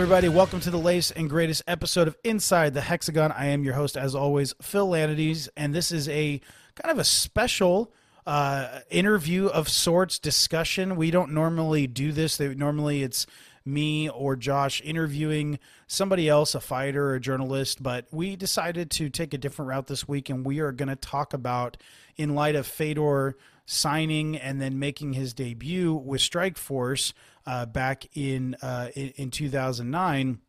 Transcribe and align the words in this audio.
Everybody. 0.00 0.30
Welcome 0.30 0.60
to 0.60 0.70
the 0.70 0.78
latest 0.78 1.12
and 1.14 1.28
greatest 1.28 1.62
episode 1.66 2.08
of 2.08 2.16
Inside 2.24 2.72
the 2.72 2.80
Hexagon. 2.80 3.32
I 3.32 3.48
am 3.48 3.64
your 3.64 3.74
host, 3.74 3.98
as 3.98 4.14
always, 4.14 4.54
Phil 4.62 4.88
Lanides, 4.88 5.50
and 5.58 5.74
this 5.74 5.92
is 5.92 6.08
a 6.08 6.40
kind 6.74 6.90
of 6.90 6.98
a 6.98 7.04
special 7.04 7.92
uh, 8.26 8.80
interview 8.88 9.48
of 9.48 9.68
sorts 9.68 10.18
discussion. 10.18 10.96
We 10.96 11.10
don't 11.10 11.32
normally 11.32 11.86
do 11.86 12.12
this. 12.12 12.38
They, 12.38 12.54
normally, 12.54 13.02
it's 13.02 13.26
me 13.62 14.08
or 14.08 14.36
Josh 14.36 14.80
interviewing 14.82 15.58
somebody 15.86 16.30
else, 16.30 16.54
a 16.54 16.60
fighter 16.60 17.10
or 17.10 17.16
a 17.16 17.20
journalist, 17.20 17.82
but 17.82 18.06
we 18.10 18.36
decided 18.36 18.90
to 18.92 19.10
take 19.10 19.34
a 19.34 19.38
different 19.38 19.68
route 19.68 19.86
this 19.86 20.08
week, 20.08 20.30
and 20.30 20.46
we 20.46 20.60
are 20.60 20.72
going 20.72 20.88
to 20.88 20.96
talk 20.96 21.34
about, 21.34 21.76
in 22.16 22.34
light 22.34 22.54
of 22.54 22.66
Fedor 22.66 23.36
signing 23.66 24.34
and 24.34 24.62
then 24.62 24.78
making 24.78 25.12
his 25.12 25.34
debut 25.34 25.92
with 25.94 26.22
Strikeforce 26.22 27.12
uh, 27.46 27.66
back 27.66 28.06
in, 28.16 28.54
uh, 28.62 28.90
in 28.94 29.10
in 29.16 29.30
2009, 29.30 30.40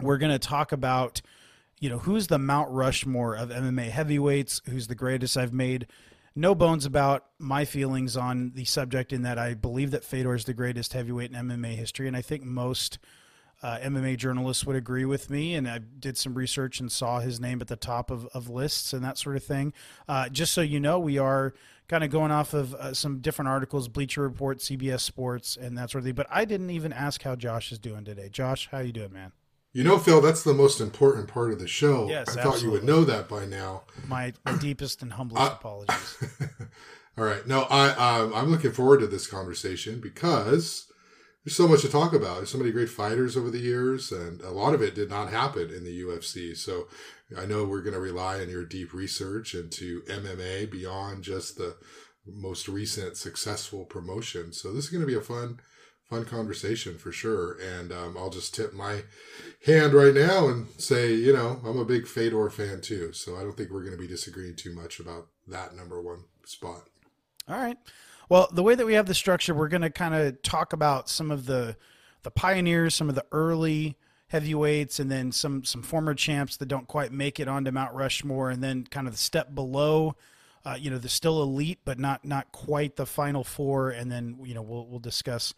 we're 0.00 0.18
going 0.18 0.32
to 0.32 0.38
talk 0.38 0.72
about 0.72 1.22
you 1.80 1.88
know 1.88 1.98
who's 1.98 2.26
the 2.26 2.38
Mount 2.38 2.70
Rushmore 2.70 3.34
of 3.34 3.50
MMA 3.50 3.90
heavyweights, 3.90 4.62
who's 4.68 4.86
the 4.88 4.94
greatest 4.94 5.36
I've 5.36 5.52
made 5.52 5.86
no 6.36 6.54
bones 6.54 6.84
about 6.84 7.24
my 7.38 7.64
feelings 7.64 8.16
on 8.16 8.52
the 8.54 8.66
subject 8.66 9.12
in 9.12 9.22
that 9.22 9.38
I 9.38 9.54
believe 9.54 9.90
that 9.92 10.04
Fedor 10.04 10.34
is 10.34 10.44
the 10.44 10.52
greatest 10.52 10.92
heavyweight 10.92 11.32
in 11.32 11.48
MMA 11.48 11.74
history, 11.74 12.06
and 12.06 12.16
I 12.16 12.20
think 12.20 12.44
most 12.44 12.98
uh, 13.62 13.78
MMA 13.78 14.18
journalists 14.18 14.64
would 14.66 14.76
agree 14.76 15.06
with 15.06 15.30
me. 15.30 15.54
And 15.54 15.66
I 15.66 15.78
did 15.78 16.18
some 16.18 16.34
research 16.34 16.78
and 16.78 16.92
saw 16.92 17.20
his 17.20 17.40
name 17.40 17.62
at 17.62 17.68
the 17.68 17.76
top 17.76 18.10
of, 18.10 18.26
of 18.34 18.50
lists 18.50 18.92
and 18.92 19.02
that 19.02 19.16
sort 19.16 19.36
of 19.36 19.44
thing. 19.44 19.72
Uh, 20.06 20.28
just 20.28 20.52
so 20.52 20.60
you 20.60 20.78
know, 20.78 20.98
we 20.98 21.16
are 21.16 21.54
kind 21.88 22.04
of 22.04 22.10
going 22.10 22.30
off 22.30 22.54
of 22.54 22.74
uh, 22.74 22.94
some 22.94 23.18
different 23.18 23.48
articles, 23.48 23.88
Bleacher 23.88 24.22
Report, 24.22 24.58
CBS 24.58 25.00
Sports, 25.00 25.56
and 25.56 25.76
that 25.78 25.90
sort 25.90 26.00
of 26.00 26.06
thing. 26.06 26.14
But 26.14 26.26
I 26.30 26.44
didn't 26.44 26.70
even 26.70 26.92
ask 26.92 27.22
how 27.22 27.36
Josh 27.36 27.72
is 27.72 27.78
doing 27.78 28.04
today. 28.04 28.28
Josh, 28.28 28.68
how 28.70 28.78
you 28.78 28.92
doing, 28.92 29.12
man? 29.12 29.32
You 29.72 29.84
know, 29.84 29.98
Phil, 29.98 30.22
that's 30.22 30.42
the 30.42 30.54
most 30.54 30.80
important 30.80 31.28
part 31.28 31.52
of 31.52 31.58
the 31.58 31.68
show. 31.68 32.08
Yes, 32.08 32.34
I 32.34 32.42
thought 32.42 32.62
you 32.62 32.70
would 32.70 32.84
know 32.84 33.04
that 33.04 33.28
by 33.28 33.44
now. 33.44 33.82
My, 34.06 34.32
my 34.44 34.56
deepest 34.60 35.02
and 35.02 35.12
humblest 35.12 35.52
apologies. 35.52 36.16
All 37.18 37.24
right. 37.24 37.46
No, 37.46 37.62
I 37.64 37.90
um, 37.90 38.34
I'm 38.34 38.50
looking 38.50 38.72
forward 38.72 39.00
to 39.00 39.06
this 39.06 39.26
conversation 39.26 40.00
because 40.00 40.90
there's 41.46 41.54
so 41.54 41.68
much 41.68 41.82
to 41.82 41.88
talk 41.88 42.12
about. 42.12 42.38
There's 42.38 42.50
so 42.50 42.58
many 42.58 42.72
great 42.72 42.88
fighters 42.88 43.36
over 43.36 43.50
the 43.50 43.60
years, 43.60 44.10
and 44.10 44.40
a 44.40 44.50
lot 44.50 44.74
of 44.74 44.82
it 44.82 44.96
did 44.96 45.08
not 45.08 45.30
happen 45.30 45.70
in 45.70 45.84
the 45.84 46.02
UFC. 46.02 46.56
So 46.56 46.88
I 47.38 47.46
know 47.46 47.64
we're 47.64 47.82
going 47.82 47.94
to 47.94 48.00
rely 48.00 48.40
on 48.40 48.50
your 48.50 48.64
deep 48.64 48.92
research 48.92 49.54
into 49.54 50.02
MMA 50.08 50.68
beyond 50.68 51.22
just 51.22 51.56
the 51.56 51.76
most 52.26 52.66
recent 52.66 53.16
successful 53.16 53.84
promotion. 53.84 54.52
So 54.52 54.72
this 54.72 54.86
is 54.86 54.90
going 54.90 55.02
to 55.02 55.06
be 55.06 55.14
a 55.14 55.20
fun 55.20 55.60
fun 56.10 56.24
conversation 56.24 56.98
for 56.98 57.12
sure. 57.12 57.56
And 57.60 57.92
um, 57.92 58.16
I'll 58.18 58.30
just 58.30 58.52
tip 58.52 58.72
my 58.72 59.02
hand 59.64 59.92
right 59.92 60.14
now 60.14 60.48
and 60.48 60.66
say, 60.78 61.14
you 61.14 61.32
know, 61.32 61.60
I'm 61.64 61.78
a 61.78 61.84
big 61.84 62.08
Fedor 62.08 62.50
fan 62.50 62.80
too. 62.80 63.12
So 63.12 63.36
I 63.36 63.42
don't 63.42 63.56
think 63.56 63.70
we're 63.70 63.84
going 63.84 63.96
to 63.96 64.02
be 64.02 64.08
disagreeing 64.08 64.56
too 64.56 64.74
much 64.74 64.98
about 64.98 65.28
that 65.46 65.76
number 65.76 66.00
one 66.02 66.24
spot. 66.44 66.88
All 67.48 67.56
right. 67.56 67.78
Well, 68.28 68.48
the 68.52 68.62
way 68.62 68.74
that 68.74 68.86
we 68.86 68.94
have 68.94 69.06
the 69.06 69.14
structure, 69.14 69.54
we're 69.54 69.68
going 69.68 69.82
to 69.82 69.90
kind 69.90 70.14
of 70.14 70.42
talk 70.42 70.72
about 70.72 71.08
some 71.08 71.30
of 71.30 71.46
the 71.46 71.76
the 72.22 72.30
pioneers, 72.30 72.94
some 72.94 73.08
of 73.08 73.14
the 73.14 73.24
early 73.30 73.96
heavyweights, 74.28 74.98
and 74.98 75.10
then 75.10 75.30
some 75.32 75.64
some 75.64 75.82
former 75.82 76.14
champs 76.14 76.56
that 76.56 76.66
don't 76.66 76.88
quite 76.88 77.12
make 77.12 77.38
it 77.38 77.48
onto 77.48 77.70
Mount 77.70 77.94
Rushmore, 77.94 78.50
and 78.50 78.62
then 78.62 78.84
kind 78.84 79.06
of 79.06 79.14
the 79.14 79.18
step 79.18 79.54
below. 79.54 80.16
Uh, 80.64 80.76
you 80.76 80.90
know, 80.90 80.98
the 80.98 81.08
still 81.08 81.42
elite, 81.42 81.78
but 81.84 81.98
not 81.98 82.24
not 82.24 82.50
quite 82.50 82.96
the 82.96 83.06
final 83.06 83.44
four, 83.44 83.90
and 83.90 84.10
then 84.10 84.36
you 84.42 84.54
know 84.54 84.62
we'll 84.62 84.86
we'll 84.86 84.98
discuss 84.98 85.54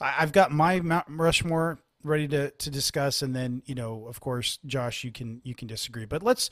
I've 0.00 0.32
got 0.32 0.50
my 0.50 0.80
Mount 0.80 1.06
Rushmore 1.08 1.78
ready 2.02 2.26
to, 2.28 2.50
to 2.50 2.70
discuss, 2.70 3.20
and 3.20 3.36
then 3.36 3.62
you 3.66 3.74
know, 3.74 4.06
of 4.08 4.20
course, 4.20 4.58
Josh, 4.64 5.04
you 5.04 5.12
can 5.12 5.42
you 5.44 5.54
can 5.54 5.68
disagree, 5.68 6.06
but 6.06 6.22
let's 6.22 6.48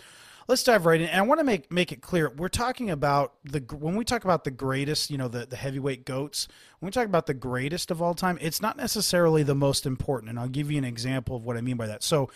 let's 0.49 0.65
dive 0.65 0.87
right 0.87 1.01
in. 1.01 1.07
And 1.07 1.19
I 1.19 1.23
want 1.23 1.39
to 1.39 1.45
make 1.45 1.71
make 1.71 1.93
it 1.93 2.01
clear 2.01 2.31
we're 2.31 2.49
talking 2.49 2.91
about 2.91 3.35
the 3.45 3.61
when 3.77 3.95
we 3.95 4.05
talk 4.05 4.25
about 4.25 4.45
the 4.45 4.51
greatest, 4.51 5.11
you 5.11 5.19
know, 5.19 5.29
the 5.29 5.47
the 5.47 5.57
heavyweight 5.57 6.05
goats. 6.05 6.49
When 6.81 6.89
we 6.89 6.93
talk 6.93 7.07
about 7.07 7.27
the 7.27 7.35
greatest 7.35 7.91
of 7.91 8.03
all 8.03 8.15
time, 8.15 8.39
it's 8.41 8.61
not 8.61 8.77
necessarily 8.77 9.43
the 9.43 9.55
most 9.55 9.87
important. 9.87 10.31
And 10.31 10.39
I'll 10.39 10.49
give 10.49 10.71
you 10.71 10.79
an 10.79 10.85
example 10.85 11.37
of 11.37 11.45
what 11.45 11.57
I 11.57 11.61
mean 11.61 11.77
by 11.77 11.87
that. 11.87 12.03
So, 12.03 12.31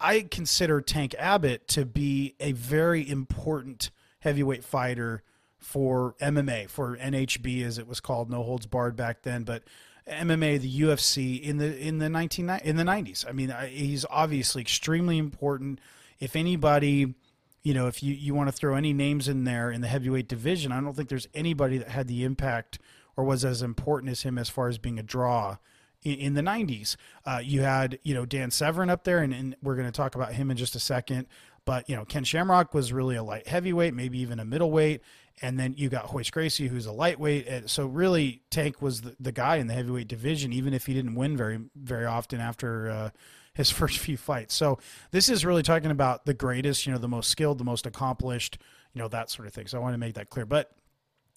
I 0.00 0.22
consider 0.22 0.80
Tank 0.80 1.14
Abbott 1.18 1.68
to 1.68 1.84
be 1.84 2.34
a 2.40 2.52
very 2.52 3.08
important 3.08 3.90
heavyweight 4.20 4.64
fighter 4.64 5.22
for 5.58 6.16
MMA, 6.20 6.68
for 6.68 6.96
NHB 6.96 7.64
as 7.64 7.78
it 7.78 7.86
was 7.86 8.00
called, 8.00 8.28
no 8.30 8.42
holds 8.42 8.66
barred 8.66 8.96
back 8.96 9.22
then, 9.22 9.44
but 9.44 9.62
MMA, 10.08 10.60
the 10.60 10.80
UFC 10.80 11.40
in 11.40 11.58
the 11.58 11.78
in 11.78 11.98
the 11.98 12.08
nineteen 12.08 12.50
in 12.64 12.76
the 12.76 12.84
nineties. 12.84 13.24
I 13.28 13.32
mean, 13.32 13.54
he's 13.68 14.04
obviously 14.10 14.60
extremely 14.60 15.18
important. 15.18 15.80
If 16.18 16.34
anybody, 16.34 17.14
you 17.62 17.74
know, 17.74 17.86
if 17.86 18.02
you 18.02 18.14
you 18.14 18.34
want 18.34 18.48
to 18.48 18.52
throw 18.52 18.74
any 18.74 18.92
names 18.92 19.28
in 19.28 19.44
there 19.44 19.70
in 19.70 19.80
the 19.80 19.88
heavyweight 19.88 20.28
division, 20.28 20.72
I 20.72 20.80
don't 20.80 20.94
think 20.94 21.08
there's 21.08 21.28
anybody 21.34 21.78
that 21.78 21.88
had 21.88 22.08
the 22.08 22.24
impact 22.24 22.78
or 23.16 23.24
was 23.24 23.44
as 23.44 23.62
important 23.62 24.10
as 24.10 24.22
him 24.22 24.38
as 24.38 24.48
far 24.48 24.68
as 24.68 24.78
being 24.78 24.98
a 24.98 25.02
draw 25.02 25.58
in, 26.02 26.14
in 26.18 26.34
the 26.34 26.40
90s. 26.40 26.96
Uh, 27.26 27.40
you 27.42 27.60
had, 27.62 27.98
you 28.02 28.14
know, 28.14 28.24
Dan 28.24 28.50
Severn 28.50 28.88
up 28.90 29.04
there, 29.04 29.18
and, 29.18 29.34
and 29.34 29.56
we're 29.62 29.76
going 29.76 29.86
to 29.86 29.92
talk 29.92 30.14
about 30.14 30.32
him 30.32 30.50
in 30.50 30.56
just 30.56 30.74
a 30.74 30.80
second. 30.80 31.26
But, 31.64 31.88
you 31.88 31.94
know, 31.94 32.04
Ken 32.04 32.24
Shamrock 32.24 32.74
was 32.74 32.92
really 32.92 33.14
a 33.14 33.22
light 33.22 33.46
heavyweight, 33.46 33.94
maybe 33.94 34.18
even 34.18 34.40
a 34.40 34.44
middleweight 34.44 35.02
and 35.40 35.58
then 35.58 35.74
you 35.76 35.88
got 35.88 36.12
Royce 36.12 36.30
Gracie, 36.30 36.68
who's 36.68 36.86
a 36.86 36.92
lightweight. 36.92 37.68
So 37.70 37.86
really, 37.86 38.42
Tank 38.50 38.82
was 38.82 39.00
the, 39.00 39.16
the 39.18 39.32
guy 39.32 39.56
in 39.56 39.66
the 39.66 39.74
heavyweight 39.74 40.08
division, 40.08 40.52
even 40.52 40.74
if 40.74 40.86
he 40.86 40.94
didn't 40.94 41.14
win 41.14 41.36
very 41.36 41.60
very 41.74 42.04
often 42.04 42.40
after 42.40 42.90
uh, 42.90 43.10
his 43.54 43.70
first 43.78 43.98
few 43.98 44.16
fights. 44.16 44.54
So 44.54 44.78
this 45.10 45.28
is 45.28 45.44
really 45.44 45.62
talking 45.62 45.90
about 45.90 46.26
the 46.26 46.34
greatest, 46.34 46.86
you 46.86 46.92
know, 46.92 46.98
the 46.98 47.08
most 47.08 47.30
skilled, 47.30 47.58
the 47.58 47.64
most 47.64 47.86
accomplished, 47.86 48.58
you 48.92 49.00
know, 49.00 49.08
that 49.08 49.30
sort 49.30 49.46
of 49.46 49.54
thing. 49.54 49.66
So 49.66 49.78
I 49.78 49.80
want 49.80 49.94
to 49.94 49.98
make 49.98 50.14
that 50.14 50.30
clear. 50.30 50.46
But 50.46 50.72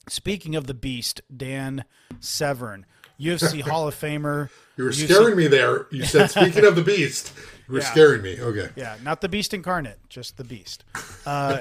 speaking 0.08 0.56
of 0.56 0.68
the 0.68 0.74
beast, 0.74 1.22
Dan 1.36 1.86
Severn, 2.20 2.86
UFC 3.20 3.62
Hall 3.68 3.88
of 3.88 3.96
Famer. 3.96 4.50
You 4.78 4.86
were 4.86 4.92
UFC... 4.92 5.06
scaring 5.06 5.38
me 5.38 5.48
there. 5.48 5.88
You 5.92 6.04
said, 6.04 6.28
speaking 6.32 6.66
of 6.66 6.76
the 6.76 6.84
beast, 6.84 7.34
you 7.68 7.74
were 7.74 7.80
yeah. 7.80 7.92
scaring 7.92 8.22
me. 8.22 8.40
Okay. 8.40 8.70
Yeah, 8.76 8.98
not 9.04 9.22
the 9.22 9.30
beast 9.30 9.54
incarnate, 9.54 10.00
just 10.10 10.38
the 10.38 10.44
beast. 10.44 10.84
Uh, 11.26 11.60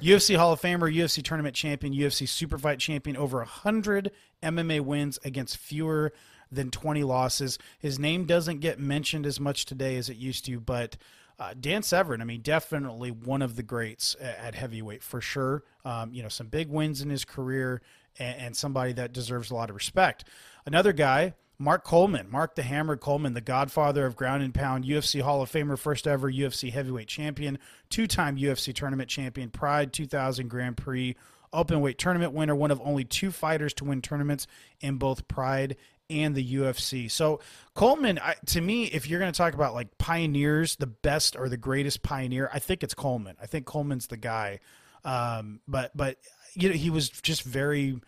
UFC 0.00 0.36
Hall 0.36 0.52
of 0.52 0.60
Famer, 0.60 0.94
UFC 0.94 1.22
tournament 1.22 1.54
champion, 1.54 1.92
UFC 1.92 2.28
super 2.28 2.58
fight 2.58 2.78
champion, 2.78 3.16
over 3.16 3.38
100 3.38 4.10
MMA 4.42 4.80
wins 4.80 5.18
against 5.24 5.56
fewer 5.56 6.12
than 6.50 6.70
20 6.70 7.04
losses. 7.04 7.58
His 7.78 7.98
name 7.98 8.24
doesn't 8.24 8.60
get 8.60 8.78
mentioned 8.78 9.26
as 9.26 9.40
much 9.40 9.64
today 9.64 9.96
as 9.96 10.08
it 10.08 10.16
used 10.16 10.44
to, 10.46 10.60
but 10.60 10.96
uh, 11.38 11.54
Dan 11.58 11.82
Severn, 11.82 12.20
I 12.20 12.24
mean, 12.24 12.42
definitely 12.42 13.10
one 13.10 13.40
of 13.40 13.56
the 13.56 13.62
greats 13.62 14.14
at 14.20 14.54
heavyweight 14.54 15.02
for 15.02 15.22
sure. 15.22 15.64
Um, 15.86 16.12
you 16.12 16.22
know, 16.22 16.28
some 16.28 16.48
big 16.48 16.68
wins 16.68 17.00
in 17.00 17.08
his 17.08 17.24
career 17.24 17.80
and, 18.18 18.40
and 18.40 18.56
somebody 18.56 18.92
that 18.92 19.14
deserves 19.14 19.50
a 19.50 19.54
lot 19.54 19.70
of 19.70 19.74
respect. 19.74 20.24
Another 20.66 20.92
guy, 20.92 21.32
Mark 21.58 21.84
Coleman, 21.84 22.30
Mark 22.30 22.56
the 22.56 22.62
Hammer 22.62 22.96
Coleman, 22.96 23.32
the 23.32 23.40
godfather 23.40 24.04
of 24.04 24.16
ground 24.16 24.42
and 24.42 24.52
pound, 24.52 24.84
UFC 24.84 25.22
Hall 25.22 25.40
of 25.40 25.50
Famer, 25.50 25.78
first 25.78 26.06
ever 26.06 26.30
UFC 26.30 26.72
heavyweight 26.72 27.08
champion, 27.08 27.58
two 27.88 28.06
time 28.06 28.36
UFC 28.36 28.74
tournament 28.74 29.08
champion, 29.08 29.48
Pride 29.48 29.92
2000 29.94 30.48
Grand 30.48 30.76
Prix, 30.76 31.16
open 31.52 31.80
weight 31.80 31.98
tournament 31.98 32.32
winner, 32.32 32.54
one 32.54 32.70
of 32.70 32.80
only 32.82 33.04
two 33.04 33.30
fighters 33.30 33.72
to 33.74 33.84
win 33.84 34.02
tournaments 34.02 34.46
in 34.80 34.96
both 34.96 35.26
Pride 35.28 35.76
and 36.10 36.34
the 36.34 36.54
UFC. 36.54 37.10
So 37.10 37.40
Coleman, 37.74 38.18
I, 38.18 38.34
to 38.46 38.60
me, 38.60 38.84
if 38.84 39.08
you're 39.08 39.20
going 39.20 39.32
to 39.32 39.36
talk 39.36 39.54
about 39.54 39.74
like 39.74 39.96
pioneers, 39.98 40.76
the 40.76 40.86
best 40.86 41.36
or 41.36 41.48
the 41.48 41.56
greatest 41.56 42.02
pioneer, 42.02 42.50
I 42.52 42.58
think 42.58 42.82
it's 42.82 42.94
Coleman. 42.94 43.36
I 43.40 43.46
think 43.46 43.66
Coleman's 43.66 44.08
the 44.08 44.16
guy. 44.16 44.60
Um, 45.04 45.60
but 45.66 45.96
but 45.96 46.18
you 46.54 46.68
know 46.68 46.74
he 46.74 46.90
was 46.90 47.08
just 47.08 47.42
very 47.42 48.00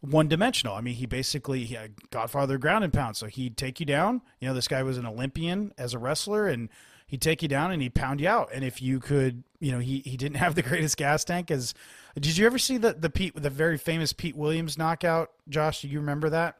one 0.00 0.28
dimensional. 0.28 0.74
I 0.74 0.80
mean, 0.80 0.94
he 0.94 1.06
basically 1.06 1.64
he 1.64 1.78
Godfather 2.10 2.58
ground 2.58 2.84
and 2.84 2.92
pound. 2.92 3.16
So 3.16 3.26
he'd 3.26 3.56
take 3.56 3.80
you 3.80 3.86
down. 3.86 4.20
You 4.40 4.48
know, 4.48 4.54
this 4.54 4.68
guy 4.68 4.82
was 4.82 4.98
an 4.98 5.06
Olympian 5.06 5.72
as 5.78 5.94
a 5.94 5.98
wrestler, 5.98 6.46
and 6.46 6.68
he'd 7.06 7.22
take 7.22 7.42
you 7.42 7.48
down 7.48 7.70
and 7.70 7.80
he'd 7.80 7.94
pound 7.94 8.20
you 8.20 8.28
out. 8.28 8.50
And 8.52 8.64
if 8.64 8.82
you 8.82 9.00
could, 9.00 9.44
you 9.60 9.72
know, 9.72 9.78
he, 9.78 10.00
he 10.00 10.16
didn't 10.16 10.36
have 10.38 10.54
the 10.54 10.62
greatest 10.62 10.96
gas 10.96 11.24
tank. 11.24 11.50
As 11.50 11.74
did 12.18 12.36
you 12.36 12.46
ever 12.46 12.58
see 12.58 12.76
the 12.76 12.92
the 12.92 13.10
Pete 13.10 13.40
the 13.40 13.50
very 13.50 13.78
famous 13.78 14.12
Pete 14.12 14.36
Williams 14.36 14.76
knockout? 14.78 15.30
Josh, 15.48 15.82
do 15.82 15.88
you 15.88 16.00
remember 16.00 16.30
that? 16.30 16.56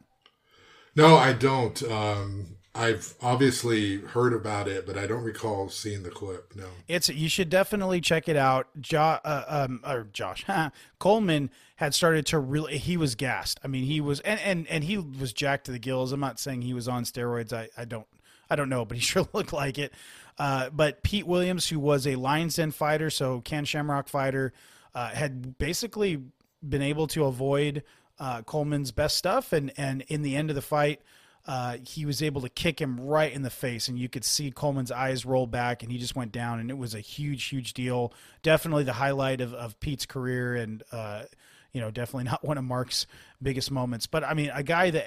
No, 0.96 1.16
I 1.16 1.32
don't. 1.32 1.82
Um, 1.82 2.56
I've 2.74 3.14
obviously 3.22 3.98
heard 3.98 4.32
about 4.32 4.66
it, 4.66 4.84
but 4.84 4.98
I 4.98 5.06
don't 5.06 5.22
recall 5.22 5.68
seeing 5.68 6.02
the 6.02 6.10
clip. 6.10 6.56
No, 6.56 6.66
it's 6.88 7.08
you 7.08 7.28
should 7.28 7.48
definitely 7.48 8.00
check 8.00 8.28
it 8.28 8.36
out. 8.36 8.66
Jo- 8.80 9.20
uh, 9.24 9.44
um, 9.46 9.80
or 9.86 10.08
Josh 10.12 10.44
Coleman 10.98 11.50
had 11.76 11.94
started 11.94 12.26
to 12.26 12.38
really. 12.38 12.78
He 12.78 12.96
was 12.96 13.14
gassed. 13.14 13.60
I 13.62 13.68
mean, 13.68 13.84
he 13.84 14.00
was 14.00 14.18
and, 14.20 14.40
and 14.40 14.66
and 14.68 14.84
he 14.84 14.98
was 14.98 15.32
jacked 15.32 15.66
to 15.66 15.72
the 15.72 15.78
gills. 15.78 16.10
I'm 16.10 16.20
not 16.20 16.40
saying 16.40 16.62
he 16.62 16.74
was 16.74 16.88
on 16.88 17.04
steroids. 17.04 17.52
I 17.52 17.68
I 17.76 17.84
don't 17.84 18.06
I 18.50 18.56
don't 18.56 18.68
know, 18.68 18.84
but 18.84 18.96
he 18.96 19.00
sure 19.04 19.26
looked 19.32 19.52
like 19.52 19.78
it. 19.78 19.92
Uh, 20.36 20.68
but 20.70 21.04
Pete 21.04 21.28
Williams, 21.28 21.68
who 21.68 21.78
was 21.78 22.08
a 22.08 22.16
Lions 22.16 22.56
Den 22.56 22.72
fighter, 22.72 23.08
so 23.08 23.40
Ken 23.40 23.64
Shamrock 23.64 24.08
fighter, 24.08 24.52
uh, 24.96 25.10
had 25.10 25.58
basically 25.58 26.20
been 26.68 26.82
able 26.82 27.06
to 27.08 27.24
avoid 27.24 27.84
uh, 28.18 28.42
Coleman's 28.42 28.92
best 28.92 29.16
stuff, 29.16 29.52
and 29.52 29.72
and 29.76 30.02
in 30.08 30.22
the 30.22 30.36
end 30.36 30.50
of 30.50 30.56
the 30.56 30.62
fight 30.62 31.00
uh, 31.46 31.76
he 31.82 32.06
was 32.06 32.22
able 32.22 32.40
to 32.40 32.48
kick 32.48 32.80
him 32.80 32.98
right 32.98 33.32
in 33.32 33.42
the 33.42 33.50
face, 33.50 33.88
and 33.88 33.98
you 33.98 34.08
could 34.08 34.24
see 34.24 34.50
Coleman's 34.50 34.90
eyes 34.90 35.26
roll 35.26 35.46
back, 35.46 35.82
and 35.82 35.92
he 35.92 35.98
just 35.98 36.16
went 36.16 36.32
down, 36.32 36.58
and 36.58 36.70
it 36.70 36.78
was 36.78 36.94
a 36.94 37.00
huge, 37.00 37.44
huge 37.44 37.74
deal. 37.74 38.14
Definitely 38.42 38.84
the 38.84 38.94
highlight 38.94 39.42
of, 39.42 39.52
of 39.52 39.78
Pete's 39.78 40.06
career, 40.06 40.54
and 40.54 40.82
uh, 40.90 41.24
you 41.72 41.82
know, 41.82 41.90
definitely 41.90 42.24
not 42.30 42.42
one 42.44 42.56
of 42.56 42.64
Mark's 42.64 43.06
biggest 43.42 43.70
moments. 43.70 44.06
But 44.06 44.24
I 44.24 44.32
mean, 44.32 44.50
a 44.54 44.62
guy 44.62 44.90
that 44.90 45.06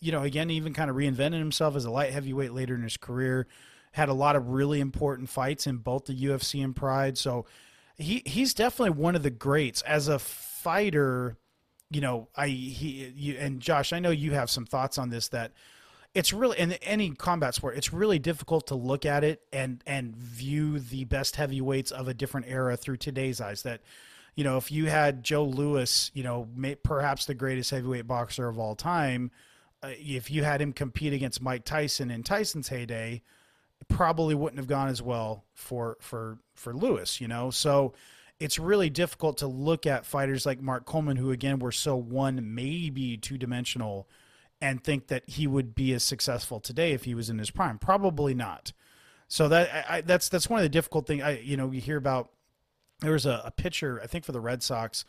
you 0.00 0.12
know, 0.12 0.22
again, 0.22 0.48
even 0.50 0.72
kind 0.72 0.88
of 0.88 0.96
reinvented 0.96 1.38
himself 1.38 1.76
as 1.76 1.84
a 1.84 1.90
light 1.90 2.12
heavyweight 2.12 2.52
later 2.52 2.74
in 2.74 2.82
his 2.82 2.96
career, 2.96 3.46
had 3.92 4.08
a 4.08 4.14
lot 4.14 4.34
of 4.34 4.48
really 4.48 4.80
important 4.80 5.28
fights 5.28 5.66
in 5.66 5.76
both 5.76 6.06
the 6.06 6.14
UFC 6.14 6.64
and 6.64 6.74
Pride. 6.74 7.18
So 7.18 7.44
he 7.98 8.22
he's 8.24 8.54
definitely 8.54 8.98
one 8.98 9.14
of 9.14 9.22
the 9.22 9.30
greats 9.30 9.82
as 9.82 10.08
a 10.08 10.18
fighter 10.18 11.36
you 11.90 12.00
know, 12.00 12.28
I 12.34 12.48
he 12.48 13.12
you 13.16 13.36
and 13.38 13.60
Josh, 13.60 13.92
I 13.92 13.98
know 13.98 14.10
you 14.10 14.32
have 14.32 14.50
some 14.50 14.66
thoughts 14.66 14.98
on 14.98 15.10
this 15.10 15.28
that 15.28 15.52
it's 16.14 16.32
really 16.32 16.58
in 16.58 16.72
any 16.74 17.10
combat 17.10 17.54
sport, 17.54 17.76
it's 17.76 17.92
really 17.92 18.18
difficult 18.18 18.66
to 18.68 18.74
look 18.74 19.04
at 19.04 19.22
it 19.22 19.42
and 19.52 19.82
and 19.86 20.16
view 20.16 20.78
the 20.78 21.04
best 21.04 21.36
heavyweights 21.36 21.92
of 21.92 22.08
a 22.08 22.14
different 22.14 22.46
era 22.48 22.76
through 22.76 22.96
today's 22.96 23.40
eyes. 23.40 23.62
That 23.62 23.82
you 24.34 24.42
know, 24.42 24.56
if 24.56 24.72
you 24.72 24.86
had 24.86 25.22
Joe 25.22 25.44
Louis 25.44 26.10
you 26.14 26.22
know, 26.22 26.48
may, 26.56 26.74
perhaps 26.74 27.26
the 27.26 27.34
greatest 27.34 27.70
heavyweight 27.70 28.06
boxer 28.06 28.48
of 28.48 28.58
all 28.58 28.74
time, 28.74 29.30
uh, 29.82 29.90
if 29.92 30.30
you 30.30 30.42
had 30.42 30.60
him 30.60 30.72
compete 30.72 31.12
against 31.12 31.40
Mike 31.40 31.64
Tyson 31.64 32.10
in 32.10 32.22
Tyson's 32.22 32.68
heyday, 32.68 33.22
it 33.80 33.88
probably 33.88 34.34
wouldn't 34.34 34.58
have 34.58 34.66
gone 34.66 34.88
as 34.88 35.00
well 35.00 35.44
for 35.54 35.96
for 36.00 36.38
for 36.54 36.74
Louis 36.74 37.20
You 37.20 37.28
know, 37.28 37.50
so 37.50 37.94
it's 38.38 38.58
really 38.58 38.90
difficult 38.90 39.38
to 39.38 39.46
look 39.46 39.86
at 39.86 40.06
fighters 40.06 40.44
like 40.44 40.60
Mark 40.60 40.84
Coleman, 40.84 41.16
who 41.16 41.30
again 41.30 41.58
were 41.58 41.72
so 41.72 41.96
one, 41.96 42.54
maybe 42.54 43.16
two 43.16 43.38
dimensional, 43.38 44.08
and 44.60 44.82
think 44.82 45.08
that 45.08 45.28
he 45.28 45.46
would 45.46 45.74
be 45.74 45.92
as 45.92 46.02
successful 46.02 46.60
today 46.60 46.92
if 46.92 47.04
he 47.04 47.14
was 47.14 47.30
in 47.30 47.38
his 47.38 47.50
prime. 47.50 47.78
Probably 47.78 48.34
not. 48.34 48.72
So 49.28 49.48
that 49.48 49.86
I, 49.90 50.00
that's 50.02 50.28
that's 50.28 50.48
one 50.48 50.58
of 50.58 50.64
the 50.64 50.68
difficult 50.68 51.06
things. 51.06 51.22
I 51.22 51.30
you 51.42 51.56
know 51.56 51.70
you 51.70 51.80
hear 51.80 51.96
about. 51.96 52.30
There 53.00 53.12
was 53.12 53.26
a, 53.26 53.42
a 53.44 53.50
pitcher 53.50 54.00
I 54.02 54.06
think 54.06 54.24
for 54.24 54.32
the 54.32 54.40
Red 54.40 54.62
Sox 54.62 55.04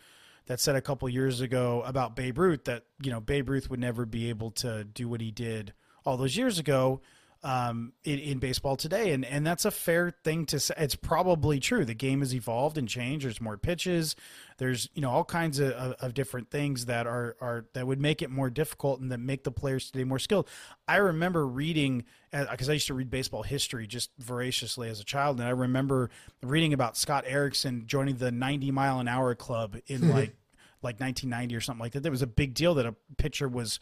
that 0.48 0.60
said 0.60 0.76
a 0.76 0.82
couple 0.82 1.08
years 1.08 1.40
ago 1.40 1.84
about 1.86 2.16
Babe 2.16 2.38
Ruth 2.38 2.66
that 2.66 2.84
you 3.02 3.12
know 3.12 3.22
Babe 3.22 3.50
Ruth 3.50 3.70
would 3.70 3.80
never 3.80 4.06
be 4.06 4.30
able 4.30 4.52
to 4.52 4.84
do 4.84 5.08
what 5.08 5.22
he 5.22 5.32
did 5.32 5.74
all 6.06 6.18
those 6.18 6.36
years 6.38 6.60
ago 6.60 7.02
um, 7.44 7.94
in, 8.04 8.20
in, 8.20 8.40
baseball 8.40 8.76
today, 8.76 9.12
and 9.12 9.24
and 9.24 9.46
that's 9.46 9.66
a 9.66 9.72
fair 9.72 10.12
thing 10.24 10.46
to 10.48 10.60
say. 10.60 10.74
It's 10.78 10.96
probably 10.96 11.60
true. 11.60 11.86
The 11.86 11.94
game 11.94 12.20
has 12.20 12.34
evolved 12.34 12.78
and 12.78 12.88
changed. 12.88 13.26
There's 13.26 13.40
more 13.40 13.58
pitches. 13.58 14.16
There's 14.58 14.90
you 14.94 15.02
know 15.02 15.12
all 15.12 15.24
kinds 15.24 15.60
of, 15.60 15.72
of, 15.72 15.94
of 16.00 16.14
different 16.14 16.50
things 16.50 16.86
that 16.86 17.06
are 17.06 17.36
are 17.40 17.66
that 17.74 17.86
would 17.86 18.02
make 18.02 18.22
it 18.22 18.30
more 18.30 18.50
difficult 18.50 19.00
and 19.00 19.12
that 19.12 19.20
make 19.20 19.44
the 19.44 19.52
players 19.52 19.92
today 19.92 20.04
more 20.04 20.20
skilled. 20.20 20.48
I 20.88 20.98
remember 20.98 21.48
reading 21.48 22.06
because 22.32 22.70
uh, 22.70 22.72
I 22.72 22.74
used 22.74 22.88
to 22.88 22.94
read 22.94 23.10
baseball 23.10 23.44
history 23.44 23.88
just 23.88 24.12
voraciously 24.18 24.90
as 24.90 25.00
a 25.00 25.06
child, 25.06 25.40
and 25.40 25.48
I 25.48 25.52
remember 25.52 26.10
reading 26.42 26.74
about 26.74 26.98
Scott 26.98 27.24
Erickson 27.28 27.84
joining 27.86 28.16
the 28.16 28.32
90 28.32 28.72
mile 28.72 29.00
an 29.00 29.08
hour 29.08 29.36
club 29.36 29.78
in 29.88 30.10
like 30.12 30.36
like 30.82 31.00
1990 31.00 31.56
or 31.56 31.62
something 31.62 31.82
like 31.82 31.94
that. 31.94 32.04
There 32.04 32.12
was 32.12 32.22
a 32.22 32.28
big 32.28 32.54
deal 32.54 32.74
that 32.76 32.86
a 32.86 32.96
pitcher 33.18 33.48
was 33.48 33.80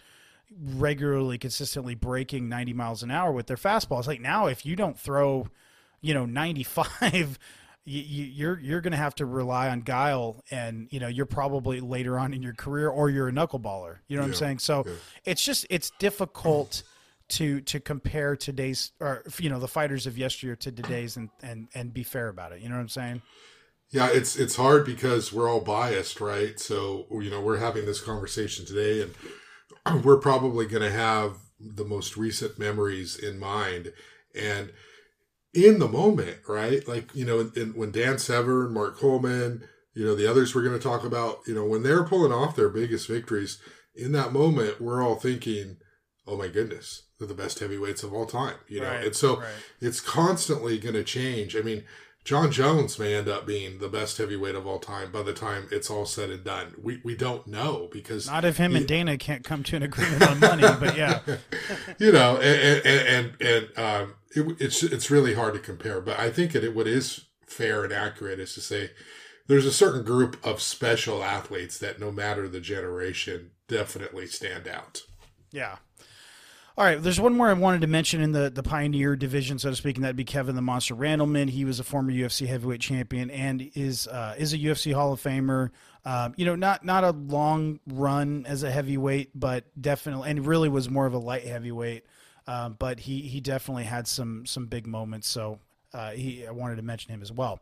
regularly, 0.52 1.38
consistently 1.38 1.96
breaking 1.96 2.50
90 2.50 2.74
miles 2.74 3.04
an 3.04 3.12
hour 3.12 3.32
with 3.32 3.48
their 3.48 3.58
fastball. 3.58 4.00
It's 4.00 4.08
like 4.08 4.22
now, 4.22 4.48
if 4.48 4.66
you 4.66 4.76
don't 4.76 5.00
throw, 5.00 5.48
you 6.02 6.14
know, 6.14 6.26
95, 6.26 7.40
you, 7.86 8.02
you're 8.02 8.60
you're 8.60 8.82
going 8.82 8.92
to 8.92 8.98
have 8.98 9.16
to 9.16 9.26
rely 9.26 9.70
on 9.70 9.82
guile, 9.82 10.44
and 10.50 10.88
you 10.90 11.00
know 11.00 11.08
you're 11.08 11.28
probably 11.28 11.80
later 11.80 12.18
on 12.18 12.34
in 12.34 12.42
your 12.42 12.54
career, 12.54 12.90
or 12.90 13.10
you're 13.10 13.28
a 13.28 13.32
knuckleballer. 13.32 13.98
You 14.08 14.18
know 14.18 14.24
what 14.24 14.28
yeah, 14.28 14.34
I'm 14.34 14.34
saying? 14.34 14.60
So 14.60 14.84
yeah. 14.86 14.94
it's 15.24 15.44
just 15.44 15.68
it's 15.70 15.92
difficult 16.00 16.84
to 17.28 17.62
to 17.62 17.80
compare 17.80 18.36
today's 18.36 18.92
or 19.00 19.24
you 19.40 19.50
know 19.50 19.60
the 19.60 19.68
fighters 19.68 20.08
of 20.08 20.18
yesteryear 20.18 20.56
to 20.58 20.72
today's 20.72 21.16
and 21.18 21.30
and 21.44 21.68
and 21.76 21.94
be 21.94 22.04
fair 22.04 22.28
about 22.28 22.52
it. 22.52 22.62
You 22.62 22.70
know 22.70 22.76
what 22.76 22.82
I'm 22.82 22.90
saying? 22.90 23.22
Yeah, 23.92 24.10
it's 24.12 24.36
it's 24.36 24.56
hard 24.56 24.86
because 24.86 25.32
we're 25.32 25.50
all 25.50 25.62
biased, 25.62 26.20
right? 26.20 26.60
So 26.60 27.06
you 27.12 27.30
know 27.30 27.40
we're 27.40 27.60
having 27.60 27.86
this 27.86 28.02
conversation 28.02 28.66
today, 28.66 29.02
and 29.02 29.14
we're 30.04 30.18
probably 30.18 30.66
going 30.66 30.84
to 30.84 30.92
have 30.92 31.38
the 31.60 31.86
most 31.86 32.18
recent 32.18 32.60
memories 32.60 33.18
in 33.18 33.40
mind 33.40 33.94
and 34.40 34.72
in 35.54 35.80
the 35.80 35.88
moment, 35.88 36.38
right? 36.48 36.86
Like, 36.88 37.16
you 37.16 37.26
know, 37.26 37.40
in, 37.40 37.52
in, 37.56 37.70
when 37.70 37.92
Dan 37.92 38.18
Severn, 38.18 38.74
Mark 38.74 38.98
Coleman, 38.98 39.64
you 39.94 40.06
know, 40.06 40.14
the 40.14 40.30
others 40.30 40.54
we're 40.54 40.64
going 40.64 40.78
to 40.78 40.84
talk 40.84 41.06
about, 41.06 41.40
you 41.48 41.56
know, 41.56 41.66
when 41.66 41.84
they're 41.84 42.04
pulling 42.04 42.34
off 42.34 42.56
their 42.56 42.70
biggest 42.70 43.08
victories, 43.08 43.60
in 43.96 44.12
that 44.12 44.34
moment, 44.34 44.82
we're 44.82 45.02
all 45.02 45.16
thinking, 45.16 45.78
oh 46.28 46.36
my 46.36 46.50
goodness, 46.50 47.04
they're 47.18 47.28
the 47.28 47.34
best 47.34 47.60
heavyweights 47.60 48.04
of 48.04 48.14
all 48.14 48.26
time, 48.26 48.56
you 48.68 48.82
know? 48.82 48.90
Right, 48.90 49.06
and 49.06 49.16
so 49.16 49.38
right. 49.38 49.48
it's 49.80 50.02
constantly 50.02 50.78
going 50.78 50.96
to 50.96 51.04
change. 51.04 51.56
I 51.56 51.62
mean, 51.62 51.86
Jon 52.26 52.52
Jones 52.52 52.98
may 52.98 53.14
end 53.14 53.30
up 53.30 53.46
being 53.46 53.78
the 53.78 53.88
best 53.88 54.18
heavyweight 54.18 54.56
of 54.56 54.66
all 54.66 54.80
time 54.80 55.12
by 55.12 55.22
the 55.22 55.32
time 55.32 55.68
it's 55.72 55.92
all 55.92 56.08
said 56.08 56.32
and 56.32 56.44
done. 56.44 56.74
We 56.82 57.00
we 57.04 57.16
don't 57.16 57.46
know 57.46 57.88
because 57.92 58.28
not 58.28 58.44
if 58.44 58.58
him 58.58 58.72
he, 58.72 58.78
and 58.78 58.88
Dana 58.88 59.16
can't 59.20 59.44
come 59.44 59.62
to 59.62 59.76
an 59.76 59.84
agreement 59.84 60.24
on 60.28 60.40
money, 60.40 60.64
but 60.64 60.98
yeah, 60.98 61.20
you 62.00 62.12
know, 62.12 62.38
and 62.38 62.84
and 62.84 63.08
and, 63.08 63.42
and 63.42 63.78
um, 63.78 64.16
it, 64.36 64.58
it's 64.60 64.82
it's 64.82 65.12
really 65.12 65.36
hard 65.36 65.54
to 65.54 65.60
compare. 65.60 66.02
But 66.02 66.20
I 66.20 66.32
think 66.32 66.56
it 66.56 66.76
what 66.76 66.88
is 66.88 67.26
fair 67.46 67.84
and 67.84 67.94
accurate 67.94 68.40
is 68.40 68.56
to 68.56 68.62
say 68.62 68.90
there's 69.46 69.68
a 69.68 69.72
certain 69.72 70.04
group 70.04 70.44
of 70.44 70.64
special 70.64 71.24
athletes 71.24 71.78
that 71.78 72.00
no 72.00 72.12
matter 72.12 72.48
the 72.48 72.60
generation 72.60 73.52
definitely 73.68 74.26
stand 74.26 74.68
out. 74.68 75.04
Yeah, 75.52 75.76
all 76.78 76.84
right, 76.84 77.02
there's 77.02 77.22
one 77.22 77.38
more 77.38 77.48
I 77.48 77.54
wanted 77.54 77.82
to 77.82 77.88
mention 77.88 78.20
in 78.20 78.34
the, 78.34 78.50
the 78.50 78.62
Pioneer 78.62 79.16
division, 79.16 79.58
so 79.60 79.70
to 79.70 79.76
speak, 79.78 79.96
and 79.96 80.04
that'd 80.04 80.18
be 80.18 80.26
Kevin 80.26 80.56
the 80.56 80.62
Monster 80.62 80.94
Randleman. 80.94 81.50
He 81.50 81.64
was 81.64 81.80
a 81.80 81.86
former 81.86 82.12
UFC 82.12 82.48
heavyweight 82.48 82.82
champion 82.82 83.32
and 83.32 83.72
is 83.76 84.08
uh, 84.08 84.36
is 84.38 84.52
a 84.52 84.58
UFC 84.58 84.94
Hall 84.94 85.14
of 85.14 85.22
Famer. 85.22 85.70
Um, 86.04 86.34
you 86.36 86.46
know, 86.46 86.56
not 86.56 86.84
not 86.84 87.06
a 87.06 87.12
long 87.12 87.80
run 87.88 88.46
as 88.46 88.64
a 88.64 88.72
heavyweight, 88.72 89.32
but 89.34 89.64
definitely, 89.82 90.30
and 90.30 90.46
really 90.46 90.68
was 90.68 90.90
more 90.90 91.06
of 91.06 91.14
a 91.14 91.18
light 91.18 91.46
heavyweight. 91.46 92.06
Uh, 92.46 92.70
but 92.70 93.00
he 93.00 93.22
he 93.22 93.40
definitely 93.40 93.86
had 93.86 94.06
some 94.06 94.46
some 94.46 94.66
big 94.66 94.86
moments. 94.86 95.30
So 95.30 95.60
uh, 95.94 96.12
he 96.12 96.46
I 96.46 96.52
wanted 96.52 96.76
to 96.76 96.82
mention 96.82 97.14
him 97.14 97.22
as 97.22 97.32
well. 97.32 97.62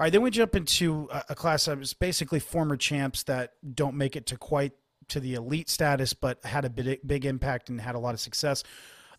All 0.00 0.04
right, 0.04 0.12
then 0.12 0.22
we 0.22 0.30
jump 0.30 0.56
into 0.56 1.08
a, 1.12 1.24
a 1.30 1.34
class 1.36 1.68
was 1.68 1.94
basically 1.94 2.40
former 2.40 2.76
champs 2.76 3.22
that 3.24 3.52
don't 3.74 3.94
make 3.94 4.16
it 4.16 4.26
to 4.26 4.36
quite 4.36 4.72
to 5.08 5.20
the 5.20 5.34
elite 5.34 5.68
status, 5.68 6.12
but 6.12 6.44
had 6.44 6.64
a 6.64 6.70
big, 6.70 7.00
big 7.06 7.24
impact 7.24 7.68
and 7.68 7.80
had 7.80 7.94
a 7.94 7.98
lot 7.98 8.14
of 8.14 8.20
success. 8.20 8.62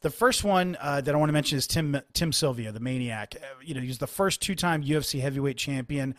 The 0.01 0.09
first 0.09 0.43
one 0.43 0.77
uh, 0.79 1.01
that 1.01 1.13
I 1.13 1.17
want 1.17 1.29
to 1.29 1.33
mention 1.33 1.57
is 1.57 1.67
Tim 1.67 1.99
Tim 2.13 2.31
Sylvia, 2.31 2.71
the 2.71 2.79
Maniac. 2.79 3.35
Uh, 3.35 3.45
you 3.61 3.73
know, 3.73 3.81
he's 3.81 3.97
the 3.97 4.07
first 4.07 4.41
two-time 4.41 4.83
UFC 4.83 5.19
heavyweight 5.19 5.57
champion. 5.57 6.15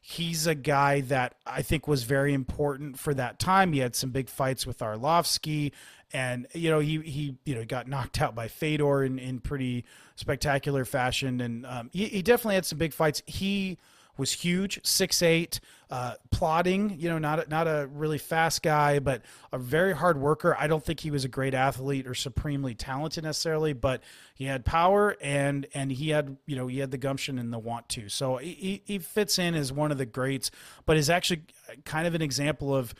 He's 0.00 0.46
a 0.46 0.54
guy 0.54 1.00
that 1.02 1.34
I 1.46 1.62
think 1.62 1.88
was 1.88 2.04
very 2.04 2.32
important 2.34 2.98
for 2.98 3.14
that 3.14 3.38
time. 3.38 3.72
He 3.72 3.80
had 3.80 3.96
some 3.96 4.10
big 4.10 4.28
fights 4.28 4.66
with 4.66 4.78
Arlovsky, 4.78 5.72
and 6.12 6.46
you 6.52 6.70
know 6.70 6.78
he 6.78 7.00
he 7.00 7.36
you 7.44 7.54
know 7.56 7.64
got 7.64 7.88
knocked 7.88 8.20
out 8.20 8.34
by 8.34 8.46
Fedor 8.46 9.02
in, 9.02 9.18
in 9.18 9.40
pretty 9.40 9.84
spectacular 10.14 10.84
fashion, 10.84 11.40
and 11.40 11.66
um, 11.66 11.90
he, 11.92 12.06
he 12.06 12.22
definitely 12.22 12.54
had 12.54 12.66
some 12.66 12.78
big 12.78 12.92
fights. 12.92 13.22
He 13.26 13.78
was 14.16 14.32
huge, 14.32 14.80
six 14.84 15.22
eight, 15.22 15.60
uh, 15.90 16.14
plodding. 16.30 16.96
You 16.98 17.10
know, 17.10 17.18
not 17.18 17.46
a, 17.46 17.48
not 17.48 17.66
a 17.66 17.88
really 17.92 18.18
fast 18.18 18.62
guy, 18.62 18.98
but 18.98 19.22
a 19.52 19.58
very 19.58 19.94
hard 19.94 20.18
worker. 20.18 20.56
I 20.58 20.66
don't 20.66 20.84
think 20.84 21.00
he 21.00 21.10
was 21.10 21.24
a 21.24 21.28
great 21.28 21.54
athlete 21.54 22.06
or 22.06 22.14
supremely 22.14 22.74
talented 22.74 23.24
necessarily, 23.24 23.72
but 23.72 24.02
he 24.34 24.44
had 24.44 24.64
power 24.64 25.16
and 25.20 25.66
and 25.74 25.90
he 25.90 26.10
had 26.10 26.36
you 26.46 26.56
know 26.56 26.66
he 26.66 26.78
had 26.78 26.90
the 26.90 26.98
gumption 26.98 27.38
and 27.38 27.52
the 27.52 27.58
want 27.58 27.88
to. 27.90 28.08
So 28.08 28.36
he 28.36 28.82
he 28.84 28.98
fits 28.98 29.38
in 29.38 29.54
as 29.54 29.72
one 29.72 29.92
of 29.92 29.98
the 29.98 30.06
greats, 30.06 30.50
but 30.86 30.96
is 30.96 31.10
actually 31.10 31.42
kind 31.84 32.06
of 32.06 32.14
an 32.14 32.22
example 32.22 32.74
of 32.74 32.94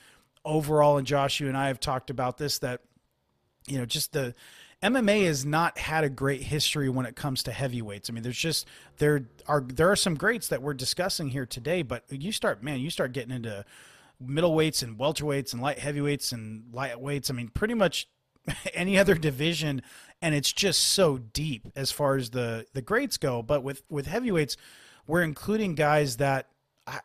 overall. 0.45 0.99
And 0.99 1.07
Josh, 1.07 1.41
you 1.41 1.49
and 1.49 1.57
I 1.57 1.69
have 1.69 1.81
talked 1.81 2.11
about 2.11 2.39
this 2.39 2.59
that 2.59 2.81
you 3.67 3.79
know 3.79 3.87
just 3.87 4.13
the 4.13 4.35
MMA 4.85 5.25
has 5.25 5.47
not 5.47 5.79
had 5.79 6.05
a 6.05 6.11
great 6.11 6.43
history 6.43 6.91
when 6.91 7.07
it 7.07 7.17
comes 7.17 7.43
to 7.45 7.53
heavyweights. 7.53 8.11
I 8.11 8.13
mean, 8.13 8.23
there's 8.23 8.37
just 8.37 8.69
there 8.99 9.25
are 9.47 9.63
there 9.63 9.91
are 9.91 9.97
some 9.97 10.15
greats 10.15 10.49
that 10.49 10.61
we're 10.61 10.75
discussing 10.75 11.31
here 11.31 11.47
today, 11.47 11.81
but 11.81 12.05
you 12.11 12.31
start 12.31 12.63
man, 12.63 12.81
you 12.81 12.91
start 12.91 13.13
getting 13.13 13.35
into 13.35 13.65
middleweights 14.23 14.83
and 14.83 14.99
welterweights 14.99 15.55
and 15.55 15.63
light 15.63 15.79
heavyweights 15.79 16.33
and 16.33 16.65
lightweights. 16.71 17.31
I 17.31 17.35
mean, 17.35 17.49
pretty 17.49 17.73
much 17.73 18.09
any 18.75 18.99
other 18.99 19.15
division, 19.15 19.81
and 20.21 20.35
it's 20.35 20.53
just 20.53 20.85
so 20.85 21.17
deep 21.17 21.67
as 21.75 21.91
far 21.91 22.17
as 22.17 22.31
the 22.31 22.67
the 22.75 22.83
greats 22.83 23.17
go. 23.17 23.41
But 23.41 23.63
with 23.63 23.83
with 23.89 24.07
heavyweights, 24.07 24.59
we're 25.07 25.23
including 25.23 25.77
guys 25.77 26.19
that 26.19 26.51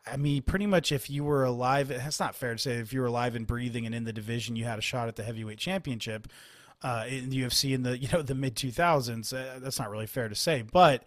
I 0.06 0.18
mean, 0.18 0.42
pretty 0.42 0.66
much 0.66 0.92
if 0.92 1.08
you 1.08 1.24
were 1.24 1.44
alive, 1.44 1.90
it's 1.90 2.20
not 2.20 2.34
fair 2.34 2.52
to 2.52 2.58
say 2.58 2.72
if 2.72 2.92
you 2.92 3.00
were 3.00 3.06
alive 3.06 3.34
and 3.34 3.46
breathing 3.46 3.86
and 3.86 3.94
in 3.94 4.04
the 4.04 4.12
division, 4.12 4.54
you 4.54 4.66
had 4.66 4.78
a 4.78 4.82
shot 4.82 5.08
at 5.08 5.16
the 5.16 5.22
heavyweight 5.22 5.56
championship 5.56 6.28
uh, 6.82 7.04
in 7.08 7.30
the 7.30 7.42
UFC 7.42 7.74
in 7.74 7.82
the 7.82 7.98
you 8.00 8.08
know 8.12 8.22
the 8.22 8.34
mid 8.34 8.54
2000s. 8.56 9.32
Uh, 9.32 9.58
that's 9.58 9.78
not 9.78 9.90
really 9.90 10.06
fair 10.06 10.28
to 10.28 10.34
say, 10.34 10.62
but 10.62 11.04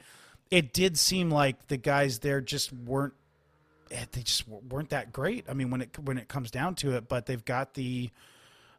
it 0.51 0.73
did 0.73 0.97
seem 0.97 1.31
like 1.31 1.67
the 1.67 1.77
guys 1.77 2.19
there 2.19 2.41
just 2.41 2.71
weren't 2.71 3.13
eh, 3.91 4.05
they 4.11 4.21
just 4.21 4.47
weren't 4.47 4.89
that 4.89 5.11
great. 5.11 5.45
I 5.49 5.53
mean, 5.53 5.71
when 5.71 5.81
it 5.81 5.97
when 5.99 6.17
it 6.17 6.27
comes 6.27 6.51
down 6.51 6.75
to 6.75 6.95
it, 6.95 7.07
but 7.07 7.25
they've 7.25 7.43
got 7.43 7.73
the 7.73 8.09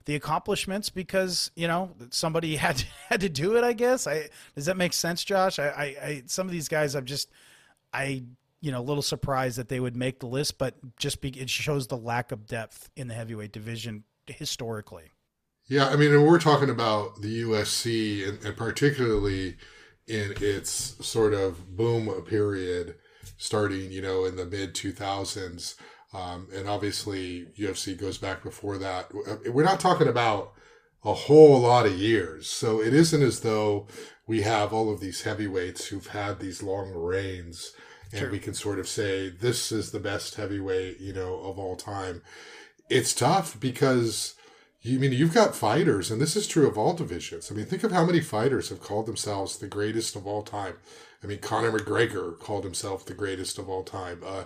the 0.04 0.14
accomplishments 0.14 0.90
because 0.90 1.50
you 1.54 1.66
know 1.66 1.90
somebody 2.10 2.56
had 2.56 2.76
to, 2.78 2.86
had 3.08 3.20
to 3.20 3.28
do 3.28 3.56
it. 3.56 3.64
I 3.64 3.72
guess. 3.72 4.06
I 4.06 4.28
does 4.54 4.66
that 4.66 4.76
make 4.76 4.92
sense, 4.92 5.24
Josh? 5.24 5.58
I, 5.58 5.68
I, 5.68 5.84
I 5.84 6.22
some 6.26 6.46
of 6.46 6.52
these 6.52 6.68
guys 6.68 6.94
I'm 6.94 7.06
just 7.06 7.30
I 7.92 8.22
you 8.60 8.72
know 8.72 8.80
a 8.80 8.82
little 8.82 9.02
surprised 9.02 9.58
that 9.58 9.68
they 9.68 9.80
would 9.80 9.96
make 9.96 10.20
the 10.20 10.26
list, 10.26 10.58
but 10.58 10.74
just 10.96 11.20
be, 11.20 11.30
it 11.30 11.50
shows 11.50 11.86
the 11.86 11.96
lack 11.96 12.32
of 12.32 12.46
depth 12.46 12.88
in 12.96 13.08
the 13.08 13.14
heavyweight 13.14 13.52
division 13.52 14.04
historically. 14.26 15.10
Yeah, 15.66 15.88
I 15.88 15.96
mean, 15.96 16.12
and 16.12 16.26
we're 16.26 16.38
talking 16.38 16.70
about 16.70 17.22
the 17.22 17.42
UFC 17.42 18.28
and, 18.28 18.44
and 18.44 18.56
particularly 18.56 19.56
in 20.06 20.34
its 20.40 21.06
sort 21.06 21.32
of 21.32 21.76
boom 21.76 22.08
period 22.22 22.96
starting, 23.38 23.90
you 23.90 24.02
know, 24.02 24.24
in 24.24 24.36
the 24.36 24.44
mid 24.44 24.74
2000s. 24.74 25.76
Um, 26.12 26.48
and 26.54 26.68
obviously, 26.68 27.46
UFC 27.58 27.98
goes 27.98 28.18
back 28.18 28.42
before 28.42 28.78
that. 28.78 29.10
We're 29.46 29.64
not 29.64 29.80
talking 29.80 30.06
about 30.06 30.52
a 31.04 31.12
whole 31.12 31.60
lot 31.60 31.86
of 31.86 31.98
years. 31.98 32.48
So 32.48 32.80
it 32.80 32.94
isn't 32.94 33.22
as 33.22 33.40
though 33.40 33.88
we 34.26 34.42
have 34.42 34.72
all 34.72 34.92
of 34.92 35.00
these 35.00 35.22
heavyweights 35.22 35.86
who've 35.86 36.06
had 36.06 36.40
these 36.40 36.62
long 36.62 36.92
reigns 36.92 37.72
and 38.12 38.20
True. 38.20 38.30
we 38.30 38.38
can 38.38 38.54
sort 38.54 38.78
of 38.78 38.88
say 38.88 39.28
this 39.28 39.72
is 39.72 39.90
the 39.90 39.98
best 40.00 40.36
heavyweight, 40.36 41.00
you 41.00 41.12
know, 41.12 41.40
of 41.40 41.58
all 41.58 41.76
time. 41.76 42.22
It's 42.88 43.14
tough 43.14 43.58
because 43.58 44.34
you 44.84 44.98
I 44.98 45.00
mean 45.00 45.12
you've 45.12 45.34
got 45.34 45.56
fighters, 45.56 46.10
and 46.10 46.20
this 46.20 46.36
is 46.36 46.46
true 46.46 46.68
of 46.68 46.78
all 46.78 46.92
divisions. 46.92 47.50
I 47.50 47.54
mean, 47.54 47.66
think 47.66 47.82
of 47.82 47.90
how 47.90 48.04
many 48.04 48.20
fighters 48.20 48.68
have 48.68 48.80
called 48.80 49.06
themselves 49.06 49.56
the 49.56 49.66
greatest 49.66 50.14
of 50.14 50.26
all 50.26 50.42
time. 50.42 50.74
I 51.22 51.26
mean, 51.26 51.38
Conor 51.38 51.72
McGregor 51.72 52.38
called 52.38 52.64
himself 52.64 53.06
the 53.06 53.14
greatest 53.14 53.58
of 53.58 53.66
all 53.66 53.82
time. 53.82 54.20
Uh, 54.24 54.44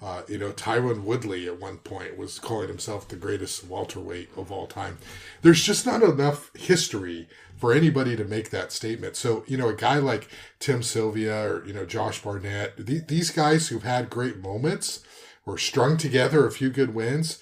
uh, 0.00 0.22
you 0.28 0.38
know, 0.38 0.52
Tyron 0.52 1.02
Woodley 1.02 1.48
at 1.48 1.58
one 1.58 1.78
point 1.78 2.16
was 2.16 2.38
calling 2.38 2.68
himself 2.68 3.08
the 3.08 3.16
greatest 3.16 3.66
welterweight 3.66 4.30
of 4.36 4.52
all 4.52 4.68
time. 4.68 4.98
There's 5.42 5.64
just 5.64 5.84
not 5.84 6.04
enough 6.04 6.52
history 6.54 7.28
for 7.56 7.72
anybody 7.72 8.14
to 8.14 8.24
make 8.24 8.50
that 8.50 8.70
statement. 8.70 9.16
So, 9.16 9.42
you 9.48 9.56
know, 9.56 9.68
a 9.68 9.74
guy 9.74 9.96
like 9.96 10.28
Tim 10.60 10.84
Sylvia 10.84 11.50
or, 11.50 11.66
you 11.66 11.72
know, 11.72 11.84
Josh 11.84 12.22
Barnett, 12.22 12.86
th- 12.86 13.08
these 13.08 13.30
guys 13.30 13.68
who've 13.68 13.82
had 13.82 14.08
great 14.08 14.38
moments 14.38 15.00
or 15.44 15.58
strung 15.58 15.96
together 15.96 16.46
a 16.46 16.52
few 16.52 16.70
good 16.70 16.94
wins, 16.94 17.40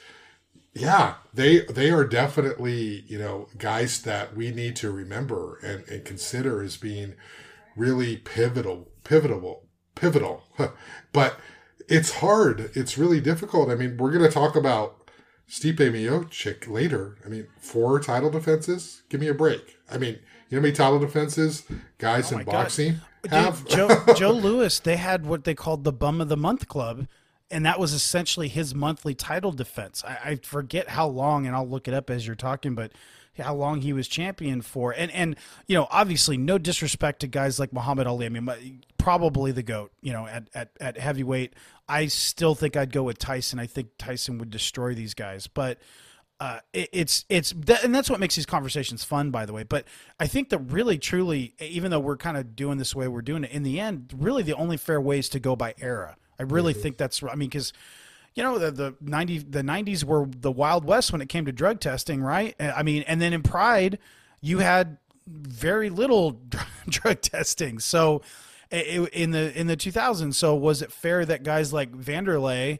yeah, 0.79 1.15
they 1.35 1.61
they 1.61 1.91
are 1.91 2.05
definitely, 2.05 3.05
you 3.07 3.19
know, 3.19 3.49
guys 3.59 4.03
that 4.03 4.37
we 4.37 4.51
need 4.51 4.77
to 4.77 4.91
remember 4.91 5.59
and, 5.63 5.87
and 5.89 6.05
consider 6.05 6.63
as 6.63 6.77
being 6.77 7.15
really 7.77 8.17
pivotal, 8.17 8.89
pivotal, 9.05 9.69
pivotal. 9.95 10.45
but 11.13 11.39
it's 11.89 12.17
hard. 12.17 12.71
It's 12.75 12.99
really 12.99 13.21
difficult. 13.21 13.71
I 13.71 13.75
mean, 13.75 13.97
we're 13.97 14.13
going 14.13 14.25
to 14.25 14.31
talk 14.31 14.57
about 14.57 15.11
Stipe 15.49 15.79
Miocic 15.79 16.69
later. 16.69 17.17
I 17.25 17.29
mean, 17.29 17.47
four 17.59 17.99
title 18.01 18.31
defenses. 18.31 19.03
Give 19.09 19.21
me 19.21 19.29
a 19.29 19.35
break. 19.35 19.77
I 19.91 19.97
mean, 19.97 20.19
you 20.49 20.57
know 20.57 20.61
how 20.61 20.63
many 20.63 20.73
title 20.73 20.99
defenses 20.99 21.65
guys 21.99 22.33
oh 22.33 22.39
in 22.39 22.45
boxing 22.45 23.01
God. 23.23 23.33
have? 23.33 23.67
Joe, 23.67 24.05
Joe 24.15 24.31
Louis, 24.33 24.79
they 24.81 24.97
had 24.97 25.27
what 25.27 25.45
they 25.45 25.55
called 25.55 25.85
the 25.85 25.93
Bum 25.93 26.21
of 26.21 26.29
the 26.29 26.37
Month 26.37 26.69
Club, 26.69 27.07
and 27.51 27.65
that 27.67 27.79
was 27.79 27.93
essentially 27.93 28.49
his 28.49 28.75
monthly 28.75 29.15
title 29.15 29.53
defense. 29.53 30.05
I, 30.07 30.19
I 30.25 30.35
forget 30.37 30.89
how 30.89 31.09
long, 31.09 31.47
and 31.47 31.55
I'll 31.57 31.69
look 31.69 31.89
it 31.89 31.95
up 31.95 32.11
as 32.11 32.27
you're 32.27 32.37
talking, 32.37 32.75
but 32.75 32.93
how 33.39 33.55
long 33.55 33.81
he 33.81 33.93
was 33.93 34.09
champion 34.09 34.63
for. 34.63 34.93
And 34.93 35.11
and 35.13 35.37
you 35.67 35.77
know, 35.77 35.87
obviously, 35.91 36.37
no 36.37 36.59
disrespect 36.59 37.21
to 37.21 37.27
guys 37.27 37.59
like 37.59 37.73
Muhammad 37.73 38.07
Ali. 38.07 38.27
I 38.27 38.29
mean, 38.29 38.83
probably 38.99 39.53
the 39.53 39.63
goat. 39.63 39.93
You 40.01 40.13
know, 40.13 40.27
at 40.27 40.49
at 40.55 40.71
at 40.81 40.99
heavyweight, 40.99 41.55
I 41.89 42.07
still 42.07 42.55
think 42.55 42.77
I'd 42.77 42.93
go 42.93 43.03
with 43.03 43.19
Tyson. 43.19 43.59
I 43.59 43.67
think 43.67 43.91
Tyson 43.99 44.39
would 44.39 44.51
destroy 44.51 44.95
these 44.95 45.15
guys, 45.15 45.47
but. 45.47 45.79
Uh, 46.41 46.61
it, 46.73 46.89
it's 46.93 47.25
it's 47.29 47.51
and 47.83 47.93
that's 47.93 48.09
what 48.09 48.21
makes 48.21 48.37
these 48.37 48.47
conversations 48.47 49.03
fun, 49.03 49.33
by 49.33 49.45
the 49.45 49.53
way. 49.53 49.65
But 49.65 49.87
I 50.21 50.29
think 50.29 50.51
that 50.51 50.59
really, 50.59 50.97
truly, 50.97 51.57
even 51.59 51.91
though 51.91 51.99
we're 51.99 52.17
kind 52.17 52.37
of 52.37 52.55
doing 52.55 52.79
this 52.79 52.95
way 52.95 53.09
we're 53.09 53.23
doing 53.23 53.43
it, 53.43 53.51
in 53.51 53.65
the 53.65 53.81
end, 53.81 54.15
really 54.17 54.45
the 54.45 54.55
only 54.55 54.77
fair 54.77 55.01
way 55.01 55.19
is 55.19 55.29
to 55.31 55.41
go 55.41 55.57
by 55.57 55.75
era. 55.81 56.17
I 56.39 56.45
really 56.45 56.73
mm-hmm. 56.73 56.83
think 56.83 56.97
that's. 56.97 57.23
I 57.23 57.35
mean, 57.35 57.49
because 57.49 57.73
you 58.35 58.45
know 58.45 58.59
the 58.59 58.71
the 58.71 58.95
90 59.01 59.39
the 59.39 59.63
90s 59.63 60.05
were 60.05 60.27
the 60.29 60.53
wild 60.53 60.85
west 60.85 61.11
when 61.11 61.21
it 61.21 61.29
came 61.29 61.45
to 61.47 61.53
drug 61.53 61.81
testing 61.81 62.23
right 62.23 62.55
i 62.61 62.85
mean 62.85 63.03
and 63.09 63.21
then 63.21 63.33
in 63.33 63.43
pride 63.43 63.99
you 64.41 64.59
had 64.59 64.99
very 65.27 65.91
little 65.91 66.41
drug 66.89 67.21
testing 67.21 67.81
so 67.81 68.23
in 68.71 69.33
the 69.33 69.59
in 69.59 69.67
the 69.67 69.77
2000s 69.77 70.35
so 70.35 70.55
was 70.55 70.83
it 70.83 70.93
fair 70.93 71.25
that 71.25 71.43
guys 71.43 71.73
like 71.73 71.91
Wanderlei 71.93 72.79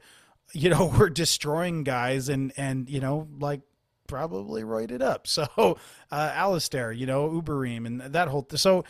you 0.53 0.71
know 0.71 0.87
were 0.99 1.11
destroying 1.11 1.83
guys 1.83 2.29
and 2.29 2.53
and 2.57 2.89
you 2.89 3.01
know 3.01 3.27
like 3.41 3.61
probably 4.07 4.63
roided 4.63 5.03
up 5.03 5.27
so 5.27 5.77
uh 6.13 6.33
Alistair 6.35 6.93
you 6.93 7.07
know 7.07 7.29
Overeem 7.29 7.85
and 7.87 8.01
that 8.01 8.29
whole 8.29 8.47
so 8.55 8.85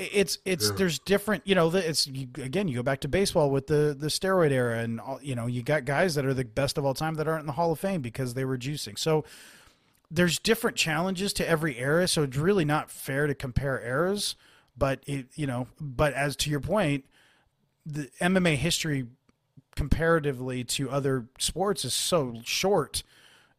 it's 0.00 0.38
it's 0.44 0.68
yeah. 0.68 0.76
there's 0.76 0.98
different 1.00 1.46
you 1.46 1.54
know 1.54 1.68
it's 1.74 2.06
you, 2.06 2.28
again 2.36 2.68
you 2.68 2.76
go 2.76 2.82
back 2.82 3.00
to 3.00 3.08
baseball 3.08 3.50
with 3.50 3.66
the 3.66 3.96
the 3.98 4.08
steroid 4.08 4.50
era 4.50 4.78
and 4.78 5.00
all, 5.00 5.18
you 5.22 5.34
know 5.34 5.46
you 5.46 5.62
got 5.62 5.84
guys 5.84 6.14
that 6.14 6.24
are 6.24 6.34
the 6.34 6.44
best 6.44 6.78
of 6.78 6.84
all 6.84 6.94
time 6.94 7.14
that 7.14 7.28
aren't 7.28 7.40
in 7.40 7.46
the 7.46 7.52
Hall 7.52 7.72
of 7.72 7.78
Fame 7.78 8.00
because 8.00 8.34
they 8.34 8.44
were 8.44 8.56
juicing 8.56 8.98
so 8.98 9.24
there's 10.10 10.38
different 10.38 10.76
challenges 10.76 11.32
to 11.34 11.48
every 11.48 11.78
era 11.78 12.08
so 12.08 12.22
it's 12.22 12.36
really 12.36 12.64
not 12.64 12.90
fair 12.90 13.26
to 13.26 13.34
compare 13.34 13.80
eras 13.82 14.36
but 14.76 15.02
it 15.06 15.26
you 15.34 15.46
know 15.46 15.66
but 15.80 16.14
as 16.14 16.36
to 16.36 16.50
your 16.50 16.60
point 16.60 17.04
the 17.84 18.10
MMA 18.20 18.56
history 18.56 19.06
comparatively 19.76 20.64
to 20.64 20.90
other 20.90 21.26
sports 21.38 21.84
is 21.84 21.94
so 21.94 22.34
short 22.44 23.02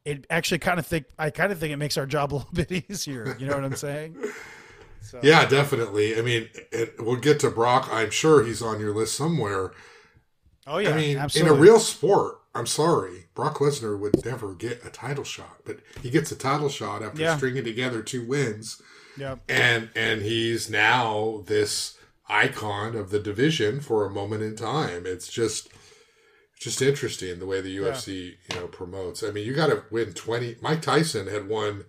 it 0.03 0.25
actually 0.29 0.59
kind 0.59 0.79
of 0.79 0.87
think 0.87 1.05
I 1.19 1.29
kind 1.29 1.51
of 1.51 1.59
think 1.59 1.71
it 1.71 1.77
makes 1.77 1.97
our 1.97 2.05
job 2.05 2.33
a 2.33 2.35
little 2.35 2.51
bit 2.53 2.71
easier 2.89 3.35
you 3.39 3.47
know 3.47 3.55
what 3.55 3.63
I'm 3.63 3.75
saying 3.75 4.17
So. 5.01 5.19
Yeah, 5.23 5.45
definitely. 5.45 6.17
I 6.17 6.21
mean, 6.21 6.49
it, 6.71 6.95
we'll 6.99 7.17
get 7.17 7.39
to 7.41 7.49
Brock. 7.49 7.89
I'm 7.91 8.11
sure 8.11 8.43
he's 8.43 8.61
on 8.61 8.79
your 8.79 8.93
list 8.93 9.15
somewhere. 9.15 9.71
Oh 10.67 10.77
yeah, 10.77 10.91
I 10.91 10.95
mean, 10.95 11.17
absolutely. 11.17 11.51
in 11.51 11.57
a 11.57 11.61
real 11.61 11.79
sport, 11.79 12.39
I'm 12.53 12.67
sorry, 12.67 13.25
Brock 13.33 13.57
Lesnar 13.57 13.97
would 13.99 14.23
never 14.25 14.53
get 14.53 14.85
a 14.85 14.89
title 14.89 15.23
shot, 15.23 15.57
but 15.65 15.79
he 16.01 16.09
gets 16.09 16.31
a 16.31 16.35
title 16.35 16.69
shot 16.69 17.01
after 17.01 17.21
yeah. 17.21 17.35
stringing 17.35 17.63
together 17.63 18.01
two 18.01 18.25
wins. 18.25 18.81
Yep. 19.17 19.39
And 19.49 19.89
and 19.95 20.21
he's 20.21 20.69
now 20.69 21.43
this 21.45 21.97
icon 22.29 22.95
of 22.95 23.09
the 23.09 23.19
division 23.19 23.79
for 23.79 24.05
a 24.05 24.09
moment 24.09 24.43
in 24.43 24.55
time. 24.55 25.05
It's 25.05 25.27
just 25.27 25.69
just 26.59 26.81
interesting 26.81 27.39
the 27.39 27.47
way 27.47 27.59
the 27.59 27.75
UFC, 27.75 28.35
yeah. 28.49 28.55
you 28.55 28.61
know, 28.61 28.67
promotes. 28.67 29.23
I 29.23 29.31
mean, 29.31 29.47
you 29.47 29.53
got 29.53 29.67
to 29.67 29.83
win 29.89 30.13
20 30.13 30.57
Mike 30.61 30.81
Tyson 30.81 31.27
had 31.27 31.47
won 31.49 31.85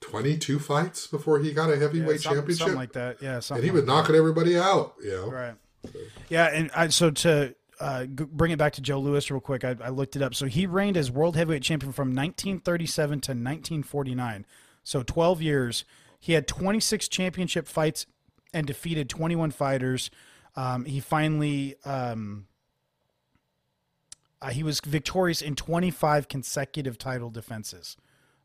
22 0.00 0.58
fights 0.58 1.06
before 1.06 1.40
he 1.40 1.52
got 1.52 1.70
a 1.70 1.76
heavyweight 1.76 2.24
yeah, 2.24 2.32
championship. 2.32 2.58
Something 2.58 2.76
like 2.76 2.92
that. 2.92 3.22
Yeah. 3.22 3.40
and 3.50 3.62
he 3.62 3.70
like 3.70 3.72
was 3.72 3.84
knocking 3.84 4.12
that. 4.12 4.18
everybody 4.18 4.56
out, 4.56 4.94
you 5.02 5.10
know? 5.10 5.30
Right. 5.30 5.54
Yeah. 6.28 6.46
And 6.46 6.70
I, 6.74 6.88
so 6.88 7.10
to 7.10 7.54
uh, 7.80 8.06
bring 8.06 8.52
it 8.52 8.58
back 8.58 8.74
to 8.74 8.80
Joe 8.80 8.98
Louis 8.98 9.30
real 9.30 9.40
quick, 9.40 9.64
I, 9.64 9.76
I, 9.82 9.88
looked 9.88 10.16
it 10.16 10.22
up. 10.22 10.34
So 10.34 10.46
he 10.46 10.66
reigned 10.66 10.96
as 10.96 11.10
world 11.10 11.36
heavyweight 11.36 11.62
champion 11.62 11.92
from 11.92 12.08
1937 12.08 13.20
to 13.20 13.30
1949. 13.32 14.46
So 14.82 15.02
12 15.02 15.42
years. 15.42 15.84
He 16.18 16.32
had 16.32 16.48
26 16.48 17.08
championship 17.08 17.68
fights 17.68 18.06
and 18.52 18.66
defeated 18.66 19.08
21 19.08 19.50
fighters. 19.50 20.10
Um, 20.54 20.84
he 20.84 21.00
finally. 21.00 21.76
Um, 21.84 22.46
uh, 24.42 24.50
he 24.50 24.62
was 24.62 24.80
victorious 24.80 25.40
in 25.40 25.56
25 25.56 26.28
consecutive 26.28 26.98
title 26.98 27.30
defenses. 27.30 27.96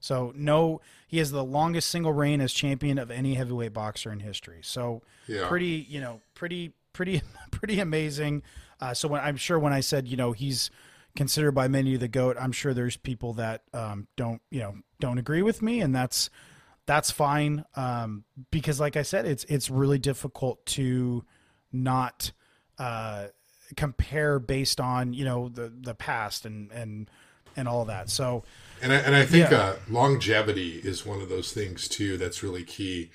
So 0.01 0.34
no, 0.36 0.81
he 1.08 1.20
has 1.20 1.31
the 1.31 1.43
longest 1.43 1.89
single 1.89 2.12
reign 2.12 2.41
as 2.41 2.51
champion 2.51 2.98
of 2.98 3.10
any 3.10 3.36
heavyweight 3.36 3.72
boxer 3.72 4.12
in 4.12 4.20
history. 4.20 4.60
So 4.63 5.03
yeah. 5.27 5.48
pretty, 5.48 5.86
you 5.88 6.01
know, 6.01 6.20
pretty, 6.34 6.74
pretty, 6.91 7.22
pretty 7.51 7.79
amazing. 7.79 8.43
Uh, 8.81 8.93
so 8.93 9.08
when 9.08 9.22
I'm 9.22 9.38
sure 9.38 9.58
when 9.58 9.74
I 9.74 9.79
said, 9.79 10.08
you 10.08 10.17
know, 10.17 10.34
he's 10.34 10.70
considered 11.15 11.51
by 11.51 11.67
many 11.67 11.96
the 11.96 12.08
goat, 12.08 12.36
I'm 12.39 12.51
sure 12.51 12.74
there's 12.74 12.98
people 12.98 13.34
that 13.34 13.62
um, 13.74 14.08
don't, 14.17 14.41
you 14.50 14.60
know, 14.60 14.75
don't 15.00 15.20
agree 15.20 15.43
with 15.43 15.62
me, 15.62 15.79
and 15.79 15.96
that's 15.96 16.29
that's 16.88 17.12
fine 17.12 17.63
um, 17.75 18.24
because, 18.50 18.79
like 18.79 18.98
I 18.98 19.03
said, 19.03 19.25
it's 19.25 19.43
it's 19.46 19.70
really 19.70 20.00
difficult 20.00 20.65
to 20.67 21.24
not 21.72 22.31
uh, 22.79 23.27
compare 23.75 24.39
based 24.39 24.81
on 24.81 25.13
you 25.13 25.25
know 25.25 25.48
the 25.50 25.72
the 25.74 25.93
past 25.93 26.46
and 26.46 26.72
and 26.72 27.10
and 27.55 27.67
all 27.67 27.86
that. 27.86 28.10
So 28.10 28.43
and 28.82 28.92
I, 28.92 28.96
and 28.98 29.16
I 29.16 29.26
think 29.26 29.52
yeah. 29.52 29.60
uh, 29.60 29.76
longevity 29.90 30.82
is 30.84 31.06
one 31.06 31.22
of 31.22 31.30
those 31.30 31.52
things 31.52 31.88
too 31.88 32.18
that's 32.18 32.44
really 32.44 32.64
key. 32.64 33.12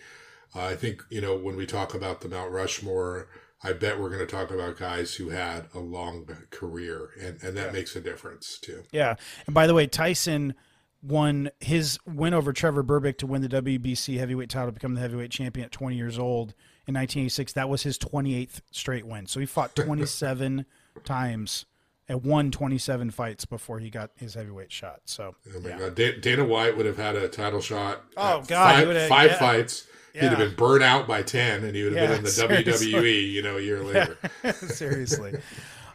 Uh, 0.55 0.63
I 0.63 0.77
think 0.77 1.03
you 1.11 1.21
know 1.21 1.37
when 1.37 1.57
we 1.57 1.67
talk 1.67 1.95
about 1.95 2.21
the 2.21 2.29
Mount 2.29 2.51
Rushmore, 2.51 3.29
I 3.63 3.73
bet 3.73 4.01
we're 4.01 4.11
going 4.11 4.27
to 4.27 4.27
talk 4.27 4.51
about 4.51 4.79
guys 4.79 5.15
who 5.15 5.31
had 5.31 5.67
a 5.75 5.79
long 5.79 6.29
career, 6.51 7.11
and 7.21 7.43
and 7.43 7.57
that 7.57 7.67
yeah. 7.67 7.73
makes 7.73 7.97
a 7.97 8.01
difference 8.01 8.59
too. 8.59 8.85
Yeah, 8.93 9.17
and 9.47 9.55
by 9.55 9.67
the 9.67 9.75
way, 9.75 9.87
Tyson 9.87 10.55
won 11.03 11.51
his 11.61 11.99
win 12.07 12.35
over 12.35 12.53
Trevor 12.53 12.83
Berbick 12.83 13.19
to 13.19 13.27
win 13.27 13.43
the 13.43 13.49
WBC 13.49 14.19
heavyweight 14.19 14.51
title, 14.51 14.73
become 14.73 14.95
the 14.95 15.01
heavyweight 15.01 15.31
champion 15.31 15.67
at 15.67 15.73
20 15.73 15.97
years 15.97 16.19
old 16.19 16.51
in 16.87 16.95
1986. 16.95 17.53
That 17.53 17.69
was 17.69 17.83
his 17.83 17.99
28th 17.99 18.61
straight 18.71 19.07
win. 19.07 19.27
So 19.27 19.41
he 19.41 19.47
fought 19.47 19.77
27 19.77 20.67
times 21.05 21.67
and 22.09 22.25
won 22.25 22.51
27 22.51 23.11
fights 23.11 23.45
before 23.45 23.79
he 23.81 23.91
got 23.91 24.11
his 24.17 24.35
heavyweight 24.35 24.71
shot. 24.73 25.01
So, 25.07 25.35
Oh 25.55 25.61
my 25.61 25.69
yeah. 25.71 25.79
God, 25.79 25.95
Da- 25.95 26.21
Dana 26.21 26.45
White 26.45 26.77
would 26.77 26.87
have 26.87 26.97
had 26.99 27.17
a 27.17 27.29
title 27.29 27.61
shot. 27.61 28.03
Oh, 28.17 28.43
God, 28.47 28.85
five, 28.87 29.09
five 29.09 29.31
yeah. 29.33 29.39
fights. 29.39 29.87
He'd 30.13 30.23
have 30.23 30.39
been 30.39 30.55
burnt 30.55 30.83
out 30.83 31.07
by 31.07 31.21
ten, 31.23 31.63
and 31.63 31.77
he 31.77 31.83
would 31.83 31.93
have 31.93 32.03
Yeah, 32.03 32.09
been 32.09 32.19
in 32.19 32.25
the 32.25 32.31
seriously. 32.31 32.93
WWE. 32.93 33.33
You 33.33 33.43
know, 33.43 33.59
a 33.59 33.61
year 33.61 33.83
later. 33.85 34.17
Seriously. 34.55 35.35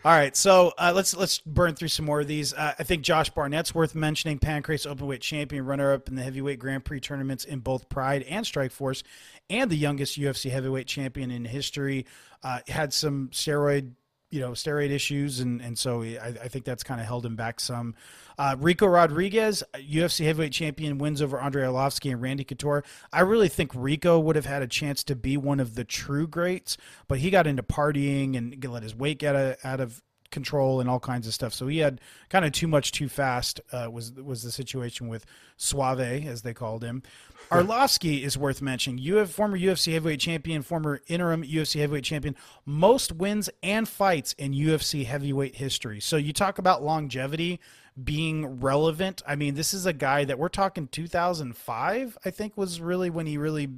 All 0.04 0.12
right, 0.12 0.36
so 0.36 0.74
uh, 0.80 0.92
let's 0.96 1.16
let's 1.16 1.40
burn 1.40 1.74
through 1.76 1.88
some 1.88 2.06
more 2.06 2.22
of 2.22 2.28
these. 2.28 2.54
Uh, 2.54 2.74
I 2.78 2.84
think 2.84 3.04
Josh 3.04 3.30
Barnett's 3.32 3.74
worth 3.74 3.94
mentioning. 3.96 4.38
Pancrase 4.40 4.86
openweight 4.92 5.22
champion, 5.22 5.66
runner-up 5.66 6.08
in 6.08 6.16
the 6.16 6.22
heavyweight 6.24 6.58
Grand 6.60 6.84
Prix 6.86 7.00
tournaments 7.00 7.46
in 7.46 7.60
both 7.60 7.88
Pride 7.90 8.24
and 8.24 8.46
Strikeforce, 8.46 9.02
and 9.50 9.70
the 9.72 9.76
youngest 9.78 10.20
UFC 10.20 10.50
heavyweight 10.52 10.88
champion 10.88 11.30
in 11.32 11.46
history. 11.46 12.06
Uh, 12.44 12.60
had 12.68 12.94
some 12.94 13.30
steroid, 13.30 13.92
you 14.32 14.40
know, 14.40 14.52
steroid 14.52 14.90
issues, 14.90 15.40
and 15.40 15.62
and 15.62 15.78
so 15.78 16.02
I, 16.02 16.34
I 16.42 16.48
think 16.48 16.66
that's 16.66 16.84
kind 16.84 17.00
of 17.00 17.06
held 17.06 17.26
him 17.26 17.36
back 17.36 17.60
some. 17.60 17.94
Uh, 18.38 18.56
Ricco 18.58 18.88
Rodriguez, 18.88 19.62
UFC 19.76 20.26
heavyweight 20.26 20.54
champion, 20.54 20.98
wins 20.98 21.22
over 21.22 21.40
Andrei 21.40 21.64
Arlovsky 21.64 22.12
and 22.12 22.22
Randy 22.22 22.44
Couture. 22.44 22.84
I 23.14 23.22
really 23.22 23.50
think 23.50 23.72
Ricco 23.76 24.18
would 24.20 24.36
have 24.36 24.46
had 24.46 24.64
a 24.64 24.68
chance 24.68 25.04
to 25.04 25.16
be 25.16 25.38
one 25.38 25.60
of 25.60 25.76
the 25.76 25.84
true 25.84 26.28
greats, 26.28 26.78
but 27.08 27.20
he 27.20 27.30
got 27.30 27.46
into 27.46 27.62
partying 27.62 28.36
and 28.36 28.64
let 28.66 28.84
his 28.84 28.96
weight 28.96 29.20
get 29.20 29.36
of, 29.36 29.58
out 29.64 29.80
of 29.80 30.02
control 30.32 30.80
and 30.80 30.90
all 30.90 31.00
kinds 31.00 31.28
of 31.28 31.34
stuff. 31.34 31.54
So 31.54 31.68
he 31.68 31.80
had 31.80 32.02
kind 32.30 32.46
of 32.46 32.52
too 32.52 32.68
much 32.68 32.92
too 32.92 33.10
fast. 33.10 33.62
Uh, 33.72 33.90
was 33.92 34.14
was 34.14 34.44
the 34.44 34.52
situation 34.52 35.08
with 35.08 35.26
Suave, 35.58 36.26
as 36.26 36.42
they 36.42 36.54
called 36.54 36.84
him. 36.84 37.04
Arlovsky 37.52 38.24
is 38.24 38.38
worth 38.38 38.62
mentioning. 38.62 39.00
Uf, 39.00 39.30
former 39.30 39.58
UFC 39.58 39.94
heavyweight 39.94 40.20
champion, 40.22 40.62
former 40.62 41.02
interim 41.08 41.44
UFC 41.44 41.80
heavyweight 41.80 42.06
champion, 42.06 42.36
most 42.66 43.12
wins 43.12 43.50
and 43.62 43.88
fights 43.88 44.34
in 44.34 44.54
UFC 44.54 45.06
heavyweight 45.06 45.56
history. 45.58 46.00
So 46.00 46.18
you 46.18 46.34
talk 46.34 46.58
about 46.58 46.82
longevity 46.82 47.60
being 48.02 48.60
relevant. 48.60 49.22
I 49.28 49.36
mean, 49.36 49.56
this 49.56 49.74
is 49.74 49.86
a 49.86 49.94
guy 49.94 50.24
that 50.24 50.40
we're 50.40 50.50
talking 50.50 50.88
2005. 50.88 52.18
I 52.24 52.30
think 52.30 52.58
was 52.58 52.80
really 52.80 53.10
when 53.10 53.26
he 53.26 53.38
really 53.38 53.70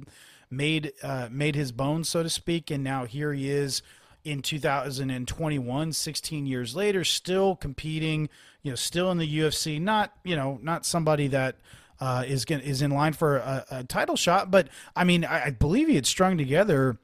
made 0.50 0.92
uh, 1.02 1.28
made 1.30 1.54
his 1.54 1.72
bones, 1.72 2.08
so 2.08 2.22
to 2.22 2.30
speak. 2.30 2.70
And 2.70 2.84
now 2.84 3.04
here 3.04 3.32
he 3.32 3.50
is 3.50 3.82
in 4.24 4.42
2021, 4.42 5.92
16 5.92 6.46
years 6.46 6.74
later, 6.74 7.04
still 7.04 7.56
competing. 7.56 8.28
You 8.62 8.72
know, 8.72 8.76
still 8.76 9.10
in 9.10 9.18
the 9.18 9.38
UFC. 9.38 9.80
Not 9.80 10.12
you 10.24 10.36
know, 10.36 10.58
not 10.62 10.86
somebody 10.86 11.28
that 11.28 11.56
uh, 12.00 12.24
is 12.26 12.44
going 12.44 12.62
is 12.62 12.82
in 12.82 12.90
line 12.90 13.12
for 13.12 13.36
a, 13.36 13.64
a 13.70 13.84
title 13.84 14.16
shot. 14.16 14.50
But 14.50 14.68
I 14.96 15.04
mean, 15.04 15.24
I, 15.24 15.46
I 15.46 15.50
believe 15.50 15.88
he 15.88 15.94
had 15.94 16.06
strung 16.06 16.38
together 16.38 16.98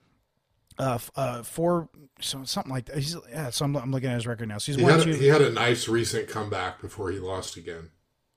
uh, 0.79 0.99
uh, 1.15 1.43
four, 1.43 1.89
so 2.21 2.43
something 2.45 2.73
like 2.73 2.87
that. 2.87 2.97
He's, 2.97 3.17
yeah, 3.31 3.51
so 3.51 3.67
I'm, 3.67 3.77
I'm 3.77 3.93
looking 3.93 4.09
at 4.09 4.15
his 4.15 4.27
record 4.27 4.49
now. 4.49 4.59
So 4.59 4.73
he's 4.73 4.81
He 4.81 4.87
had, 4.87 5.03
two. 5.03 5.11
a, 5.11 5.15
he 5.15 5.27
had 5.27 5.43
a 5.43 5.51
nice 5.53 5.89
recent 5.89 6.29
comeback 6.29 6.81
before 6.81 7.11
he 7.11 7.19
lost 7.19 7.57
again. 7.57 7.91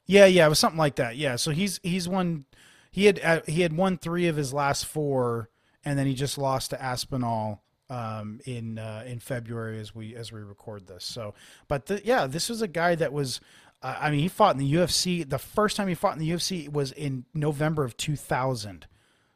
Yeah, 0.05 0.25
yeah, 0.25 0.45
it 0.45 0.49
was 0.49 0.59
something 0.59 0.77
like 0.77 0.95
that. 0.95 1.15
Yeah, 1.15 1.37
so 1.37 1.51
he's 1.51 1.79
he's 1.83 2.09
won. 2.09 2.45
He 2.91 3.05
had 3.05 3.19
uh, 3.23 3.41
he 3.47 3.61
had 3.61 3.73
won 3.73 3.97
three 3.97 4.27
of 4.27 4.35
his 4.35 4.53
last 4.53 4.85
four, 4.85 5.49
and 5.85 5.97
then 5.97 6.05
he 6.05 6.13
just 6.13 6.37
lost 6.37 6.71
to 6.71 6.81
Aspinall 6.81 7.63
um, 7.93 8.39
in 8.45 8.79
uh, 8.79 9.03
in 9.05 9.19
February 9.19 9.79
as 9.79 9.93
we 9.93 10.15
as 10.15 10.31
we 10.31 10.41
record 10.41 10.87
this. 10.87 11.03
So, 11.05 11.35
but 11.67 11.85
the, 11.85 12.01
yeah, 12.03 12.25
this 12.25 12.49
was 12.49 12.61
a 12.61 12.67
guy 12.67 12.95
that 12.95 13.13
was. 13.13 13.39
Uh, 13.81 13.97
I 13.99 14.11
mean, 14.11 14.21
he 14.21 14.29
fought 14.29 14.55
in 14.55 14.59
the 14.59 14.73
UFC. 14.73 15.29
The 15.29 15.37
first 15.37 15.75
time 15.77 15.87
he 15.87 15.93
fought 15.93 16.13
in 16.13 16.19
the 16.19 16.29
UFC 16.29 16.71
was 16.71 16.91
in 16.91 17.25
November 17.33 17.83
of 17.83 17.95
2000. 17.97 18.87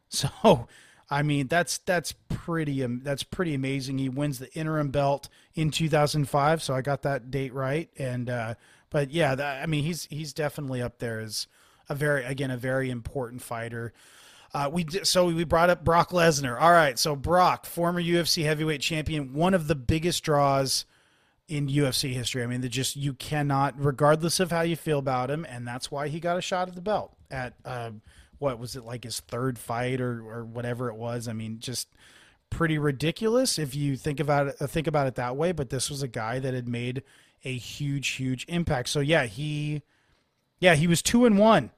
So, 0.09 0.69
I 1.09 1.21
mean, 1.21 1.47
that's 1.47 1.79
that's 1.79 2.13
pretty 2.29 2.81
um, 2.81 3.01
that's 3.03 3.23
pretty 3.23 3.53
amazing. 3.53 3.97
He 3.97 4.07
wins 4.07 4.39
the 4.39 4.49
interim 4.53 4.89
belt 4.89 5.27
in 5.53 5.69
2005, 5.69 6.63
so 6.63 6.73
I 6.73 6.79
got 6.79 7.01
that 7.01 7.29
date 7.29 7.53
right. 7.53 7.89
And 7.97 8.29
uh, 8.29 8.53
but 8.89 9.11
yeah, 9.11 9.35
that, 9.35 9.61
I 9.61 9.65
mean, 9.65 9.83
he's 9.83 10.05
he's 10.05 10.31
definitely 10.31 10.81
up 10.81 10.99
there 10.99 11.19
as 11.19 11.47
a 11.89 11.95
very 11.95 12.23
again 12.23 12.51
a 12.51 12.55
very 12.55 12.89
important 12.89 13.41
fighter. 13.41 13.91
Uh, 14.53 14.69
we 14.71 14.83
di- 14.83 15.03
so 15.03 15.25
we 15.25 15.43
brought 15.43 15.69
up 15.69 15.83
Brock 15.83 16.11
Lesnar. 16.11 16.59
All 16.59 16.71
right, 16.71 16.97
so 16.97 17.15
Brock, 17.15 17.65
former 17.65 18.01
UFC 18.01 18.43
heavyweight 18.43 18.81
champion, 18.81 19.33
one 19.33 19.53
of 19.53 19.67
the 19.67 19.75
biggest 19.75 20.23
draws 20.23 20.85
in 21.47 21.67
UFC 21.67 22.13
history. 22.13 22.43
I 22.43 22.47
mean, 22.47 22.61
just 22.69 22.95
you 22.95 23.13
cannot, 23.13 23.75
regardless 23.77 24.39
of 24.39 24.51
how 24.51 24.61
you 24.61 24.75
feel 24.75 24.99
about 24.99 25.29
him, 25.29 25.45
and 25.47 25.67
that's 25.67 25.91
why 25.91 26.07
he 26.07 26.19
got 26.19 26.37
a 26.37 26.41
shot 26.41 26.67
at 26.67 26.75
the 26.75 26.81
belt 26.81 27.15
at 27.31 27.53
uh, 27.65 27.91
what 28.39 28.59
was 28.59 28.75
it 28.75 28.83
like 28.83 29.03
his 29.03 29.19
third 29.19 29.57
fight 29.57 30.01
or 30.01 30.21
or 30.21 30.45
whatever 30.45 30.89
it 30.89 30.95
was. 30.95 31.27
I 31.27 31.33
mean, 31.33 31.59
just 31.59 31.89
pretty 32.49 32.77
ridiculous 32.77 33.59
if 33.59 33.75
you 33.75 33.97
think 33.97 34.19
about 34.19 34.47
it 34.47 34.53
think 34.69 34.87
about 34.87 35.07
it 35.07 35.15
that 35.15 35.35
way. 35.35 35.51
But 35.51 35.69
this 35.69 35.89
was 35.89 36.01
a 36.01 36.07
guy 36.07 36.39
that 36.39 36.53
had 36.53 36.67
made 36.67 37.03
a 37.43 37.53
huge, 37.53 38.07
huge 38.09 38.45
impact. 38.47 38.89
So 38.89 38.99
yeah, 38.99 39.25
he 39.25 39.83
yeah 40.59 40.75
he 40.75 40.87
was 40.87 41.01
two 41.01 41.25
and 41.25 41.37
one. 41.37 41.71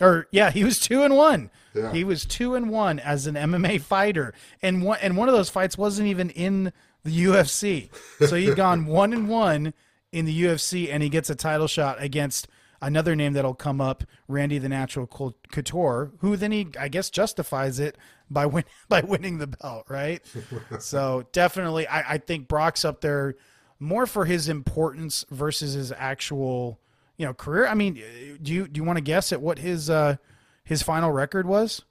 Or 0.00 0.26
yeah, 0.30 0.50
he 0.50 0.64
was 0.64 0.80
two 0.80 1.02
and 1.02 1.14
one. 1.16 1.50
Yeah. 1.74 1.92
He 1.92 2.04
was 2.04 2.24
two 2.24 2.54
and 2.54 2.70
one 2.70 2.98
as 2.98 3.26
an 3.26 3.34
MMA 3.34 3.80
fighter, 3.80 4.34
and 4.62 4.82
one 4.82 4.98
and 5.02 5.16
one 5.16 5.28
of 5.28 5.34
those 5.34 5.50
fights 5.50 5.78
wasn't 5.78 6.08
even 6.08 6.30
in 6.30 6.72
the 7.04 7.24
UFC. 7.24 7.90
So 8.26 8.36
he'd 8.36 8.56
gone 8.56 8.86
one 8.86 9.12
and 9.12 9.28
one 9.28 9.74
in 10.12 10.24
the 10.24 10.44
UFC, 10.44 10.92
and 10.92 11.02
he 11.02 11.08
gets 11.08 11.30
a 11.30 11.34
title 11.34 11.68
shot 11.68 12.02
against 12.02 12.48
another 12.82 13.14
name 13.14 13.34
that'll 13.34 13.54
come 13.54 13.80
up, 13.80 14.04
Randy 14.26 14.58
the 14.58 14.68
Natural 14.68 15.06
Cou- 15.06 15.34
Couture, 15.52 16.12
who 16.18 16.36
then 16.36 16.52
he 16.52 16.68
I 16.78 16.88
guess 16.88 17.10
justifies 17.10 17.78
it 17.78 17.96
by 18.30 18.46
win 18.46 18.64
by 18.88 19.02
winning 19.02 19.38
the 19.38 19.48
belt, 19.48 19.86
right? 19.88 20.22
so 20.78 21.26
definitely, 21.32 21.86
I, 21.86 22.14
I 22.14 22.18
think 22.18 22.48
Brock's 22.48 22.84
up 22.84 23.00
there 23.00 23.36
more 23.78 24.06
for 24.06 24.24
his 24.26 24.48
importance 24.48 25.24
versus 25.30 25.72
his 25.72 25.92
actual 25.92 26.78
you 27.20 27.26
know 27.26 27.34
career. 27.34 27.66
I 27.66 27.74
mean, 27.74 28.02
do 28.40 28.50
you 28.50 28.66
do 28.66 28.78
you 28.80 28.84
want 28.84 28.96
to 28.96 29.02
guess 29.02 29.30
at 29.30 29.42
what 29.42 29.58
his 29.58 29.90
uh 29.90 30.16
his 30.64 30.82
final 30.82 31.12
record 31.12 31.46
was? 31.46 31.82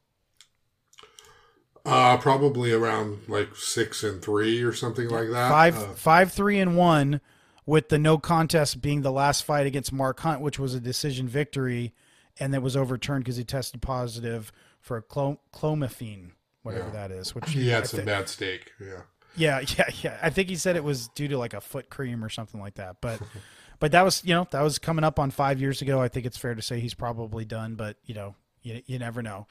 Uh, 1.86 2.18
probably 2.18 2.72
around 2.72 3.20
like 3.28 3.56
six 3.56 4.04
and 4.04 4.24
three 4.24 4.64
or 4.64 4.74
something 4.74 5.08
like 5.08 5.30
that. 5.30 5.50
Five 5.50 5.78
Uh, 5.78 5.94
five 5.94 6.32
three 6.32 6.60
and 6.60 6.76
one, 6.76 7.22
with 7.68 7.90
the 7.90 8.00
no 8.00 8.18
contest 8.18 8.82
being 8.82 9.02
the 9.04 9.12
last 9.12 9.44
fight 9.44 9.68
against 9.68 9.94
Mark 9.94 10.20
Hunt, 10.22 10.42
which 10.42 10.58
was 10.58 10.74
a 10.74 10.80
decision 10.80 11.28
victory, 11.28 11.94
and 12.40 12.52
that 12.54 12.62
was 12.64 12.76
overturned 12.76 13.24
because 13.24 13.38
he 13.38 13.44
tested 13.44 13.84
positive 13.84 14.52
for 14.82 15.00
clo- 15.00 15.40
clomiphene, 15.54 16.32
whatever 16.64 16.88
Yeah. 16.88 17.08
that 17.08 17.12
is. 17.12 17.36
Which 17.36 17.50
he 17.52 17.72
I 17.72 17.76
had 17.76 17.88
some 17.88 18.06
bad 18.06 18.30
steak. 18.30 18.72
Yeah. 18.82 19.02
Yeah, 19.36 19.60
yeah, 19.78 19.90
yeah. 20.02 20.18
I 20.24 20.32
think 20.32 20.50
he 20.50 20.56
said 20.56 20.76
it 20.76 20.84
was 20.84 21.08
due 21.10 21.28
to 21.28 21.38
like 21.38 21.54
a 21.54 21.62
foot 21.62 21.92
cream 21.92 22.26
or 22.26 22.30
something 22.30 22.60
like 22.60 22.76
that. 22.76 22.98
But 23.00 23.22
but 23.80 23.92
that 23.92 24.04
was 24.04 24.24
you 24.26 24.34
know 24.34 24.48
that 24.52 24.62
was 24.62 24.80
coming 24.80 25.04
up 25.04 25.20
on 25.20 25.32
five 25.32 25.60
years 25.62 25.82
ago. 25.82 26.02
I 26.02 26.08
think 26.08 26.26
it's 26.26 26.38
fair 26.38 26.56
to 26.56 26.62
say 26.62 26.80
he's 26.80 26.94
probably 26.94 27.46
done, 27.46 27.76
but 27.76 27.98
you 28.06 28.14
know 28.16 28.36
you 28.62 28.82
you 28.86 29.00
never 29.00 29.22
know. 29.22 29.48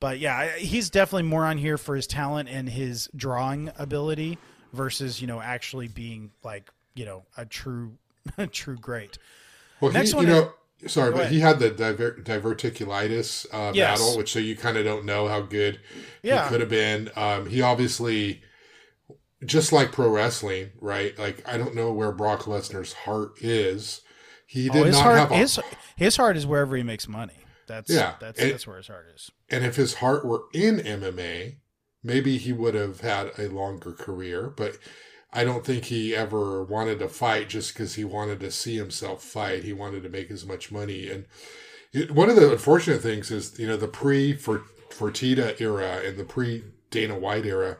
But 0.00 0.18
yeah, 0.20 0.56
he's 0.56 0.90
definitely 0.90 1.24
more 1.28 1.44
on 1.44 1.58
here 1.58 1.76
for 1.76 1.96
his 1.96 2.06
talent 2.06 2.48
and 2.48 2.68
his 2.68 3.08
drawing 3.16 3.70
ability 3.78 4.38
versus 4.72 5.20
you 5.20 5.26
know 5.26 5.40
actually 5.40 5.88
being 5.88 6.30
like 6.44 6.70
you 6.94 7.04
know 7.04 7.24
a 7.36 7.44
true 7.46 7.98
a 8.38 8.46
true 8.46 8.76
great. 8.76 9.18
Well, 9.80 9.92
Next 9.92 10.10
he, 10.10 10.16
one 10.16 10.26
you 10.26 10.32
is- 10.34 10.40
know, 10.42 10.52
sorry, 10.88 11.10
but 11.12 11.20
ahead. 11.22 11.32
he 11.32 11.40
had 11.40 11.58
the 11.60 11.70
diver- 11.70 12.18
diverticulitis 12.22 13.46
uh, 13.52 13.72
Yes. 13.74 13.98
battle, 14.00 14.16
which 14.18 14.32
so 14.32 14.38
you 14.38 14.56
kind 14.56 14.76
of 14.76 14.84
don't 14.84 15.04
know 15.04 15.28
how 15.28 15.40
good 15.40 15.80
Yeah. 16.22 16.44
he 16.44 16.48
could 16.50 16.60
have 16.60 16.70
been. 16.70 17.10
Um, 17.16 17.46
he 17.46 17.62
obviously, 17.62 18.42
just 19.44 19.72
like 19.72 19.92
pro 19.92 20.08
wrestling, 20.08 20.70
right? 20.80 21.18
Like 21.18 21.46
I 21.48 21.56
don't 21.58 21.74
know 21.74 21.92
where 21.92 22.12
Brock 22.12 22.42
Lesnar's 22.44 22.92
heart 22.92 23.32
is. 23.42 24.00
He 24.46 24.70
Oh, 24.70 24.72
did 24.72 24.86
his 24.86 24.96
not 24.96 25.02
heart 25.02 25.18
have 25.18 25.30
a, 25.32 25.36
his 25.36 25.60
his 25.96 26.16
heart 26.16 26.36
is 26.36 26.46
wherever 26.46 26.76
he 26.76 26.82
makes 26.82 27.06
money. 27.08 27.34
That's 27.66 27.90
Yeah, 27.90 28.14
that's 28.20 28.40
and- 28.40 28.50
that's 28.52 28.66
where 28.66 28.78
his 28.78 28.86
heart 28.88 29.06
is. 29.14 29.30
and 29.50 29.64
if 29.64 29.76
his 29.76 29.94
heart 29.94 30.24
were 30.24 30.44
in 30.54 30.78
MMA, 30.78 31.56
maybe 32.02 32.38
he 32.38 32.52
would 32.52 32.74
have 32.74 33.00
had 33.00 33.30
a 33.38 33.48
longer 33.48 33.92
career. 33.92 34.48
But 34.48 34.78
I 35.32 35.44
don't 35.44 35.64
think 35.66 35.84
he 35.84 36.16
ever 36.16 36.64
wanted 36.64 36.98
to 37.00 37.08
fight 37.08 37.50
just 37.50 37.74
because 37.74 37.96
he 37.96 38.04
wanted 38.04 38.40
to 38.40 38.50
see 38.50 38.76
himself 38.76 39.22
fight. 39.22 39.64
He 39.64 39.74
wanted 39.74 40.02
to 40.04 40.08
make 40.08 40.30
as 40.30 40.46
much 40.46 40.72
money. 40.72 41.10
And 41.10 41.26
it, 41.92 42.10
one 42.10 42.30
of 42.30 42.36
the 42.36 42.50
unfortunate 42.50 43.02
things 43.02 43.30
is, 43.30 43.58
you 43.58 43.66
know, 43.66 43.76
the 43.76 43.88
pre 43.88 44.34
Fertitta 44.34 45.60
era 45.60 46.00
and 46.04 46.16
the 46.16 46.24
pre 46.24 46.64
Dana 46.90 47.18
White 47.18 47.44
era, 47.44 47.76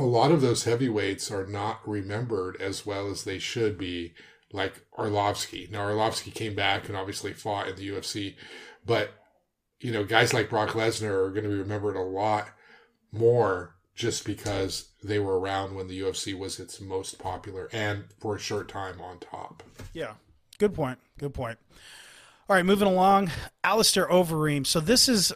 a 0.00 0.06
lot 0.06 0.32
of 0.32 0.40
those 0.40 0.64
heavyweights 0.64 1.30
are 1.30 1.46
not 1.46 1.86
remembered 1.86 2.56
as 2.60 2.84
well 2.84 3.10
as 3.10 3.24
they 3.24 3.38
should 3.38 3.78
be, 3.78 4.14
like 4.52 4.84
Arlovsky. 4.98 5.70
Now, 5.70 5.80
Arlovsky 5.88 6.34
came 6.34 6.54
back 6.54 6.88
and 6.88 6.96
obviously 6.96 7.32
fought 7.32 7.68
in 7.68 7.76
the 7.76 7.88
UFC, 7.88 8.36
but 8.84 9.10
you 9.80 9.92
know, 9.92 10.04
guys 10.04 10.34
like 10.34 10.50
Brock 10.50 10.70
Lesnar 10.70 11.26
are 11.26 11.30
going 11.30 11.44
to 11.44 11.50
be 11.50 11.56
remembered 11.56 11.96
a 11.96 12.02
lot 12.02 12.48
more 13.12 13.76
just 13.94 14.24
because 14.24 14.90
they 15.02 15.18
were 15.18 15.38
around 15.38 15.74
when 15.74 15.88
the 15.88 16.00
UFC 16.00 16.38
was 16.38 16.60
its 16.60 16.80
most 16.80 17.18
popular 17.18 17.68
and 17.72 18.04
for 18.18 18.36
a 18.36 18.38
short 18.38 18.68
time 18.68 19.00
on 19.00 19.18
top. 19.18 19.62
Yeah. 19.92 20.14
Good 20.58 20.74
point. 20.74 20.98
Good 21.18 21.32
point. 21.34 21.58
All 22.48 22.56
right, 22.56 22.64
moving 22.64 22.88
along. 22.88 23.30
Alistair 23.64 24.06
Overeem. 24.08 24.66
So 24.66 24.80
this 24.80 25.08
is 25.08 25.32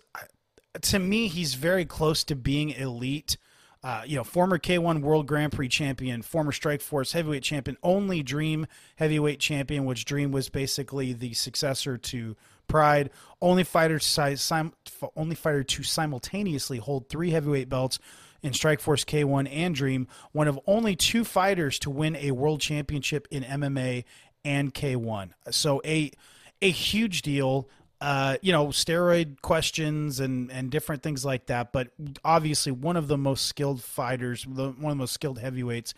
to 0.82 0.98
me, 0.98 1.28
he's 1.28 1.54
very 1.54 1.84
close 1.84 2.24
to 2.24 2.36
being 2.36 2.70
elite. 2.70 3.36
Uh, 3.84 4.00
you 4.06 4.16
know, 4.16 4.24
former 4.24 4.58
K1 4.58 5.02
World 5.02 5.26
Grand 5.26 5.52
Prix 5.52 5.68
champion, 5.68 6.22
former 6.22 6.52
Strikeforce 6.52 7.12
heavyweight 7.12 7.42
champion, 7.42 7.76
only 7.82 8.22
Dream 8.22 8.66
heavyweight 8.96 9.38
champion, 9.38 9.84
which 9.84 10.06
Dream 10.06 10.32
was 10.32 10.48
basically 10.48 11.12
the 11.12 11.34
successor 11.34 11.98
to 11.98 12.34
Pride. 12.66 13.10
Only 13.42 13.62
fighter 13.62 13.98
sim- 13.98 14.72
only 15.14 15.34
fighter 15.34 15.62
to 15.62 15.82
simultaneously 15.82 16.78
hold 16.78 17.10
three 17.10 17.28
heavyweight 17.28 17.68
belts 17.68 17.98
in 18.42 18.52
Strikeforce 18.52 19.04
K1 19.04 19.48
and 19.52 19.74
Dream. 19.74 20.08
One 20.32 20.48
of 20.48 20.58
only 20.66 20.96
two 20.96 21.22
fighters 21.22 21.78
to 21.80 21.90
win 21.90 22.16
a 22.16 22.30
world 22.30 22.62
championship 22.62 23.28
in 23.30 23.42
MMA 23.42 24.04
and 24.46 24.72
K1. 24.72 25.32
So 25.50 25.82
a 25.84 26.10
a 26.62 26.70
huge 26.70 27.20
deal 27.20 27.68
uh, 28.04 28.36
you 28.42 28.52
know, 28.52 28.66
steroid 28.66 29.40
questions 29.40 30.20
and 30.20 30.52
and 30.52 30.70
different 30.70 31.02
things 31.02 31.24
like 31.24 31.46
that. 31.46 31.72
But 31.72 31.88
obviously, 32.22 32.70
one 32.70 32.98
of 32.98 33.08
the 33.08 33.16
most 33.16 33.46
skilled 33.46 33.82
fighters, 33.82 34.46
one 34.46 34.60
of 34.60 34.78
the 34.78 34.94
most 34.94 35.14
skilled 35.14 35.38
heavyweights 35.38 35.94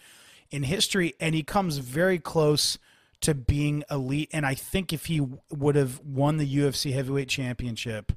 in 0.52 0.62
history, 0.62 1.14
and 1.18 1.34
he 1.34 1.42
comes 1.42 1.78
very 1.78 2.20
close 2.20 2.78
to 3.22 3.34
being 3.34 3.82
elite. 3.90 4.30
And 4.32 4.46
I 4.46 4.54
think 4.54 4.92
if 4.92 5.06
he 5.06 5.20
would 5.50 5.74
have 5.74 5.98
won 5.98 6.36
the 6.36 6.46
UFC 6.46 6.92
heavyweight 6.92 7.28
championship, 7.28 8.12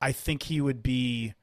I 0.00 0.10
think 0.10 0.44
he 0.44 0.62
would 0.62 0.82
be. 0.82 1.34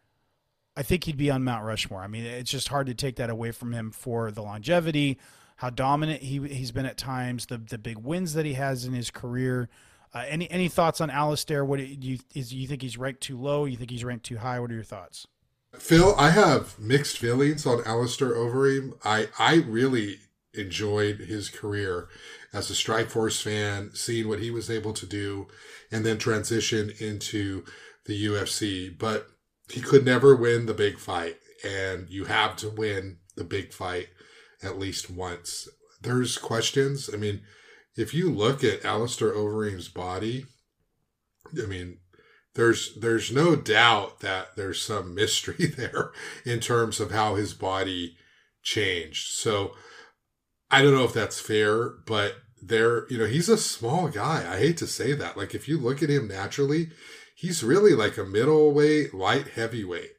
I 0.76 0.82
think 0.82 1.04
he'd 1.04 1.17
be 1.17 1.30
on 1.30 1.43
Mount 1.43 1.65
Rushmore. 1.65 2.02
I 2.02 2.08
mean, 2.08 2.26
it's 2.26 2.50
just 2.50 2.69
hard 2.69 2.88
to 2.88 2.95
take 2.95 3.17
that 3.17 3.30
away 3.30 3.52
from 3.52 3.74
him 3.74 3.91
for 3.91 4.32
the 4.32 4.41
longevity, 4.41 5.19
how 5.58 5.69
dominant 5.69 6.24
he 6.24 6.39
he's 6.48 6.71
been 6.71 6.88
at 6.88 6.98
times, 6.98 7.45
the 7.45 7.60
the 7.60 7.78
big 7.78 8.00
wins 8.00 8.34
that 8.34 8.48
he 8.48 8.54
has 8.54 8.86
in 8.86 8.93
his 8.93 9.12
career. 9.12 9.69
Uh, 10.15 10.23
any 10.30 10.49
any 10.49 10.69
thoughts 10.69 11.01
on 11.01 11.10
Alistair? 11.10 11.65
What 11.65 11.78
do 11.78 11.84
you 11.84 12.19
is 12.34 12.54
you 12.54 12.67
think 12.67 12.82
he's 12.82 12.97
ranked 12.97 13.19
too 13.19 13.38
low? 13.38 13.65
You 13.65 13.75
think 13.75 13.91
he's 13.91 14.06
ranked 14.06 14.25
too 14.25 14.38
high? 14.38 14.60
What 14.62 14.71
are 14.71 14.75
your 14.75 14.84
thoughts? 14.84 15.28
Phil, 15.78 16.15
I 16.17 16.30
have 16.30 16.80
mixed 16.80 17.17
feelings 17.17 17.65
on 17.65 17.84
Alistair 17.86 18.30
Overeem. 18.30 18.93
I 19.04 19.28
I 19.38 19.56
really 19.56 20.19
enjoyed 20.54 21.19
his 21.19 21.49
career 21.49 22.08
as 22.54 22.71
a 22.71 22.73
Strikeforce 22.73 23.41
fan, 23.41 23.91
seeing 23.93 24.30
what 24.30 24.39
he 24.39 24.49
was 24.49 24.69
able 24.69 24.93
to 24.93 25.06
do, 25.06 25.47
and 25.91 26.06
then 26.06 26.17
transition 26.17 26.93
into 26.99 27.65
the 28.06 28.25
UFC. 28.25 28.97
But 28.97 29.28
he 29.69 29.82
could 29.82 30.06
never 30.06 30.34
win 30.34 30.65
the 30.65 30.73
big 30.73 30.97
fight, 30.97 31.39
and 31.62 32.10
you 32.10 32.23
have 32.23 32.56
to 32.58 32.69
win 32.69 33.17
the 33.36 33.43
big 33.43 33.73
fight 33.73 34.08
at 34.63 34.80
least 34.80 35.10
once. 35.10 35.67
There's 36.01 36.38
questions. 36.38 37.10
I 37.13 37.17
mean, 37.17 37.41
if 37.95 38.13
you 38.13 38.29
look 38.31 38.63
at 38.63 38.84
Alistair 38.84 39.31
Overeem's 39.31 39.88
body, 39.88 40.45
I 41.62 41.65
mean, 41.65 41.99
there's 42.55 42.95
there's 42.95 43.31
no 43.31 43.55
doubt 43.55 44.19
that 44.21 44.55
there's 44.55 44.81
some 44.81 45.13
mystery 45.13 45.65
there 45.77 46.12
in 46.45 46.60
terms 46.60 46.99
of 46.99 47.12
how 47.12 47.36
his 47.36 47.53
body 47.53 48.17
changed. 48.63 49.34
So 49.36 49.73
I 50.71 50.81
don't 50.81 50.93
know 50.93 51.03
if 51.03 51.13
that's 51.13 51.39
fair, 51.39 51.89
but 52.05 52.36
there, 52.62 53.08
you 53.10 53.17
know, 53.17 53.25
he's 53.25 53.49
a 53.49 53.58
small 53.58 54.08
guy. 54.08 54.45
I 54.51 54.58
hate 54.58 54.77
to 54.77 54.88
say 54.88 55.13
that. 55.13 55.38
Like 55.38 55.53
if 55.53 55.67
you 55.67 55.77
look 55.77 56.01
at 56.01 56.10
him 56.10 56.27
naturally, 56.27 56.89
he's 57.36 57.63
really 57.63 57.93
like 57.93 58.17
a 58.17 58.25
middleweight, 58.25 59.13
light 59.13 59.49
heavyweight. 59.49 60.12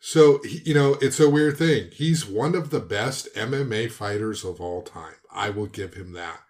So, 0.00 0.40
you 0.44 0.74
know, 0.74 0.98
it's 1.00 1.18
a 1.18 1.30
weird 1.30 1.56
thing. 1.56 1.90
He's 1.92 2.26
one 2.26 2.54
of 2.54 2.70
the 2.70 2.80
best 2.80 3.34
MMA 3.34 3.90
fighters 3.90 4.44
of 4.44 4.60
all 4.60 4.82
time. 4.82 5.14
I 5.32 5.48
will 5.50 5.66
give 5.66 5.94
him 5.94 6.12
that 6.12 6.40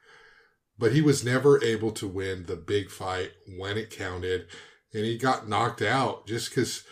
but 0.78 0.92
he 0.92 1.00
was 1.00 1.24
never 1.24 1.62
able 1.62 1.92
to 1.92 2.08
win 2.08 2.46
the 2.46 2.56
big 2.56 2.90
fight 2.90 3.32
when 3.56 3.76
it 3.76 3.90
counted. 3.90 4.46
And 4.92 5.04
he 5.04 5.18
got 5.18 5.48
knocked 5.48 5.82
out 5.82 6.26
just 6.26 6.50
because, 6.50 6.84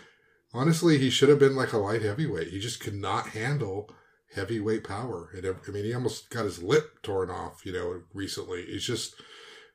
honestly, 0.52 0.98
he 0.98 1.10
should 1.10 1.28
have 1.28 1.38
been 1.38 1.56
like 1.56 1.72
a 1.72 1.78
light 1.78 2.02
heavyweight. 2.02 2.48
He 2.48 2.58
just 2.58 2.80
could 2.80 2.94
not 2.94 3.28
handle 3.28 3.90
heavyweight 4.34 4.84
power. 4.84 5.30
It, 5.34 5.44
I 5.44 5.70
mean, 5.70 5.84
he 5.84 5.94
almost 5.94 6.30
got 6.30 6.44
his 6.44 6.62
lip 6.62 7.02
torn 7.02 7.30
off, 7.30 7.64
you 7.64 7.72
know, 7.72 8.02
recently. 8.12 8.64
He's 8.66 8.84
just 8.84 9.14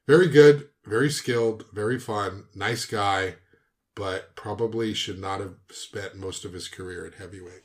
very 0.07 0.27
good, 0.27 0.69
very 0.85 1.09
skilled, 1.09 1.65
very 1.73 1.99
fun, 1.99 2.45
nice 2.55 2.85
guy, 2.85 3.35
but 3.95 4.35
probably 4.35 4.93
should 4.93 5.19
not 5.19 5.39
have 5.39 5.55
spent 5.71 6.15
most 6.15 6.45
of 6.45 6.53
his 6.53 6.67
career 6.67 7.05
at 7.05 7.15
heavyweight. 7.15 7.63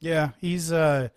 Yeah, 0.00 0.30
he's 0.38 0.72
uh 0.72 1.08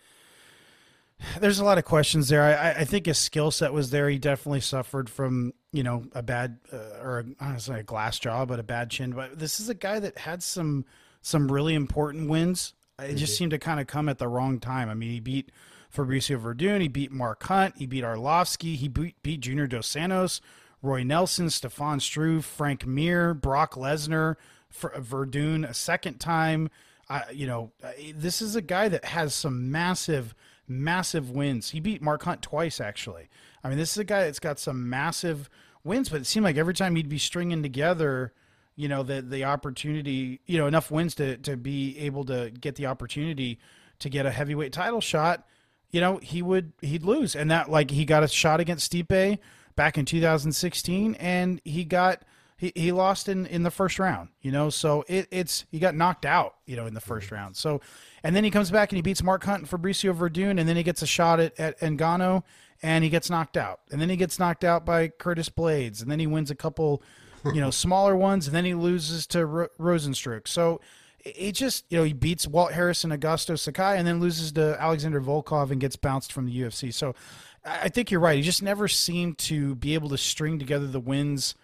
there's 1.40 1.60
a 1.60 1.66
lot 1.66 1.78
of 1.78 1.86
questions 1.86 2.30
there. 2.30 2.44
I, 2.44 2.82
I 2.82 2.84
think 2.86 3.06
his 3.06 3.18
skill 3.18 3.52
set 3.52 3.74
was 3.74 3.90
there. 3.90 4.10
He 4.10 4.20
definitely 4.20 4.62
suffered 4.62 5.10
from 5.10 5.54
you 5.72 5.84
know 5.84 6.06
a 6.14 6.24
bad 6.24 6.60
uh, 6.72 7.02
or 7.02 7.26
I 7.40 7.50
don't 7.50 7.60
say 7.60 7.80
a 7.80 7.84
glass 7.84 8.20
jaw, 8.20 8.46
but 8.46 8.60
a 8.60 8.64
bad 8.64 8.90
chin. 8.90 9.12
But 9.12 9.40
this 9.40 9.60
is 9.60 9.70
a 9.70 9.74
guy 9.74 10.00
that 10.00 10.20
had 10.20 10.44
some 10.44 10.86
some 11.22 11.52
really 11.52 11.74
important 11.74 12.30
wins. 12.30 12.74
It 13.00 13.02
mm-hmm. 13.02 13.18
just 13.18 13.38
seemed 13.38 13.52
to 13.52 13.60
kind 13.60 13.80
of 13.80 13.88
come 13.88 14.10
at 14.10 14.18
the 14.18 14.28
wrong 14.28 14.60
time. 14.60 14.90
I 14.90 14.94
mean, 14.94 15.12
he 15.12 15.20
beat 15.20 15.52
Fabricio 15.96 16.42
Werdum, 16.42 16.82
he 16.82 16.88
beat 16.88 17.12
Mark 17.12 17.44
Hunt, 17.44 17.76
he 17.78 17.86
beat 17.86 18.04
Arlovsky, 18.04 18.76
he 18.76 18.88
beat, 18.88 19.22
beat 19.24 19.42
Junior 19.42 19.68
Dos 19.68 19.88
Santos, 19.88 20.42
Roy 20.82 21.04
Nelson, 21.04 21.50
Stefan 21.50 22.00
Struve, 22.00 22.46
Frank 22.46 22.86
Mir, 22.86 23.34
Brock 23.34 23.76
Lesnar, 23.76 24.36
Werdum 24.74 25.68
a 25.68 25.74
second 25.74 26.20
time. 26.20 26.70
Uh, 27.10 27.22
you 27.32 27.48
know, 27.48 27.72
this 28.14 28.42
is 28.42 28.56
a 28.56 28.62
guy 28.62 28.90
that 28.90 29.06
has 29.06 29.34
some 29.34 29.72
massive 29.72 30.36
massive 30.68 31.32
wins. 31.32 31.72
He 31.72 31.80
beat 31.80 32.02
Mark 32.02 32.24
Hunt 32.24 32.42
twice, 32.42 32.80
actually. 32.82 33.30
I 33.64 33.70
mean, 33.70 33.78
this 33.78 33.92
is 33.92 33.98
a 33.98 34.04
guy 34.04 34.26
that's 34.26 34.40
got 34.40 34.60
some 34.60 34.90
massive 34.90 35.50
wins, 35.84 36.10
but 36.10 36.22
it 36.22 36.26
seemed 36.26 36.44
like 36.44 36.58
every 36.58 36.74
time 36.74 36.96
he'd 36.96 37.10
be 37.10 37.18
stringing 37.18 37.64
together, 37.64 38.34
you 38.76 38.88
know, 38.88 39.04
the 39.04 39.22
the 39.22 39.44
opportunity, 39.46 40.42
you 40.46 40.58
know, 40.58 40.68
enough 40.68 40.92
wins 40.92 41.16
to 41.16 41.38
to 41.38 41.58
be 41.58 41.98
able 42.00 42.26
to 42.26 42.52
get 42.52 42.76
the 42.76 42.86
opportunity 42.86 43.60
to 44.00 44.10
get 44.10 44.26
a 44.26 44.32
heavyweight 44.32 44.72
title 44.72 45.02
shot, 45.02 45.48
you 45.90 46.02
know, 46.02 46.18
he 46.18 46.42
would 46.42 46.74
he'd 46.82 47.04
lose, 47.04 47.36
and 47.36 47.50
that 47.50 47.70
like 47.70 47.92
he 47.92 48.06
got 48.06 48.24
a 48.24 48.28
shot 48.28 48.60
against 48.60 48.92
Stipe 48.92 49.40
back 49.76 49.98
in 49.98 50.06
2016, 50.06 51.16
and 51.16 51.62
he 51.64 51.84
got 51.86 52.24
he, 52.58 52.72
he 52.76 52.92
lost 52.92 53.30
in 53.30 53.46
in 53.46 53.64
the 53.64 53.72
first 53.72 54.00
round, 54.00 54.30
you 54.42 54.52
know, 54.52 54.70
so 54.70 55.06
it, 55.08 55.28
it's 55.32 55.66
he 55.72 55.80
got 55.80 55.96
knocked 55.96 56.26
out, 56.26 56.56
you 56.66 56.76
know, 56.76 56.86
in 56.86 56.94
the 56.94 57.02
first 57.02 57.32
round. 57.32 57.56
So 57.56 57.82
and 58.28 58.36
then 58.36 58.44
he 58.44 58.52
comes 58.52 58.70
back 58.70 58.92
and 58.92 58.98
he 58.98 59.02
beats 59.02 59.24
Mark 59.24 59.46
Hunt 59.46 59.62
and 59.62 59.70
Fabricio 59.70 60.14
Werdum, 60.14 60.60
and 60.60 60.68
then 60.68 60.76
he 60.76 60.84
gets 60.84 61.02
a 61.02 61.08
shot 61.08 61.40
at, 61.40 61.58
at 61.58 61.80
Ngannou, 61.80 62.44
and 62.84 63.02
he 63.02 63.10
gets 63.10 63.30
knocked 63.30 63.56
out. 63.56 63.80
And 63.90 64.02
then 64.02 64.10
he 64.10 64.18
gets 64.18 64.38
knocked 64.38 64.66
out 64.66 64.86
by 64.86 65.08
Curtis 65.08 65.48
Blaydes, 65.48 66.02
and 66.02 66.12
then 66.12 66.20
he 66.20 66.28
wins 66.28 66.52
a 66.52 66.56
couple, 66.56 67.02
you 67.46 67.62
know, 67.62 67.70
smaller 67.72 68.18
ones, 68.18 68.46
and 68.46 68.54
then 68.54 68.66
he 68.66 68.74
loses 68.74 69.28
to 69.28 69.46
Ro- 69.46 69.68
Rozenstruik. 69.80 70.46
So 70.50 70.82
it 71.24 71.54
just, 71.54 71.86
you 71.88 72.00
know, 72.00 72.04
he 72.04 72.12
beats 72.12 72.46
Walt 72.46 72.74
Harrison, 72.74 73.12
Augusto 73.12 73.58
Sakai, 73.58 73.98
and 73.98 74.06
then 74.06 74.20
loses 74.20 74.52
to 74.52 74.76
Alexander 74.78 75.22
Volkov 75.22 75.72
and 75.72 75.80
gets 75.80 75.96
bounced 75.96 76.34
from 76.34 76.48
the 76.48 76.60
UFC. 76.60 76.94
So 76.94 77.16
I 77.64 77.88
think 77.88 78.12
you're 78.12 78.20
right. 78.20 78.36
He 78.36 78.42
just 78.42 78.62
never 78.62 78.90
seemed 78.90 79.38
to 79.38 79.76
be 79.76 79.94
able 79.94 80.10
to 80.10 80.18
string 80.18 80.60
together 80.60 80.88
the 80.88 81.00
wins 81.00 81.56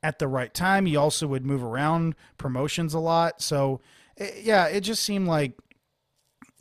at 0.00 0.20
the 0.20 0.28
right 0.28 0.54
time. 0.54 0.86
He 0.86 0.94
also 0.94 1.26
would 1.26 1.44
move 1.44 1.64
around 1.64 2.14
promotions 2.38 2.94
a 2.94 3.00
lot. 3.00 3.42
So, 3.42 3.80
yeah, 4.40 4.66
it 4.66 4.82
just 4.82 5.02
seemed 5.02 5.26
like 5.26 5.54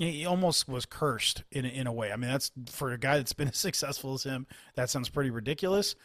he 0.04 0.26
almost 0.26 0.68
was 0.68 0.86
cursed 0.86 1.44
in 1.52 1.66
in 1.66 1.88
a 1.88 1.94
way. 1.94 2.12
I 2.12 2.16
mean, 2.16 2.30
that's 2.30 2.52
for 2.70 2.92
a 2.92 2.98
guy 2.98 3.18
that's 3.18 3.34
been 3.34 3.48
as 3.50 3.58
successful 3.58 4.13
as 4.13 4.24
him. 4.24 4.48
That 4.76 4.89
sounds 4.89 5.10
pretty 5.10 5.30
ridiculous, 5.30 5.96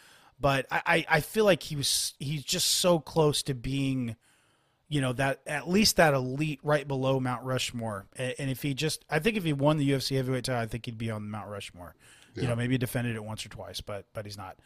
but 0.40 0.66
I 0.70 1.04
I 1.08 1.20
feel 1.20 1.44
like 1.44 1.62
he 1.62 1.76
was 1.76 2.14
he's 2.18 2.44
just 2.44 2.66
so 2.66 2.98
close 2.98 3.42
to 3.44 3.54
being, 3.54 4.16
you 4.88 5.00
know, 5.00 5.12
that 5.14 5.40
at 5.46 5.68
least 5.68 5.96
that 5.96 6.14
elite 6.14 6.60
right 6.62 6.86
below 6.86 7.20
Mount 7.20 7.44
Rushmore. 7.44 8.06
And 8.16 8.50
if 8.50 8.62
he 8.62 8.74
just, 8.74 9.04
I 9.10 9.18
think 9.18 9.36
if 9.36 9.44
he 9.44 9.52
won 9.52 9.78
the 9.78 9.90
UFC 9.90 10.16
heavyweight 10.16 10.44
title, 10.44 10.62
I 10.62 10.66
think 10.66 10.86
he'd 10.86 10.98
be 10.98 11.10
on 11.10 11.30
Mount 11.30 11.48
Rushmore. 11.48 11.94
Yeah. 12.34 12.42
You 12.42 12.48
know, 12.48 12.56
maybe 12.56 12.78
defended 12.78 13.16
it 13.16 13.24
once 13.24 13.44
or 13.44 13.48
twice, 13.48 13.80
but 13.80 14.06
but 14.12 14.24
he's 14.24 14.38
not. 14.38 14.56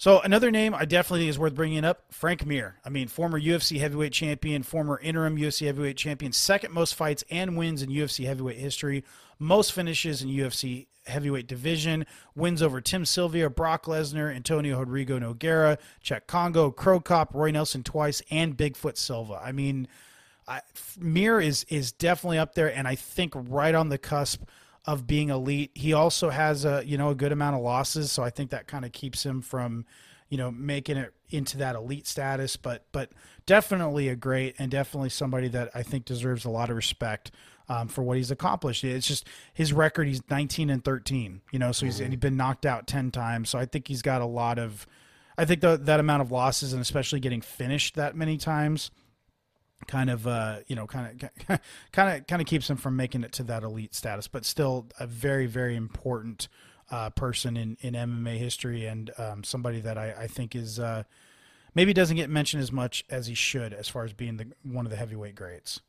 So 0.00 0.18
another 0.22 0.50
name 0.50 0.74
I 0.74 0.86
definitely 0.86 1.20
think 1.20 1.28
is 1.28 1.38
worth 1.38 1.54
bringing 1.54 1.84
up, 1.84 2.04
Frank 2.10 2.46
Mir. 2.46 2.76
I 2.86 2.88
mean, 2.88 3.06
former 3.06 3.38
UFC 3.38 3.78
heavyweight 3.78 4.14
champion, 4.14 4.62
former 4.62 4.98
interim 4.98 5.36
UFC 5.36 5.66
heavyweight 5.66 5.98
champion, 5.98 6.32
second 6.32 6.72
most 6.72 6.94
fights 6.94 7.22
and 7.30 7.54
wins 7.54 7.82
in 7.82 7.90
UFC 7.90 8.24
heavyweight 8.24 8.56
history, 8.56 9.04
most 9.38 9.74
finishes 9.74 10.22
in 10.22 10.30
UFC 10.30 10.86
heavyweight 11.04 11.46
division, 11.48 12.06
wins 12.34 12.62
over 12.62 12.80
Tim 12.80 13.04
Sylvia, 13.04 13.50
Brock 13.50 13.84
Lesnar, 13.84 14.34
Antonio 14.34 14.78
Rodrigo 14.78 15.18
Nogueira, 15.18 15.76
Cheick 16.02 16.26
Kongo, 16.26 16.70
Cro 16.70 16.98
Cop, 17.00 17.34
Roy 17.34 17.50
Nelson 17.50 17.82
twice, 17.82 18.22
and 18.30 18.56
Bigfoot 18.56 18.96
Silva. 18.96 19.38
I 19.44 19.52
mean, 19.52 19.86
I, 20.48 20.62
Mir 20.98 21.42
is 21.42 21.64
is 21.64 21.92
definitely 21.92 22.38
up 22.38 22.54
there, 22.54 22.74
and 22.74 22.88
I 22.88 22.94
think 22.94 23.34
right 23.36 23.74
on 23.74 23.90
the 23.90 23.98
cusp 23.98 24.44
of 24.90 25.06
being 25.06 25.30
elite. 25.30 25.70
He 25.74 25.92
also 25.92 26.30
has 26.30 26.64
a 26.64 26.82
you 26.84 26.98
know 26.98 27.10
a 27.10 27.14
good 27.14 27.30
amount 27.30 27.54
of 27.54 27.62
losses, 27.62 28.10
so 28.10 28.24
I 28.24 28.30
think 28.30 28.50
that 28.50 28.66
kind 28.66 28.84
of 28.84 28.90
keeps 28.90 29.24
him 29.24 29.40
from 29.40 29.86
you 30.28 30.36
know 30.36 30.50
making 30.50 30.96
it 30.96 31.14
into 31.30 31.58
that 31.58 31.76
elite 31.76 32.08
status. 32.08 32.56
But 32.56 32.84
but 32.90 33.12
definitely 33.46 34.08
a 34.08 34.16
great 34.16 34.56
and 34.58 34.68
definitely 34.68 35.10
somebody 35.10 35.46
that 35.48 35.70
I 35.76 35.84
think 35.84 36.06
deserves 36.06 36.44
a 36.44 36.50
lot 36.50 36.70
of 36.70 36.76
respect. 36.76 37.30
Um, 37.68 37.86
for 37.86 38.02
what 38.02 38.16
he's 38.16 38.32
accomplished, 38.32 38.82
it's 38.82 39.06
just 39.06 39.28
his 39.54 39.72
record. 39.72 40.08
He's 40.08 40.28
19 40.28 40.70
and 40.70 40.84
13, 40.84 41.40
you 41.52 41.58
know, 41.60 41.70
so 41.70 41.86
he's 41.86 42.00
mm-hmm. 42.00 42.10
he's 42.10 42.18
been 42.18 42.36
knocked 42.36 42.66
out 42.66 42.88
10 42.88 43.12
times. 43.12 43.48
So 43.48 43.60
I 43.60 43.64
think 43.64 43.86
he's 43.86 44.02
got 44.02 44.20
a 44.20 44.26
lot 44.26 44.58
of, 44.58 44.88
I 45.38 45.44
think 45.44 45.60
the, 45.60 45.76
that 45.76 46.00
amount 46.00 46.22
of 46.22 46.32
losses 46.32 46.72
and 46.72 46.82
especially 46.82 47.20
getting 47.20 47.40
finished 47.40 47.94
that 47.94 48.16
many 48.16 48.38
times, 48.38 48.90
kind 49.86 50.10
of 50.10 50.26
uh, 50.26 50.58
you 50.66 50.76
know 50.76 50.86
kind 50.86 51.22
of 51.22 51.60
kind 51.92 52.18
of 52.18 52.26
kind 52.26 52.42
of 52.42 52.46
keeps 52.46 52.68
him 52.68 52.76
from 52.76 52.96
making 52.96 53.24
it 53.24 53.32
to 53.32 53.42
that 53.44 53.62
elite 53.62 53.94
status, 53.94 54.28
but 54.28 54.44
still 54.44 54.86
a 54.98 55.06
very 55.06 55.46
very 55.46 55.76
important 55.76 56.48
uh, 56.90 57.10
person 57.10 57.56
in 57.56 57.76
in 57.80 57.94
MMA 57.94 58.38
history 58.38 58.86
and 58.86 59.10
um, 59.18 59.44
somebody 59.44 59.80
that 59.80 59.96
I, 59.98 60.14
I 60.20 60.26
think 60.26 60.54
is 60.54 60.78
uh, 60.78 61.04
maybe 61.74 61.92
doesn't 61.92 62.16
get 62.16 62.30
mentioned 62.30 62.62
as 62.62 62.72
much 62.72 63.04
as 63.10 63.26
he 63.26 63.34
should 63.34 63.72
as 63.72 63.88
far 63.88 64.04
as 64.04 64.12
being 64.12 64.36
the 64.36 64.46
one 64.62 64.86
of 64.86 64.90
the 64.90 64.96
heavyweight 64.96 65.34
greats. 65.34 65.80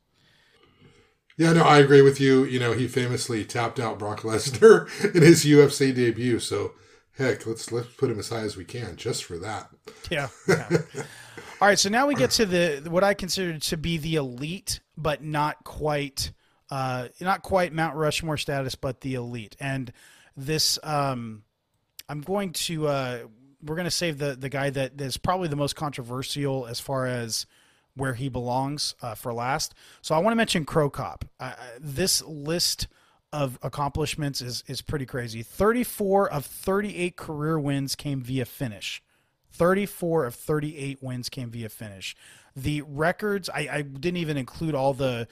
Yeah, 1.36 1.52
no, 1.54 1.62
I 1.62 1.78
agree 1.78 2.02
with 2.02 2.20
you. 2.20 2.44
You 2.44 2.60
know, 2.60 2.72
he 2.72 2.86
famously 2.86 3.44
tapped 3.44 3.80
out 3.80 3.98
Brock 3.98 4.20
Lesnar 4.20 4.86
in 5.14 5.22
his 5.22 5.44
UFC 5.44 5.94
debut. 5.94 6.38
So, 6.38 6.72
heck, 7.16 7.46
let's 7.46 7.70
let's 7.70 7.88
put 7.88 8.10
him 8.10 8.18
as 8.18 8.28
high 8.28 8.40
as 8.40 8.56
we 8.56 8.64
can 8.64 8.96
just 8.96 9.24
for 9.24 9.38
that. 9.38 9.68
Yeah. 10.10 10.28
yeah. 10.48 10.68
All 11.60 11.68
right, 11.68 11.78
so 11.78 11.88
now 11.88 12.06
we 12.06 12.14
get 12.14 12.30
to 12.32 12.46
the 12.46 12.82
what 12.90 13.04
I 13.04 13.14
consider 13.14 13.58
to 13.58 13.76
be 13.76 13.98
the 13.98 14.16
elite, 14.16 14.80
but 14.96 15.22
not 15.22 15.62
quite, 15.64 16.32
uh, 16.70 17.08
not 17.20 17.42
quite 17.42 17.72
Mount 17.72 17.96
Rushmore 17.96 18.36
status, 18.36 18.74
but 18.74 19.00
the 19.00 19.14
elite. 19.14 19.56
And 19.60 19.92
this, 20.36 20.78
um, 20.82 21.44
I'm 22.08 22.20
going 22.20 22.52
to, 22.52 22.88
uh, 22.88 23.18
we're 23.62 23.76
going 23.76 23.84
to 23.84 23.90
save 23.92 24.18
the 24.18 24.34
the 24.34 24.48
guy 24.48 24.70
that 24.70 25.00
is 25.00 25.16
probably 25.16 25.48
the 25.48 25.56
most 25.56 25.76
controversial 25.76 26.66
as 26.66 26.80
far 26.80 27.06
as 27.06 27.46
where 27.94 28.14
he 28.14 28.28
belongs 28.28 28.94
uh, 29.02 29.14
for 29.14 29.32
last. 29.32 29.74
So 30.00 30.14
I 30.14 30.18
want 30.18 30.32
to 30.32 30.36
mention 30.36 30.64
Cro 30.64 30.90
Cop. 30.90 31.24
Uh, 31.38 31.52
this 31.78 32.22
list 32.22 32.88
of 33.32 33.58
accomplishments 33.62 34.40
is 34.40 34.62
is 34.66 34.82
pretty 34.82 35.06
crazy. 35.06 35.42
34 35.42 36.30
of 36.30 36.44
38 36.44 37.16
career 37.16 37.58
wins 37.58 37.94
came 37.94 38.22
via 38.22 38.44
finish. 38.44 39.02
34 39.52 40.26
of 40.26 40.34
38 40.34 41.02
wins 41.02 41.28
came 41.28 41.50
via 41.50 41.68
finish. 41.68 42.16
The 42.56 42.82
records, 42.82 43.48
I, 43.48 43.68
I 43.70 43.82
didn't 43.82 44.18
even 44.18 44.36
include 44.36 44.74
all 44.74 44.94
the 44.94 45.28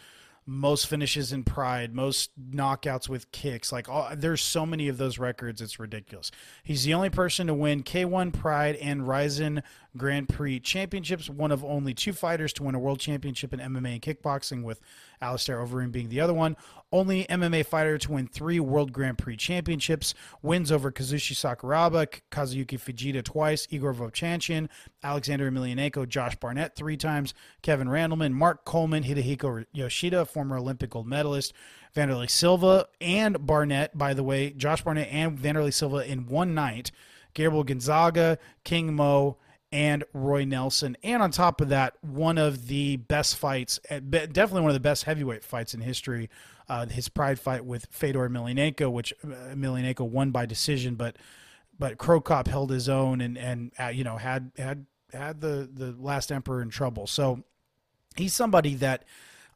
most 0.47 0.87
finishes 0.89 1.33
in 1.33 1.45
Pride, 1.45 1.95
most 1.95 2.31
knockouts 2.39 3.09
with 3.09 3.31
kicks. 3.31 3.71
Like 3.71 3.89
all, 3.89 4.11
there's 4.17 4.41
so 4.41 4.67
many 4.67 4.89
of 4.89 4.99
those 4.99 5.19
records, 5.19 5.61
it's 5.61 5.79
ridiculous. 5.79 6.31
He's 6.63 6.85
the 6.85 6.95
only 6.95 7.11
person 7.11 7.47
to 7.47 7.55
win 7.55 7.83
K1 7.83 8.33
Pride 8.33 8.77
and 8.77 9.07
Rizin 9.07 9.63
Grand 9.97 10.29
Prix 10.29 10.61
championships. 10.61 11.29
One 11.29 11.53
of 11.53 11.65
only 11.65 11.95
two 11.95 12.13
fighters 12.13 12.53
to 12.55 12.63
win 12.63 12.75
a 12.75 12.79
world 12.79 13.01
championship 13.01 13.53
in 13.53 13.61
MMA 13.61 13.93
and 13.93 14.03
kickboxing, 14.03 14.63
with 14.63 14.81
Alistair 15.21 15.59
Overeem 15.59 15.93
being 15.93 16.09
the 16.09 16.21
other 16.21 16.35
one. 16.35 16.57
Only 16.93 17.25
MMA 17.25 17.67
fighter 17.67 17.99
to 17.99 18.13
win 18.13 18.27
three 18.27 18.59
World 18.59 18.93
Grand 18.93 19.19
Prix 19.19 19.37
championships. 19.37 20.15
Wins 20.43 20.73
over 20.73 20.91
Kazushi 20.91 21.35
Sakuraba, 21.35 22.09
Kazuyuki 22.31 22.81
Fujita 22.81 23.23
twice, 23.23 23.67
Igor 23.71 23.95
Vovchanchyn, 23.95 24.69
Alexander 25.03 25.51
Emelianenko, 25.51 26.09
Josh 26.09 26.37
Barnett 26.37 26.75
three 26.75 26.97
times, 26.97 27.35
Kevin 27.63 27.89
Randleman, 27.89 28.33
Mark 28.33 28.65
Coleman, 28.65 29.05
Hidehiko 29.05 29.67
Yoshida, 29.73 30.25
former 30.25 30.59
Olympic 30.59 30.91
gold 30.91 31.07
medalist, 31.07 31.53
Wanderlei 31.95 32.31
Silva, 32.31 32.87
and 33.01 33.47
Barnett, 33.47 33.97
by 33.97 34.15
the 34.15 34.23
way, 34.23 34.51
Josh 34.51 34.83
Barnett 34.83 35.09
and 35.11 35.39
Wanderlei 35.39 35.73
Silva 35.73 35.99
in 35.99 36.27
one 36.27 36.55
night. 36.55 36.91
Gabriel 37.35 37.65
Gonzaga, 37.65 38.39
King 38.65 38.95
Mo, 38.95 39.37
and 39.73 40.05
Roy 40.13 40.45
Nelson. 40.45 40.97
And 41.03 41.23
on 41.23 41.31
top 41.31 41.61
of 41.61 41.69
that, 41.69 41.95
one 42.01 42.39
of 42.39 42.67
the 42.67 42.97
best 42.97 43.37
fights, 43.37 43.79
eh, 43.89 44.01
definitely 44.01 44.63
one 44.63 44.71
of 44.71 44.75
the 44.75 44.81
best 44.81 45.05
heavyweight 45.05 45.45
fights 45.45 45.75
in 45.75 45.81
history. 45.81 46.29
Uh, 46.69 46.87
his 46.87 47.09
pride 47.09 47.39
fight 47.39 47.65
with 47.65 47.87
Fedor 47.91 48.29
Emelianenko, 48.29 48.91
which 48.91 49.13
uh, 49.25 49.29
Emelianenko 49.53 50.09
won 50.09 50.31
by 50.31 50.47
decision, 50.47 50.95
but 50.95 51.17
but 51.79 51.99
Cro 51.99 52.21
Cop 52.21 52.47
held 52.47 52.71
his 52.71 52.89
own 52.89 53.21
and 53.21 53.37
and 53.37 53.73
uh, 53.81 53.89
you 53.89 54.05
know 54.05 54.17
had 54.17 54.53
had 54.57 54.87
had 55.13 55.41
the 55.41 55.69
the 55.73 55.97
last 55.99 56.31
emperor 56.31 56.63
in 56.63 56.71
trouble. 56.71 57.07
So 57.07 57.43
he's 58.17 58.35
somebody 58.35 58.75
that 58.77 59.05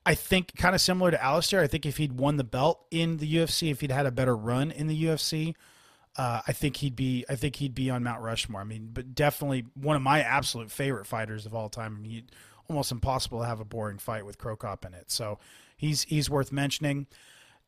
I 0.06 0.14
think 0.14 0.56
kind 0.56 0.74
of 0.74 0.80
similar 0.80 1.10
to 1.10 1.22
Alistair. 1.22 1.60
I 1.60 1.66
think 1.66 1.86
if 1.86 1.98
he'd 1.98 2.12
won 2.12 2.36
the 2.36 2.44
belt 2.44 2.84
in 2.90 3.18
the 3.18 3.32
UFC, 3.32 3.70
if 3.70 3.80
he'd 3.80 3.92
had 3.92 4.06
a 4.06 4.10
better 4.10 4.36
run 4.36 4.70
in 4.70 4.86
the 4.86 5.04
UFC, 5.04 5.54
uh, 6.16 6.42
I 6.46 6.52
think 6.52 6.76
he'd 6.76 6.96
be 6.96 7.24
I 7.28 7.36
think 7.36 7.56
he'd 7.56 7.74
be 7.74 7.90
on 7.90 8.02
Mount 8.02 8.22
Rushmore. 8.22 8.60
I 8.60 8.64
mean, 8.64 8.90
but 8.92 9.14
definitely 9.14 9.66
one 9.74 9.96
of 9.96 10.02
my 10.02 10.20
absolute 10.20 10.70
favorite 10.70 11.06
fighters 11.06 11.46
of 11.46 11.54
all 11.54 11.68
time. 11.68 11.96
I 11.98 12.00
mean, 12.00 12.24
almost 12.68 12.92
impossible 12.92 13.40
to 13.40 13.46
have 13.46 13.60
a 13.60 13.64
boring 13.64 13.98
fight 13.98 14.24
with 14.24 14.38
Cro 14.38 14.56
Cop 14.56 14.84
in 14.84 14.94
it. 14.94 15.10
So 15.10 15.38
he's 15.76 16.02
he's 16.02 16.30
worth 16.30 16.52
mentioning. 16.52 17.06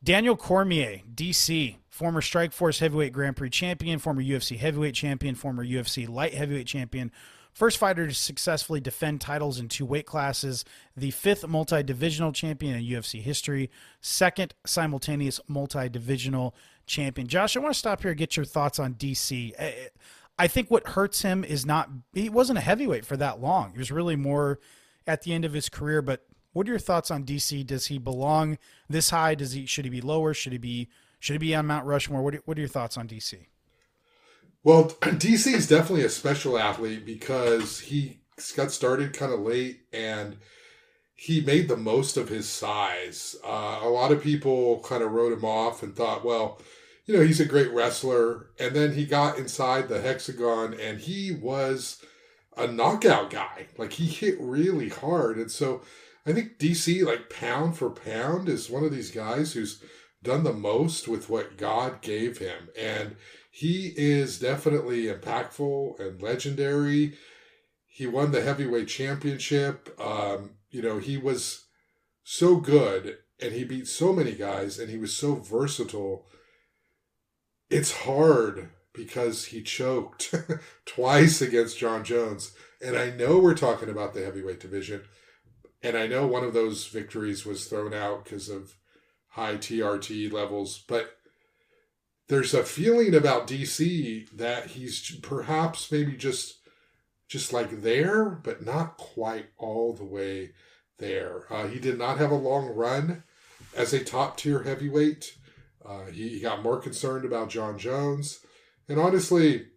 Daniel 0.03 0.37
Cormier, 0.37 1.01
DC, 1.13 1.75
former 1.89 2.21
Strikeforce 2.21 2.79
heavyweight 2.79 3.11
Grand 3.13 3.35
Prix 3.35 3.49
champion, 3.49 3.97
former 3.97 4.21
UFC 4.21 4.57
heavyweight 4.57 4.93
champion, 4.93 5.33
former 5.33 5.65
UFC 5.65 6.07
light 6.07 6.35
heavyweight 6.35 6.67
champion, 6.67 7.11
first 7.51 7.79
fighter 7.79 8.07
to 8.07 8.13
successfully 8.13 8.79
defend 8.79 9.19
titles 9.21 9.59
in 9.59 9.67
two 9.67 9.85
weight 9.85 10.05
classes, 10.05 10.63
the 10.95 11.09
fifth 11.09 11.47
multi 11.47 11.81
divisional 11.81 12.31
champion 12.31 12.75
in 12.75 12.83
UFC 12.83 13.21
history, 13.21 13.71
second 13.99 14.53
simultaneous 14.65 15.39
multi 15.47 15.89
divisional 15.89 16.53
champion. 16.87 17.27
Josh, 17.27 17.55
I 17.55 17.59
want 17.59 17.73
to 17.73 17.79
stop 17.79 18.01
here 18.01 18.11
and 18.11 18.17
get 18.17 18.35
your 18.35 18.45
thoughts 18.45 18.79
on 18.79 18.95
DC. 18.95 19.53
I 20.39 20.47
think 20.47 20.71
what 20.71 20.87
hurts 20.87 21.21
him 21.21 21.43
is 21.43 21.65
not 21.65 21.89
he 22.13 22.29
wasn't 22.29 22.59
a 22.59 22.61
heavyweight 22.61 23.05
for 23.05 23.17
that 23.17 23.41
long. 23.41 23.73
He 23.73 23.77
was 23.77 23.91
really 23.91 24.15
more 24.15 24.59
at 25.05 25.21
the 25.21 25.33
end 25.33 25.45
of 25.45 25.53
his 25.53 25.69
career. 25.69 26.01
But 26.01 26.25
what 26.53 26.67
are 26.67 26.71
your 26.71 26.79
thoughts 26.79 27.11
on 27.11 27.23
DC? 27.23 27.65
Does 27.65 27.87
he 27.87 27.97
belong 27.97 28.57
this 28.89 29.09
high? 29.09 29.35
Does 29.35 29.51
he 29.51 29.65
should 29.65 29.85
he 29.85 29.91
be 29.91 30.01
lower? 30.01 30.33
Should 30.33 30.53
he 30.53 30.57
be 30.57 30.89
should 31.19 31.33
he 31.33 31.39
be 31.39 31.55
on 31.55 31.67
Mount 31.67 31.85
Rushmore? 31.85 32.21
What 32.21 32.35
are, 32.35 32.41
what 32.45 32.57
are 32.57 32.61
your 32.61 32.69
thoughts 32.69 32.97
on 32.97 33.07
DC? 33.07 33.45
Well, 34.63 34.85
DC 35.01 35.53
is 35.53 35.67
definitely 35.67 36.05
a 36.05 36.09
special 36.09 36.57
athlete 36.57 37.05
because 37.05 37.79
he 37.79 38.19
got 38.55 38.71
started 38.71 39.13
kind 39.13 39.33
of 39.33 39.39
late 39.39 39.81
and 39.91 40.37
he 41.15 41.41
made 41.41 41.67
the 41.67 41.77
most 41.77 42.15
of 42.15 42.29
his 42.29 42.47
size. 42.47 43.35
Uh, 43.43 43.79
a 43.81 43.89
lot 43.89 44.11
of 44.11 44.21
people 44.21 44.79
kind 44.81 45.01
of 45.01 45.11
wrote 45.11 45.33
him 45.33 45.43
off 45.43 45.81
and 45.81 45.95
thought, 45.95 46.23
well, 46.23 46.61
you 47.07 47.15
know, 47.15 47.23
he's 47.23 47.39
a 47.39 47.45
great 47.45 47.71
wrestler. 47.71 48.47
And 48.59 48.75
then 48.75 48.93
he 48.93 49.05
got 49.05 49.39
inside 49.39 49.87
the 49.87 50.01
hexagon 50.01 50.75
and 50.79 50.99
he 50.99 51.31
was 51.31 52.03
a 52.55 52.67
knockout 52.67 53.31
guy. 53.31 53.67
Like 53.77 53.93
he 53.93 54.05
hit 54.05 54.35
really 54.39 54.89
hard. 54.89 55.37
And 55.37 55.49
so 55.49 55.81
I 56.25 56.33
think 56.33 56.59
DC, 56.59 57.03
like 57.05 57.29
pound 57.29 57.77
for 57.77 57.89
pound, 57.89 58.49
is 58.49 58.69
one 58.69 58.83
of 58.83 58.91
these 58.91 59.09
guys 59.09 59.53
who's 59.53 59.81
done 60.21 60.43
the 60.43 60.53
most 60.53 61.07
with 61.07 61.29
what 61.29 61.57
God 61.57 62.01
gave 62.01 62.39
him. 62.39 62.69
And 62.77 63.15
he 63.49 63.93
is 63.95 64.37
definitely 64.37 65.05
impactful 65.05 65.99
and 65.99 66.21
legendary. 66.21 67.13
He 67.87 68.05
won 68.05 68.31
the 68.31 68.43
heavyweight 68.43 68.89
championship. 68.89 69.97
Um, 69.99 70.51
you 70.69 70.81
know, 70.81 70.99
he 70.99 71.15
was 71.15 71.67
so 72.23 72.57
good 72.57 73.19
and 73.39 73.53
he 73.53 73.63
beat 73.63 73.87
so 73.87 74.11
many 74.11 74.33
guys 74.33 74.77
and 74.77 74.89
he 74.89 74.97
was 74.97 75.15
so 75.15 75.35
versatile 75.35 76.27
it's 77.69 78.03
hard 78.03 78.69
because 78.93 79.45
he 79.45 79.61
choked 79.61 80.33
twice 80.85 81.41
against 81.41 81.77
Jon 81.77 82.03
Jones. 82.03 82.53
And 82.81 82.97
I 82.97 83.09
know 83.11 83.39
we're 83.39 83.55
talking 83.55 83.89
about 83.89 84.13
the 84.13 84.23
heavyweight 84.23 84.59
division. 84.59 85.03
And 85.83 85.97
I 85.97 86.07
know 86.07 86.25
one 86.25 86.43
of 86.43 86.53
those 86.53 86.87
victories 86.87 87.45
was 87.45 87.65
thrown 87.65 87.93
out 87.93 88.23
because 88.23 88.49
of 88.49 88.75
high 89.29 89.55
TRT 89.55 90.31
levels. 90.31 90.83
But 90.87 91.17
there's 92.27 92.53
a 92.53 92.63
feeling 92.63 93.15
about 93.15 93.47
DC 93.47 94.29
that 94.35 94.67
he's 94.67 95.15
perhaps 95.21 95.91
maybe 95.91 96.13
just 96.13 96.55
just 97.27 97.51
like 97.51 97.81
there, 97.81 98.25
but 98.29 98.65
not 98.65 98.97
quite 98.97 99.47
all 99.57 99.93
the 99.93 100.05
way 100.05 100.51
there. 100.97 101.43
Uh, 101.49 101.67
he 101.67 101.77
did 101.77 101.97
not 101.97 102.17
have 102.17 102.31
a 102.31 102.35
long 102.35 102.67
run 102.67 103.23
as 103.75 103.93
a 103.93 104.03
top 104.03 104.37
tier 104.37 104.63
heavyweight. 104.63 105.36
Uh, 105.87 106.05
he, 106.11 106.29
he 106.29 106.39
got 106.39 106.61
more 106.61 106.79
concerned 106.79 107.23
about 107.23 107.49
Jon 107.49 107.77
Jones. 107.77 108.39
And 108.89 108.99
honestly, 108.99 109.67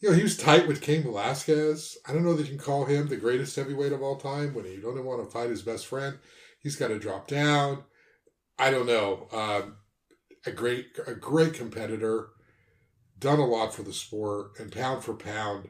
you 0.00 0.10
know, 0.10 0.12
he 0.12 0.22
was 0.22 0.36
tight 0.36 0.68
with 0.68 0.80
Cain 0.82 1.02
Velasquez. 1.02 1.96
I 2.06 2.12
don't 2.12 2.24
know 2.24 2.34
that 2.34 2.42
you 2.42 2.56
can 2.56 2.64
call 2.64 2.84
him 2.84 3.08
the 3.08 3.16
greatest 3.16 3.56
heavyweight 3.56 3.92
of 3.92 4.02
all 4.02 4.16
time 4.16 4.54
when 4.54 4.64
he 4.64 4.76
don't 4.76 5.04
want 5.04 5.24
to 5.24 5.30
fight 5.30 5.50
his 5.50 5.62
best 5.62 5.86
friend. 5.86 6.18
He's 6.60 6.76
got 6.76 6.88
to 6.88 6.98
drop 6.98 7.26
down. 7.26 7.84
I 8.58 8.70
don't 8.70 8.86
know. 8.86 9.28
Um, 9.32 9.76
a 10.46 10.50
great, 10.50 10.98
a 11.06 11.14
great 11.14 11.54
competitor, 11.54 12.28
done 13.18 13.38
a 13.38 13.46
lot 13.46 13.74
for 13.74 13.82
the 13.82 13.92
sport, 13.92 14.58
and 14.58 14.70
pound 14.70 15.02
for 15.02 15.14
pound, 15.14 15.68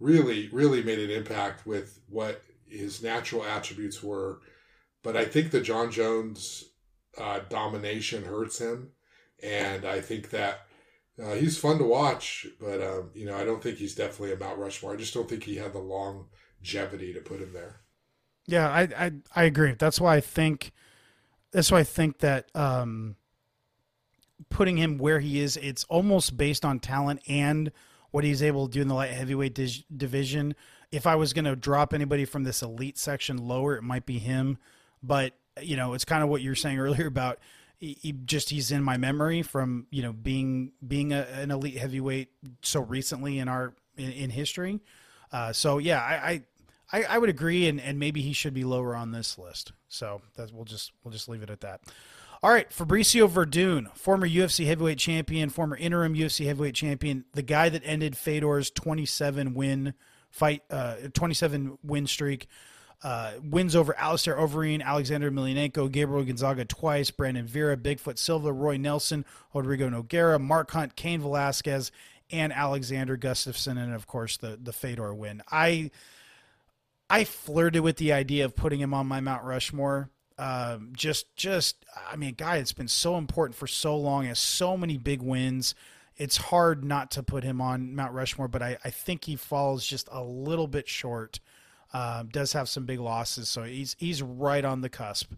really, 0.00 0.48
really 0.50 0.82
made 0.82 0.98
an 0.98 1.10
impact 1.10 1.66
with 1.66 2.00
what 2.08 2.42
his 2.68 3.02
natural 3.02 3.44
attributes 3.44 4.02
were. 4.02 4.40
But 5.02 5.16
I 5.16 5.24
think 5.24 5.50
the 5.50 5.60
Jon 5.60 5.90
Jones 5.90 6.64
uh, 7.18 7.40
domination 7.48 8.24
hurts 8.24 8.58
him, 8.58 8.90
and 9.42 9.84
I 9.84 10.00
think 10.00 10.30
that 10.30 10.66
uh, 11.22 11.34
he's 11.34 11.58
fun 11.58 11.78
to 11.78 11.84
watch. 11.84 12.46
But 12.60 12.82
um, 12.82 13.10
you 13.14 13.26
know, 13.26 13.36
I 13.36 13.44
don't 13.44 13.62
think 13.62 13.78
he's 13.78 13.94
definitely 13.94 14.32
a 14.32 14.38
Mount 14.38 14.58
Rushmore. 14.58 14.94
I 14.94 14.96
just 14.96 15.14
don't 15.14 15.28
think 15.28 15.44
he 15.44 15.56
had 15.56 15.72
the 15.72 15.78
longevity 15.78 17.12
to 17.12 17.20
put 17.20 17.40
him 17.40 17.52
there. 17.52 17.80
Yeah, 18.46 18.68
I 18.70 18.82
I, 18.96 19.12
I 19.34 19.44
agree. 19.44 19.74
That's 19.78 20.00
why 20.00 20.16
I 20.16 20.20
think 20.20 20.72
that's 21.52 21.70
why 21.70 21.80
I 21.80 21.84
think 21.84 22.18
that 22.18 22.50
um, 22.54 23.16
putting 24.48 24.76
him 24.76 24.98
where 24.98 25.20
he 25.20 25.40
is, 25.40 25.56
it's 25.56 25.84
almost 25.84 26.36
based 26.36 26.64
on 26.64 26.80
talent 26.80 27.20
and 27.28 27.70
what 28.10 28.24
he's 28.24 28.42
able 28.42 28.66
to 28.66 28.72
do 28.72 28.82
in 28.82 28.88
the 28.88 28.94
light 28.94 29.10
heavyweight 29.10 29.58
division. 29.96 30.54
If 30.90 31.06
I 31.06 31.14
was 31.14 31.32
going 31.32 31.46
to 31.46 31.56
drop 31.56 31.94
anybody 31.94 32.24
from 32.24 32.44
this 32.44 32.62
elite 32.62 32.98
section 32.98 33.38
lower, 33.38 33.76
it 33.76 33.82
might 33.82 34.06
be 34.06 34.18
him. 34.18 34.58
But 35.02 35.34
you 35.60 35.76
know, 35.76 35.94
it's 35.94 36.04
kind 36.04 36.22
of 36.22 36.28
what 36.28 36.42
you're 36.42 36.54
saying 36.54 36.78
earlier 36.78 37.06
about 37.06 37.38
he, 37.82 37.98
he 38.00 38.12
just 38.12 38.48
he's 38.48 38.70
in 38.70 38.82
my 38.82 38.96
memory 38.96 39.42
from 39.42 39.86
you 39.90 40.02
know 40.02 40.12
being 40.12 40.70
being 40.86 41.12
a, 41.12 41.22
an 41.34 41.50
elite 41.50 41.76
heavyweight 41.76 42.30
so 42.62 42.80
recently 42.80 43.40
in 43.40 43.48
our 43.48 43.74
in, 43.96 44.12
in 44.12 44.30
history. 44.30 44.80
Uh, 45.32 45.52
so 45.52 45.78
yeah, 45.78 45.98
I, 46.00 46.42
I 46.92 47.04
I 47.08 47.18
would 47.18 47.28
agree, 47.28 47.66
and, 47.66 47.80
and 47.80 47.98
maybe 47.98 48.22
he 48.22 48.32
should 48.32 48.54
be 48.54 48.62
lower 48.62 48.94
on 48.94 49.10
this 49.10 49.36
list. 49.36 49.72
So 49.88 50.22
that 50.36 50.52
we'll 50.52 50.64
just 50.64 50.92
we'll 51.02 51.12
just 51.12 51.28
leave 51.28 51.42
it 51.42 51.50
at 51.50 51.60
that. 51.62 51.80
All 52.40 52.50
right, 52.50 52.70
Fabricio 52.70 53.28
Werdum, 53.28 53.92
former 53.96 54.28
UFC 54.28 54.66
heavyweight 54.66 54.98
champion, 54.98 55.48
former 55.48 55.76
interim 55.76 56.14
UFC 56.14 56.46
heavyweight 56.46 56.74
champion, 56.74 57.24
the 57.32 57.42
guy 57.42 57.68
that 57.68 57.82
ended 57.84 58.16
Fedor's 58.16 58.70
27 58.70 59.54
win 59.54 59.94
fight, 60.30 60.62
uh, 60.70 60.96
27 61.14 61.78
win 61.82 62.06
streak. 62.06 62.48
Uh, 63.02 63.32
wins 63.42 63.74
over 63.74 63.98
Alistair 63.98 64.36
Overeem, 64.36 64.80
Alexander 64.80 65.28
Emelianenko, 65.28 65.90
Gabriel 65.90 66.24
Gonzaga 66.24 66.64
twice, 66.64 67.10
Brandon 67.10 67.46
Vera, 67.46 67.76
Bigfoot 67.76 68.16
Silva, 68.16 68.52
Roy 68.52 68.76
Nelson, 68.76 69.24
Rodrigo 69.52 69.90
Nogueira, 69.90 70.40
Mark 70.40 70.70
Hunt, 70.70 70.94
Cain 70.94 71.20
Velasquez, 71.20 71.90
and 72.30 72.52
Alexander 72.52 73.16
Gustafsson, 73.16 73.76
and 73.76 73.92
of 73.92 74.06
course 74.06 74.36
the 74.36 74.58
the 74.60 74.72
Fedor 74.72 75.14
win. 75.14 75.42
I 75.50 75.90
I 77.10 77.24
flirted 77.24 77.82
with 77.82 77.96
the 77.96 78.12
idea 78.12 78.44
of 78.44 78.56
putting 78.56 78.80
him 78.80 78.94
on 78.94 79.06
my 79.06 79.20
Mount 79.20 79.44
Rushmore. 79.44 80.08
Um, 80.38 80.92
just 80.96 81.34
just 81.36 81.84
I 82.10 82.16
mean, 82.16 82.34
guy, 82.34 82.56
it's 82.56 82.72
been 82.72 82.88
so 82.88 83.18
important 83.18 83.56
for 83.56 83.66
so 83.66 83.96
long, 83.96 84.24
has 84.26 84.38
so 84.38 84.76
many 84.76 84.96
big 84.96 85.22
wins. 85.22 85.74
It's 86.16 86.36
hard 86.36 86.84
not 86.84 87.10
to 87.12 87.22
put 87.22 87.42
him 87.42 87.60
on 87.60 87.94
Mount 87.94 88.12
Rushmore, 88.12 88.48
but 88.48 88.62
I, 88.62 88.78
I 88.84 88.90
think 88.90 89.24
he 89.24 89.36
falls 89.36 89.86
just 89.86 90.08
a 90.12 90.22
little 90.22 90.66
bit 90.66 90.88
short. 90.88 91.40
Um, 91.92 92.28
does 92.28 92.54
have 92.54 92.68
some 92.68 92.86
big 92.86 93.00
losses, 93.00 93.48
so 93.48 93.64
he's 93.64 93.96
he's 93.98 94.22
right 94.22 94.64
on 94.64 94.80
the 94.80 94.88
cusp. 94.88 95.32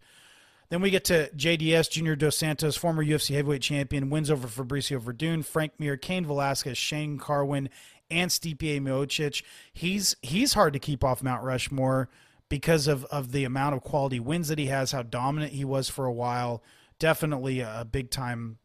Then 0.70 0.80
we 0.80 0.90
get 0.90 1.04
to 1.04 1.30
JDS 1.30 1.90
Junior 1.90 2.16
Dos 2.16 2.38
Santos, 2.38 2.76
former 2.76 3.04
UFC 3.04 3.34
heavyweight 3.34 3.62
champion, 3.62 4.10
wins 4.10 4.30
over 4.30 4.48
Fabricio 4.48 5.00
Werdum, 5.00 5.44
Frank 5.44 5.72
Mir, 5.78 5.96
Cain 5.96 6.24
Velasquez, 6.24 6.78
Shane 6.78 7.18
Carwin, 7.18 7.68
and 8.10 8.30
Stipe 8.30 8.80
Miocic. 8.80 9.42
He's 9.72 10.16
he's 10.22 10.54
hard 10.54 10.72
to 10.72 10.78
keep 10.78 11.04
off 11.04 11.22
Mount 11.22 11.42
Rushmore 11.42 12.08
because 12.48 12.86
of 12.86 13.04
of 13.06 13.32
the 13.32 13.44
amount 13.44 13.74
of 13.74 13.82
quality 13.82 14.20
wins 14.20 14.48
that 14.48 14.58
he 14.58 14.66
has, 14.66 14.92
how 14.92 15.02
dominant 15.02 15.52
he 15.52 15.64
was 15.64 15.88
for 15.88 16.06
a 16.06 16.12
while. 16.12 16.62
Definitely 16.98 17.60
a 17.60 17.86
big 17.90 18.10
time 18.10 18.58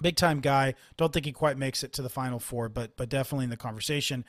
big 0.00 0.16
time 0.16 0.40
guy. 0.40 0.74
Don't 0.96 1.12
think 1.12 1.26
he 1.26 1.32
quite 1.32 1.58
makes 1.58 1.82
it 1.82 1.92
to 1.94 2.02
the 2.02 2.08
final 2.08 2.38
four, 2.38 2.68
but 2.68 2.96
but 2.96 3.08
definitely 3.08 3.44
in 3.44 3.50
the 3.50 3.56
conversation. 3.56 4.24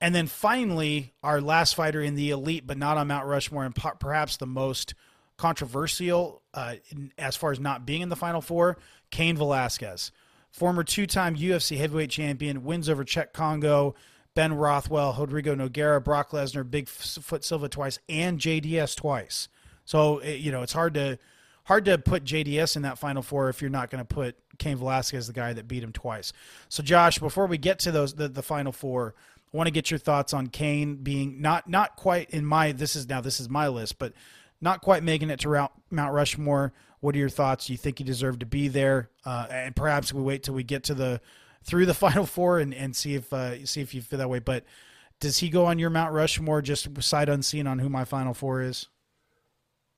And 0.00 0.14
then 0.14 0.26
finally, 0.26 1.14
our 1.22 1.40
last 1.40 1.74
fighter 1.74 2.02
in 2.02 2.14
the 2.14 2.30
elite, 2.30 2.66
but 2.66 2.76
not 2.76 2.98
on 2.98 3.08
Mount 3.08 3.26
Rushmore, 3.26 3.64
and 3.64 3.74
perhaps 3.74 4.36
the 4.36 4.46
most 4.46 4.94
controversial 5.36 6.42
uh, 6.52 6.76
as 7.18 7.36
far 7.36 7.52
as 7.52 7.60
not 7.60 7.86
being 7.86 8.02
in 8.02 8.08
the 8.08 8.16
final 8.16 8.40
four, 8.40 8.78
Cain 9.10 9.36
Velasquez, 9.36 10.12
former 10.50 10.84
two-time 10.84 11.36
UFC 11.36 11.76
heavyweight 11.76 12.10
champion, 12.10 12.64
wins 12.64 12.88
over 12.88 13.04
Cheick 13.04 13.32
Kongo, 13.32 13.94
Ben 14.34 14.52
Rothwell, 14.52 15.14
Rodrigo 15.18 15.54
Nogueira, 15.54 16.02
Brock 16.02 16.30
Lesnar, 16.30 16.64
Bigfoot 16.64 17.44
Silva 17.44 17.68
twice, 17.68 17.98
and 18.08 18.38
JDS 18.38 18.96
twice. 18.96 19.48
So 19.84 20.22
you 20.22 20.50
know 20.50 20.62
it's 20.62 20.72
hard 20.72 20.94
to 20.94 21.18
hard 21.64 21.84
to 21.86 21.98
put 21.98 22.24
JDS 22.24 22.76
in 22.76 22.82
that 22.82 22.98
final 22.98 23.22
four 23.22 23.48
if 23.48 23.60
you're 23.60 23.70
not 23.70 23.90
going 23.90 24.04
to 24.04 24.14
put 24.14 24.36
Cain 24.58 24.76
Velasquez, 24.76 25.26
the 25.26 25.32
guy 25.32 25.52
that 25.52 25.68
beat 25.68 25.82
him 25.82 25.92
twice. 25.92 26.32
So 26.68 26.82
Josh, 26.82 27.18
before 27.18 27.46
we 27.46 27.58
get 27.58 27.78
to 27.80 27.92
those 27.92 28.14
the, 28.14 28.28
the 28.28 28.42
final 28.42 28.72
four, 28.72 29.14
want 29.54 29.68
to 29.68 29.70
get 29.70 29.88
your 29.88 29.98
thoughts 29.98 30.34
on 30.34 30.48
Cain 30.48 30.96
being 30.96 31.40
not 31.40 31.68
not 31.68 31.94
quite 31.94 32.28
in 32.30 32.44
my 32.44 32.72
this 32.72 32.96
is 32.96 33.08
now 33.08 33.20
this 33.20 33.38
is 33.38 33.48
my 33.48 33.68
list, 33.68 33.98
but 33.98 34.12
not 34.60 34.82
quite 34.82 35.04
making 35.04 35.30
it 35.30 35.38
to 35.40 35.70
Mount 35.90 36.12
Rushmore. 36.12 36.72
What 36.98 37.14
are 37.14 37.18
your 37.18 37.28
thoughts? 37.28 37.66
Do 37.66 37.72
you 37.72 37.76
think 37.76 37.98
he 37.98 38.04
deserved 38.04 38.40
to 38.40 38.46
be 38.46 38.66
there? 38.66 39.10
Uh, 39.24 39.46
and 39.48 39.76
perhaps 39.76 40.12
we 40.12 40.22
wait 40.22 40.42
till 40.42 40.54
we 40.54 40.64
get 40.64 40.82
to 40.84 40.94
the 40.94 41.20
through 41.62 41.86
the 41.86 41.94
final 42.04 42.26
four 42.26 42.58
and, 42.58 42.74
and 42.74 42.96
see 42.96 43.14
if 43.14 43.32
uh, 43.32 43.64
see 43.64 43.80
if 43.80 43.94
you 43.94 44.02
feel 44.02 44.18
that 44.18 44.28
way. 44.28 44.40
But 44.40 44.64
does 45.20 45.38
he 45.38 45.48
go 45.48 45.66
on 45.66 45.78
your 45.78 45.90
Mount 45.90 46.12
Rushmore 46.12 46.60
just 46.60 46.88
sight 47.00 47.28
unseen 47.28 47.68
on 47.68 47.78
who 47.78 47.88
my 47.88 48.04
final 48.04 48.34
four 48.34 48.60
is? 48.60 48.88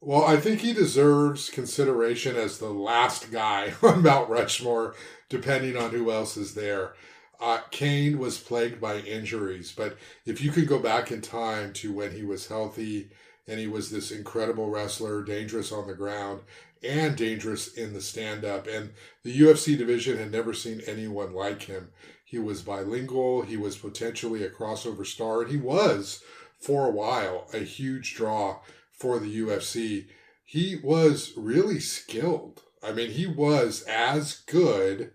Well, 0.02 0.24
I 0.24 0.36
think 0.36 0.60
he 0.60 0.74
deserves 0.74 1.48
consideration 1.48 2.36
as 2.36 2.58
the 2.58 2.68
last 2.68 3.32
guy 3.32 3.72
on 3.82 4.02
Mount 4.02 4.28
Rushmore, 4.28 4.94
depending 5.30 5.78
on 5.78 5.92
who 5.92 6.12
else 6.12 6.36
is 6.36 6.54
there. 6.54 6.92
Uh, 7.40 7.60
Cain 7.70 8.18
was 8.18 8.38
plagued 8.38 8.80
by 8.80 8.98
injuries, 8.98 9.72
but 9.76 9.96
if 10.24 10.42
you 10.42 10.50
could 10.50 10.66
go 10.66 10.78
back 10.78 11.12
in 11.12 11.20
time 11.20 11.72
to 11.74 11.92
when 11.92 12.12
he 12.12 12.22
was 12.22 12.48
healthy 12.48 13.10
and 13.46 13.60
he 13.60 13.66
was 13.66 13.90
this 13.90 14.10
incredible 14.10 14.70
wrestler, 14.70 15.22
dangerous 15.22 15.70
on 15.70 15.86
the 15.86 15.94
ground 15.94 16.40
and 16.82 17.16
dangerous 17.16 17.74
in 17.74 17.92
the 17.92 18.00
stand 18.00 18.44
up, 18.44 18.66
and 18.66 18.90
the 19.22 19.40
UFC 19.40 19.76
division 19.76 20.18
had 20.18 20.32
never 20.32 20.52
seen 20.52 20.80
anyone 20.86 21.32
like 21.32 21.62
him. 21.62 21.88
He 22.24 22.38
was 22.38 22.62
bilingual, 22.62 23.42
he 23.42 23.56
was 23.56 23.76
potentially 23.76 24.42
a 24.42 24.50
crossover 24.50 25.06
star, 25.06 25.42
and 25.42 25.50
he 25.50 25.56
was, 25.56 26.22
for 26.58 26.86
a 26.86 26.90
while, 26.90 27.46
a 27.52 27.58
huge 27.58 28.14
draw 28.14 28.58
for 28.90 29.18
the 29.18 29.40
UFC. 29.40 30.06
He 30.44 30.76
was 30.82 31.32
really 31.36 31.80
skilled. 31.80 32.62
I 32.82 32.92
mean, 32.92 33.10
he 33.10 33.26
was 33.26 33.82
as 33.82 34.38
good 34.46 35.12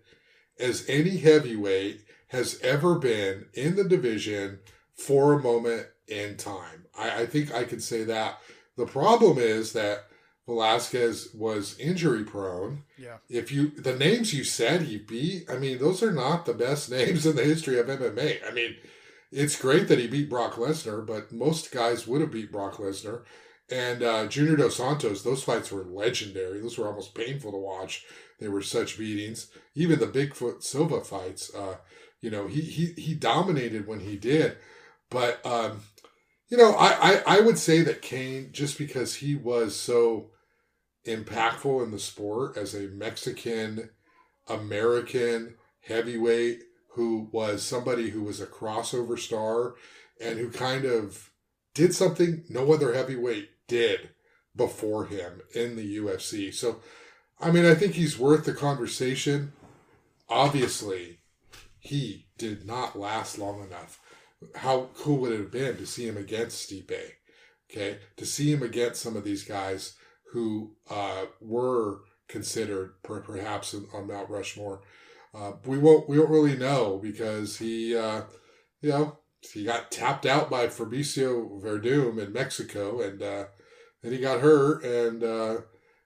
as 0.58 0.84
any 0.88 1.18
heavyweight 1.18 2.02
has 2.32 2.58
ever 2.62 2.94
been 2.98 3.44
in 3.52 3.76
the 3.76 3.84
division 3.84 4.58
for 4.94 5.34
a 5.34 5.42
moment 5.42 5.86
in 6.08 6.36
time. 6.38 6.86
I, 6.98 7.22
I 7.22 7.26
think 7.26 7.54
I 7.54 7.64
can 7.64 7.78
say 7.78 8.04
that. 8.04 8.40
The 8.76 8.86
problem 8.86 9.36
is 9.36 9.74
that 9.74 10.06
Velasquez 10.46 11.28
was 11.34 11.78
injury 11.78 12.24
prone. 12.24 12.84
Yeah. 12.96 13.18
If 13.28 13.52
you 13.52 13.68
the 13.68 13.94
names 13.94 14.32
you 14.32 14.44
said 14.44 14.82
he 14.82 14.96
beat, 14.96 15.50
I 15.50 15.58
mean, 15.58 15.78
those 15.78 16.02
are 16.02 16.10
not 16.10 16.46
the 16.46 16.54
best 16.54 16.90
names 16.98 17.26
in 17.26 17.36
the 17.36 17.44
history 17.44 17.78
of 17.78 17.86
MMA. 17.86 18.38
I 18.48 18.50
mean, 18.50 18.76
it's 19.30 19.60
great 19.60 19.88
that 19.88 19.98
he 19.98 20.06
beat 20.06 20.30
Brock 20.30 20.54
Lesnar, 20.54 21.06
but 21.06 21.32
most 21.32 21.70
guys 21.70 22.06
would 22.06 22.22
have 22.22 22.32
beat 22.32 22.50
Brock 22.50 22.76
Lesnar. 22.76 23.24
And 23.70 24.02
uh, 24.02 24.26
Junior 24.26 24.56
Dos 24.56 24.76
Santos, 24.76 25.22
those 25.22 25.44
fights 25.44 25.70
were 25.70 25.84
legendary. 25.84 26.60
Those 26.60 26.78
were 26.78 26.88
almost 26.88 27.14
painful 27.14 27.52
to 27.52 27.58
watch. 27.58 28.04
They 28.42 28.48
were 28.48 28.62
such 28.62 28.98
beatings. 28.98 29.48
Even 29.74 29.98
the 29.98 30.06
Bigfoot 30.06 30.62
Silva 30.62 31.02
fights, 31.02 31.54
uh, 31.54 31.76
you 32.20 32.30
know, 32.30 32.46
he 32.46 32.60
he 32.60 32.92
he 33.00 33.14
dominated 33.14 33.86
when 33.86 34.00
he 34.00 34.16
did. 34.16 34.56
But 35.10 35.44
um, 35.46 35.82
you 36.48 36.56
know, 36.56 36.72
I, 36.72 37.22
I 37.26 37.38
I 37.38 37.40
would 37.40 37.58
say 37.58 37.82
that 37.82 38.02
Cain, 38.02 38.50
just 38.52 38.78
because 38.78 39.16
he 39.16 39.34
was 39.34 39.76
so 39.76 40.30
impactful 41.06 41.82
in 41.84 41.90
the 41.90 41.98
sport 41.98 42.56
as 42.56 42.74
a 42.74 42.88
Mexican 42.88 43.90
American 44.48 45.56
heavyweight 45.80 46.62
who 46.94 47.28
was 47.32 47.62
somebody 47.62 48.10
who 48.10 48.22
was 48.22 48.40
a 48.40 48.46
crossover 48.46 49.18
star 49.18 49.74
and 50.20 50.38
who 50.38 50.50
kind 50.50 50.84
of 50.84 51.30
did 51.74 51.94
something 51.94 52.44
no 52.48 52.72
other 52.72 52.94
heavyweight 52.94 53.48
did 53.66 54.10
before 54.54 55.06
him 55.06 55.40
in 55.54 55.76
the 55.76 55.96
UFC. 55.96 56.52
So, 56.52 56.80
I 57.42 57.50
mean, 57.50 57.66
I 57.66 57.74
think 57.74 57.94
he's 57.94 58.18
worth 58.18 58.44
the 58.44 58.54
conversation. 58.54 59.52
Obviously, 60.28 61.18
he 61.80 62.26
did 62.38 62.64
not 62.64 62.96
last 62.96 63.36
long 63.36 63.64
enough. 63.64 64.00
How 64.54 64.90
cool 64.94 65.18
would 65.18 65.32
it 65.32 65.40
have 65.40 65.50
been 65.50 65.76
to 65.76 65.86
see 65.86 66.06
him 66.06 66.16
against 66.16 66.70
Stipe? 66.70 67.12
Okay, 67.70 67.98
to 68.16 68.24
see 68.24 68.52
him 68.52 68.62
against 68.62 69.02
some 69.02 69.16
of 69.16 69.24
these 69.24 69.44
guys 69.44 69.94
who 70.32 70.76
uh, 70.88 71.24
were 71.40 72.02
considered 72.28 72.94
per- 73.02 73.20
perhaps 73.20 73.74
on 73.92 74.06
Mount 74.06 74.30
Rushmore. 74.30 74.82
Uh, 75.34 75.52
we 75.66 75.78
won't 75.78 76.08
we 76.08 76.18
won't 76.18 76.30
really 76.30 76.56
know 76.56 76.98
because 77.02 77.58
he 77.58 77.96
uh, 77.96 78.22
you 78.82 78.90
know 78.90 79.18
he 79.40 79.64
got 79.64 79.90
tapped 79.90 80.26
out 80.26 80.50
by 80.50 80.66
Fabricio 80.66 81.60
Werdum 81.60 82.18
in 82.18 82.32
Mexico 82.32 83.00
and 83.00 83.22
uh, 83.22 83.44
then 84.02 84.12
he 84.12 84.18
got 84.18 84.40
hurt 84.40 84.84
and 84.84 85.24
uh, 85.24 85.56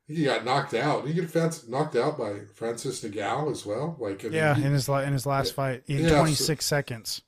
he 0.09 0.24
got 0.24 0.44
knocked 0.44 0.74
out. 0.74 1.07
He 1.07 1.14
got 1.20 1.64
knocked 1.68 1.96
out 1.96 2.18
by 2.18 2.40
Francis 2.54 3.02
Ngannou 3.02 3.50
as 3.50 3.66
well. 3.66 3.96
Like 3.98 4.24
I 4.24 4.28
yeah, 4.28 4.54
he, 4.54 4.64
in 4.64 4.72
his 4.72 4.88
in 4.88 5.12
his 5.12 5.26
last 5.26 5.54
fight, 5.54 5.82
in 5.86 6.04
yeah, 6.04 6.11
26 6.11 6.64
so, 6.64 6.68
seconds. 6.76 7.22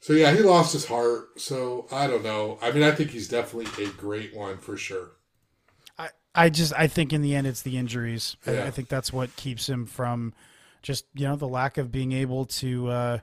So 0.00 0.12
yeah, 0.12 0.34
he 0.34 0.40
lost 0.40 0.72
his 0.72 0.84
heart. 0.84 1.40
So 1.40 1.86
I 1.90 2.06
don't 2.06 2.22
know. 2.22 2.58
I 2.60 2.72
mean, 2.72 2.82
I 2.82 2.90
think 2.90 3.10
he's 3.10 3.28
definitely 3.28 3.84
a 3.84 3.88
great 3.90 4.36
one 4.36 4.58
for 4.58 4.76
sure. 4.76 5.12
I 5.98 6.10
I 6.34 6.50
just 6.50 6.74
I 6.76 6.88
think 6.88 7.12
in 7.12 7.22
the 7.22 7.34
end 7.34 7.46
it's 7.46 7.62
the 7.62 7.78
injuries. 7.78 8.36
Yeah. 8.46 8.64
I, 8.64 8.66
I, 8.66 8.70
think 8.70 8.88
that's 8.88 9.12
what 9.12 9.34
keeps 9.36 9.68
him 9.68 9.86
from 9.86 10.34
just 10.82 11.06
you 11.14 11.26
know 11.26 11.36
the 11.36 11.48
lack 11.48 11.78
of 11.78 11.90
being 11.90 12.12
able 12.12 12.44
to. 12.46 12.88
Uh, 12.88 13.18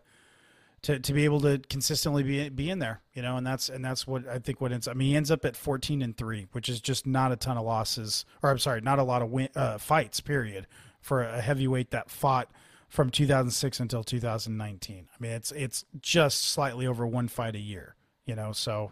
to, 0.84 1.00
to 1.00 1.14
be 1.14 1.26
able 1.26 1.42
to 1.42 1.60
consistently 1.70 2.24
be 2.24 2.50
be 2.50 2.70
in 2.70 2.80
there, 2.80 3.02
you 3.14 3.22
know, 3.22 3.38
and 3.38 3.46
that's 3.46 3.70
and 3.70 3.84
that's 3.84 4.08
what 4.08 4.28
I 4.28 4.40
think 4.40 4.62
what 4.62 4.72
ends. 4.72 4.88
I 4.88 4.94
mean, 4.94 5.10
he 5.10 5.16
ends 5.16 5.32
up 5.32 5.46
at 5.46 5.56
fourteen 5.56 6.02
and 6.02 6.16
three, 6.16 6.48
which 6.52 6.70
is 6.70 6.80
just 6.80 7.06
not 7.06 7.32
a 7.32 7.36
ton 7.36 7.58
of 7.58 7.66
losses, 7.66 8.26
or 8.42 8.50
I'm 8.50 8.60
sorry, 8.60 8.82
not 8.82 9.00
a 9.00 9.04
lot 9.04 9.22
of 9.22 9.30
win, 9.30 9.50
uh, 9.56 9.78
fights. 9.78 10.20
Period 10.22 10.68
for 11.02 11.24
a 11.24 11.42
heavyweight 11.42 11.92
that 11.92 12.10
fought 12.10 12.50
from 12.88 13.10
2006 13.10 13.80
until 13.80 14.04
2019. 14.04 15.08
I 15.12 15.24
mean, 15.24 15.32
it's 15.32 15.52
it's 15.52 15.86
just 16.02 16.44
slightly 16.44 16.88
over 16.88 17.06
one 17.06 17.28
fight 17.28 17.56
a 17.56 17.60
year, 17.60 17.96
you 18.26 18.36
know. 18.36 18.52
So, 18.52 18.92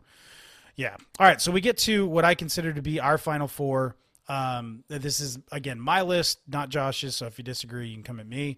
yeah. 0.75 0.95
All 1.19 1.25
right, 1.25 1.41
so 1.41 1.51
we 1.51 1.61
get 1.61 1.77
to 1.79 2.07
what 2.07 2.23
I 2.23 2.35
consider 2.35 2.73
to 2.73 2.81
be 2.81 2.99
our 2.99 3.17
final 3.17 3.47
four. 3.47 3.95
Um, 4.29 4.83
this 4.87 5.19
is 5.19 5.39
again 5.51 5.79
my 5.79 6.01
list, 6.01 6.39
not 6.47 6.69
Josh's. 6.69 7.15
So 7.15 7.25
if 7.25 7.37
you 7.37 7.43
disagree, 7.43 7.87
you 7.87 7.95
can 7.95 8.03
come 8.03 8.19
at 8.19 8.27
me. 8.27 8.57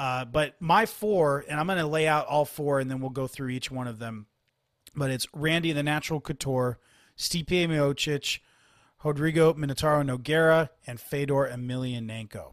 Uh, 0.00 0.24
but 0.24 0.54
my 0.60 0.86
four, 0.86 1.44
and 1.46 1.60
I'm 1.60 1.66
going 1.66 1.78
to 1.78 1.86
lay 1.86 2.08
out 2.08 2.26
all 2.26 2.46
four, 2.46 2.80
and 2.80 2.90
then 2.90 3.00
we'll 3.00 3.10
go 3.10 3.26
through 3.26 3.50
each 3.50 3.70
one 3.70 3.86
of 3.86 3.98
them. 3.98 4.24
But 4.96 5.10
it's 5.10 5.26
Randy 5.34 5.72
the 5.72 5.82
Natural 5.82 6.22
Couture, 6.22 6.78
Stipe 7.18 7.68
Miocic, 7.68 8.38
Rodrigo 9.04 9.52
Minotauro 9.52 10.02
Nogueira, 10.02 10.70
and 10.86 10.98
Fedor 10.98 11.50
Emelianenko. 11.52 12.52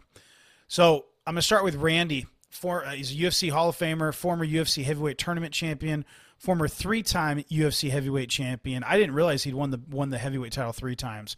So 0.68 1.06
I'm 1.26 1.36
going 1.36 1.38
to 1.38 1.42
start 1.42 1.64
with 1.64 1.76
Randy. 1.76 2.26
For, 2.50 2.84
uh, 2.84 2.92
he's 2.92 3.14
a 3.14 3.16
UFC 3.16 3.50
Hall 3.50 3.70
of 3.70 3.78
Famer, 3.78 4.14
former 4.14 4.46
UFC 4.46 4.84
heavyweight 4.84 5.18
tournament 5.18 5.54
champion, 5.54 6.04
former 6.38 6.68
three-time 6.68 7.46
UFC 7.50 7.90
heavyweight 7.90 8.30
champion. 8.30 8.84
I 8.84 8.98
didn't 8.98 9.16
realize 9.16 9.44
he'd 9.44 9.54
won 9.54 9.72
the 9.72 9.80
won 9.90 10.10
the 10.10 10.18
heavyweight 10.18 10.52
title 10.52 10.74
three 10.74 10.98
times 10.98 11.38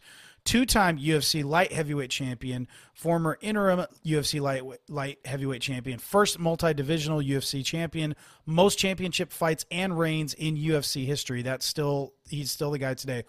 two 0.50 0.66
time 0.66 0.98
UFC 0.98 1.44
light 1.44 1.72
heavyweight 1.72 2.10
champion, 2.10 2.66
former 2.92 3.38
interim 3.40 3.86
UFC 4.04 4.40
light, 4.40 4.64
light 4.88 5.20
heavyweight 5.24 5.62
champion, 5.62 6.00
first 6.00 6.40
multi 6.40 6.74
divisional 6.74 7.20
UFC 7.20 7.64
champion, 7.64 8.16
most 8.46 8.76
championship 8.76 9.30
fights 9.30 9.64
and 9.70 9.96
reigns 9.96 10.34
in 10.34 10.56
UFC 10.56 11.06
history. 11.06 11.42
That's 11.42 11.64
still, 11.64 12.14
he's 12.28 12.50
still 12.50 12.72
the 12.72 12.78
guy 12.78 12.94
today. 12.94 13.22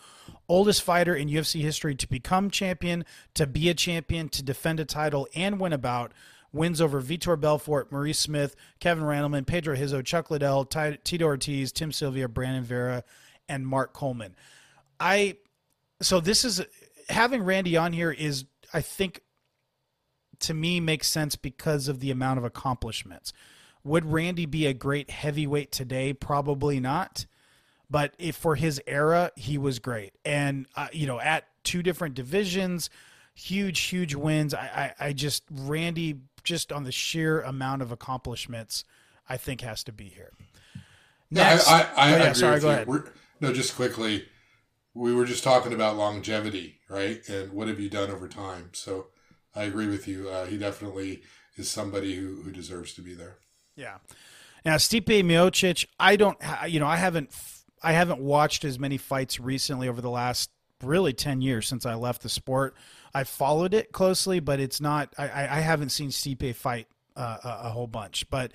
Oldest 0.50 0.82
fighter 0.82 1.14
in 1.14 1.30
UFC 1.30 1.62
history 1.62 1.94
to 1.94 2.10
become 2.10 2.50
champion, 2.50 3.06
to 3.36 3.46
be 3.46 3.70
a 3.70 3.76
champion, 3.76 4.28
to 4.30 4.42
defend 4.42 4.80
a 4.80 4.86
title 4.86 5.28
and 5.36 5.60
win 5.60 5.74
about 5.74 6.14
wins 6.52 6.82
over 6.82 7.04
Vitor 7.04 7.40
Belfort, 7.40 7.92
Maurice 7.92 8.18
Smith, 8.18 8.56
Kevin 8.80 9.04
Randleman, 9.04 9.46
Pedro 9.46 9.76
Rizzo, 9.76 10.02
Chuck 10.02 10.32
Liddell, 10.32 10.66
Tito 10.66 11.26
Ortiz, 11.26 11.72
Tim 11.72 11.92
Sylvia, 11.92 12.28
Brandon 12.28 12.64
Vera, 12.64 13.04
and 13.48 13.68
Mark 13.68 13.94
Coleman. 13.94 14.36
I 15.00 15.38
so 16.02 16.20
this 16.20 16.44
is 16.44 16.62
having 17.12 17.44
Randy 17.44 17.78
on 17.78 17.94
here 17.94 18.12
is, 18.12 18.46
I 18.74 18.82
think, 18.82 19.22
to 20.40 20.54
me 20.54 20.80
makes 20.80 21.08
sense 21.08 21.36
because 21.36 21.88
of 21.88 22.00
the 22.00 22.12
amount 22.12 22.40
of 22.40 22.46
accomplishments. 22.46 23.34
Would 23.84 24.06
Randy 24.06 24.46
be 24.46 24.66
a 24.66 24.74
great 24.74 25.10
heavyweight 25.10 25.72
today? 25.72 26.14
Probably 26.14 26.80
not. 26.80 27.26
But 27.90 28.14
if 28.18 28.36
for 28.36 28.56
his 28.56 28.82
era, 28.88 29.32
he 29.36 29.58
was 29.58 29.80
great, 29.80 30.14
and 30.24 30.66
uh, 30.78 30.88
you 30.94 31.08
know, 31.08 31.20
at 31.20 31.46
two 31.66 31.84
different 31.84 32.16
divisions, 32.16 32.90
huge, 33.34 33.82
huge 33.82 34.16
wins. 34.16 34.54
I, 34.54 34.94
I, 35.00 35.08
I 35.08 35.14
just 35.14 35.44
Randy, 35.52 36.22
just 36.46 36.72
on 36.72 36.86
the 36.86 36.94
sheer 36.94 37.42
amount 37.42 37.82
of 37.82 37.92
accomplishments, 37.92 38.86
I 39.28 39.36
think 39.36 39.60
has 39.60 39.84
to 39.84 39.92
be 39.92 40.06
here. 40.06 40.32
Next, 41.30 41.68
I, 41.68 41.82
I, 41.82 41.86
I 41.96 42.14
oh, 42.14 42.18
yeah, 42.18 42.34
sorry, 42.34 42.60
go 42.62 42.70
ahead. 42.70 42.88
We're, 42.88 43.04
no, 43.42 43.52
just 43.52 43.76
quickly 43.76 44.26
we 44.94 45.14
were 45.14 45.26
just 45.26 45.44
talking 45.44 45.74
about 45.74 45.96
longevity, 45.96 46.80
right? 46.90 47.28
And 47.30 47.54
what 47.54 47.68
have 47.68 47.80
you 47.80 47.90
done 47.90 48.12
over 48.12 48.28
time? 48.28 48.70
So 48.74 49.08
I 49.56 49.64
agree 49.64 49.88
with 49.88 50.08
you. 50.08 50.30
Uh, 50.30 50.46
he 50.46 50.58
definitely 50.58 51.24
is 51.58 51.70
somebody 51.70 52.16
who, 52.16 52.42
who 52.44 52.52
deserves 52.52 52.94
to 52.96 53.02
be 53.02 53.14
there. 53.14 53.38
Yeah. 53.76 53.98
Now 54.66 54.76
Stipe 54.76 55.24
Miocic, 55.24 55.86
I 56.00 56.16
don't, 56.16 56.38
you 56.68 56.80
know, 56.80 56.88
I 56.88 56.98
haven't, 56.98 57.32
I 57.82 57.94
haven't 57.94 58.20
watched 58.20 58.64
as 58.64 58.78
many 58.78 58.98
fights 58.98 59.40
recently 59.40 59.88
over 59.88 60.02
the 60.02 60.10
last 60.10 60.52
really 60.84 61.14
ten 61.14 61.42
years 61.42 61.68
since 61.68 61.86
I 61.86 61.96
left 61.96 62.22
the 62.22 62.30
sport. 62.30 62.76
I 63.14 63.24
followed 63.24 63.74
it 63.74 63.92
closely, 63.92 64.40
but 64.40 64.60
it's 64.60 64.80
not. 64.80 65.14
I, 65.18 65.26
I 65.26 65.60
haven't 65.60 65.90
seen 65.90 66.10
Stipe 66.10 66.56
fight 66.56 66.88
uh, 67.16 67.38
a, 67.44 67.68
a 67.68 67.70
whole 67.70 67.88
bunch, 67.88 68.30
but 68.30 68.52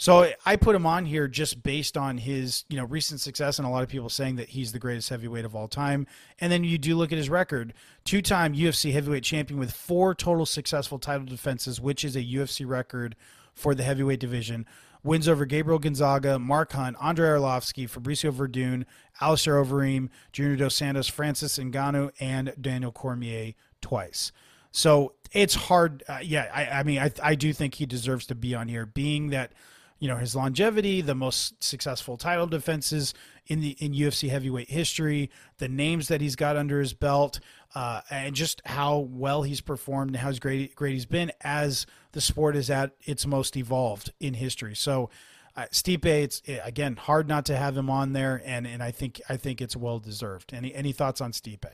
so 0.00 0.30
I 0.46 0.54
put 0.54 0.76
him 0.76 0.86
on 0.86 1.06
here 1.06 1.26
just 1.26 1.64
based 1.64 1.96
on 1.96 2.18
his, 2.18 2.64
you 2.68 2.76
know, 2.76 2.84
recent 2.84 3.20
success 3.20 3.58
and 3.58 3.66
a 3.66 3.70
lot 3.70 3.82
of 3.82 3.88
people 3.88 4.08
saying 4.08 4.36
that 4.36 4.50
he's 4.50 4.70
the 4.70 4.78
greatest 4.78 5.08
heavyweight 5.08 5.44
of 5.44 5.56
all 5.56 5.66
time. 5.66 6.06
And 6.40 6.52
then 6.52 6.62
you 6.62 6.78
do 6.78 6.94
look 6.94 7.10
at 7.10 7.18
his 7.18 7.28
record, 7.28 7.74
two-time 8.04 8.54
UFC 8.54 8.92
heavyweight 8.92 9.24
champion 9.24 9.58
with 9.58 9.72
four 9.72 10.14
total 10.14 10.46
successful 10.46 11.00
title 11.00 11.26
defenses, 11.26 11.80
which 11.80 12.04
is 12.04 12.14
a 12.14 12.22
UFC 12.22 12.64
record 12.64 13.16
for 13.52 13.74
the 13.74 13.82
heavyweight 13.82 14.20
division. 14.20 14.66
Wins 15.02 15.26
over 15.26 15.44
Gabriel 15.44 15.80
Gonzaga, 15.80 16.38
Mark 16.38 16.72
Hunt, 16.72 16.96
Andre 17.00 17.30
Arlovsky, 17.30 17.90
Fabricio 17.90 18.32
Werdum, 18.32 18.84
Alistair 19.20 19.56
Overeem, 19.56 20.10
Junior 20.32 20.54
Dos 20.54 20.76
Santos, 20.76 21.08
Francis 21.08 21.58
Ngannou, 21.58 22.12
and 22.20 22.54
Daniel 22.60 22.92
Cormier 22.92 23.54
twice. 23.80 24.30
So 24.70 25.14
it's 25.32 25.56
hard. 25.56 26.04
Uh, 26.08 26.18
yeah, 26.22 26.48
I, 26.54 26.66
I 26.66 26.82
mean, 26.84 27.00
I, 27.00 27.10
I 27.20 27.34
do 27.34 27.52
think 27.52 27.74
he 27.74 27.86
deserves 27.86 28.26
to 28.26 28.36
be 28.36 28.54
on 28.54 28.68
here, 28.68 28.86
being 28.86 29.30
that– 29.30 29.50
you 29.98 30.08
know 30.08 30.16
his 30.16 30.36
longevity, 30.36 31.00
the 31.00 31.14
most 31.14 31.62
successful 31.62 32.16
title 32.16 32.46
defenses 32.46 33.14
in 33.46 33.60
the 33.60 33.70
in 33.78 33.92
UFC 33.92 34.28
heavyweight 34.28 34.70
history, 34.70 35.30
the 35.58 35.68
names 35.68 36.08
that 36.08 36.20
he's 36.20 36.36
got 36.36 36.56
under 36.56 36.80
his 36.80 36.92
belt, 36.92 37.40
uh, 37.74 38.02
and 38.10 38.34
just 38.34 38.62
how 38.64 38.98
well 38.98 39.42
he's 39.42 39.60
performed 39.60 40.10
and 40.10 40.18
how 40.18 40.32
great 40.32 40.74
great 40.74 40.92
he's 40.92 41.06
been 41.06 41.32
as 41.40 41.86
the 42.12 42.20
sport 42.20 42.56
is 42.56 42.70
at 42.70 42.92
its 43.02 43.26
most 43.26 43.56
evolved 43.56 44.12
in 44.20 44.34
history. 44.34 44.74
So. 44.74 45.10
Uh, 45.56 45.66
Stipe, 45.72 46.04
it's 46.04 46.40
again 46.62 46.94
hard 46.94 47.26
not 47.26 47.44
to 47.46 47.56
have 47.56 47.76
him 47.76 47.90
on 47.90 48.12
there, 48.12 48.40
and, 48.44 48.64
and 48.64 48.80
I 48.80 48.92
think 48.92 49.20
I 49.28 49.36
think 49.36 49.60
it's 49.60 49.74
well 49.74 49.98
deserved. 49.98 50.54
Any 50.54 50.72
any 50.72 50.92
thoughts 50.92 51.20
on 51.20 51.32
Stipe? 51.32 51.66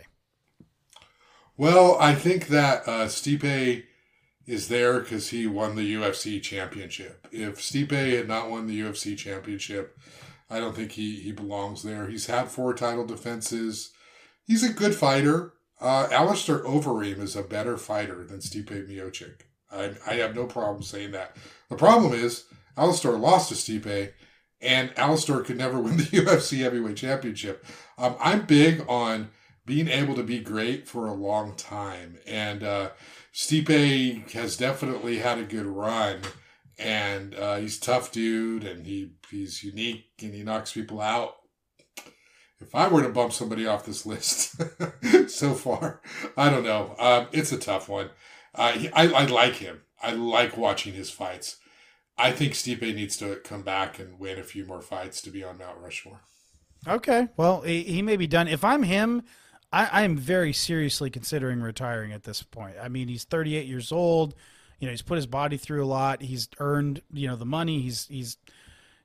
Well, 1.59 1.99
I 2.01 2.15
think 2.15 2.49
that 2.49 2.89
uh, 2.89 3.07
Stipe 3.07 3.85
is 4.47 4.69
there 4.69 5.01
because 5.01 5.31
he 5.31 5.47
won 5.47 5.75
the 5.75 5.95
UFC 5.95 6.43
championship. 6.43 7.27
If 7.33 7.59
Stipe 7.59 7.93
had 7.93 8.29
not 8.29 8.51
won 8.51 8.67
the 8.67 8.81
UFC 8.81 9.17
championship, 9.17 9.99
I 10.51 10.61
don't 10.61 10.77
think 10.77 10.93
he, 10.93 11.17
he 11.17 11.33
belongs 11.33 11.83
there. 11.83 12.09
He's 12.09 12.27
had 12.27 12.49
four 12.49 12.75
title 12.75 13.07
defenses. 13.07 13.93
He's 14.47 14.63
a 14.63 14.73
good 14.73 14.95
fighter. 14.95 15.55
Uh, 15.81 16.09
Alistair 16.11 16.61
Overeem 16.61 17.21
is 17.21 17.37
a 17.37 17.43
better 17.43 17.77
fighter 17.77 18.25
than 18.25 18.39
Stipe 18.39 18.89
Miocic. 18.89 19.43
I, 19.73 19.93
I 20.07 20.15
have 20.15 20.35
no 20.35 20.47
problem 20.47 20.83
saying 20.83 21.13
that. 21.13 21.37
The 21.69 21.77
problem 21.77 22.13
is 22.13 22.45
Alistair 22.77 23.13
lost 23.13 23.49
to 23.49 23.55
Stipe, 23.55 24.13
and 24.61 24.93
Alistair 24.97 25.41
could 25.41 25.59
never 25.59 25.81
win 25.81 25.97
the 25.97 26.03
UFC 26.05 26.59
heavyweight 26.59 26.97
championship. 26.97 27.65
Um, 27.99 28.17
I'm 28.21 28.47
big 28.47 28.85
on 28.89 29.31
being 29.67 29.89
able 29.89 30.15
to 30.15 30.23
be 30.23 30.41
great 30.41 30.87
for 30.87 31.07
a 31.07 31.15
long 31.15 31.55
time. 31.57 32.19
And 32.27 32.63
uh, 32.63 32.91
Stipe 33.35 34.31
has 34.31 34.57
definitely 34.57 35.19
had 35.19 35.39
a 35.39 35.45
good 35.45 35.67
run, 35.67 36.21
and 36.79 37.35
uh, 37.35 37.57
he's 37.57 37.81
tough 37.81 38.13
dude, 38.13 38.63
and 38.63 38.87
he 38.87 39.15
he's 39.29 39.65
unique, 39.65 40.07
and 40.23 40.33
he 40.33 40.45
knocks 40.45 40.73
people 40.73 41.01
out. 41.01 41.35
If 42.61 42.75
I 42.75 42.87
were 42.87 43.03
to 43.03 43.09
bump 43.09 43.33
somebody 43.33 43.67
off 43.67 43.85
this 43.85 44.07
list 44.07 44.55
so 45.29 45.55
far, 45.55 46.01
I 46.37 46.49
don't 46.49 46.63
know. 46.63 46.95
Um, 46.99 47.27
it's 47.33 47.51
a 47.51 47.59
tough 47.59 47.89
one. 47.89 48.11
Uh, 48.55 48.87
I 48.95 49.13
I 49.13 49.25
like 49.27 49.55
him. 49.55 49.83
I 50.01 50.13
like 50.13 50.57
watching 50.57 50.95
his 50.95 51.11
fights. 51.11 51.57
I 52.17 52.31
think 52.31 52.53
Stipe 52.53 52.95
needs 52.95 53.17
to 53.17 53.37
come 53.43 53.63
back 53.63 53.99
and 53.99 54.21
win 54.21 54.39
a 54.39 54.45
few 54.45 54.65
more 54.65 54.81
fights 54.81 55.21
to 55.23 55.31
be 55.31 55.43
on 55.43 55.59
Mount 55.59 55.79
Rushmore. 55.81 56.21
Okay, 56.87 57.29
well, 57.37 57.63
he, 57.63 57.83
he 57.83 58.03
may 58.03 58.17
be 58.17 58.29
done. 58.29 58.47
If 58.47 58.63
I'm 58.63 58.85
him, 58.85 59.23
I, 59.75 60.03
am 60.03 60.17
very 60.17 60.53
seriously 60.53 61.11
considering 61.11 61.61
retiring 61.61 62.13
at 62.13 62.23
this 62.23 62.43
point. 62.43 62.77
I 62.81 62.89
mean, 62.89 63.09
he's 63.09 63.25
38 63.25 63.67
years 63.67 63.91
old. 63.91 64.35
You 64.79 64.87
know, 64.87 64.93
he's 64.93 65.03
put 65.03 65.17
his 65.17 65.27
body 65.27 65.57
through 65.57 65.85
a 65.85 65.87
lot. 65.87 66.23
He's 66.23 66.49
earned, 66.59 67.03
you 67.13 67.27
know, 67.27 67.37
the 67.37 67.47
money. 67.47 67.81
He's 67.81 68.07
he's 68.07 68.37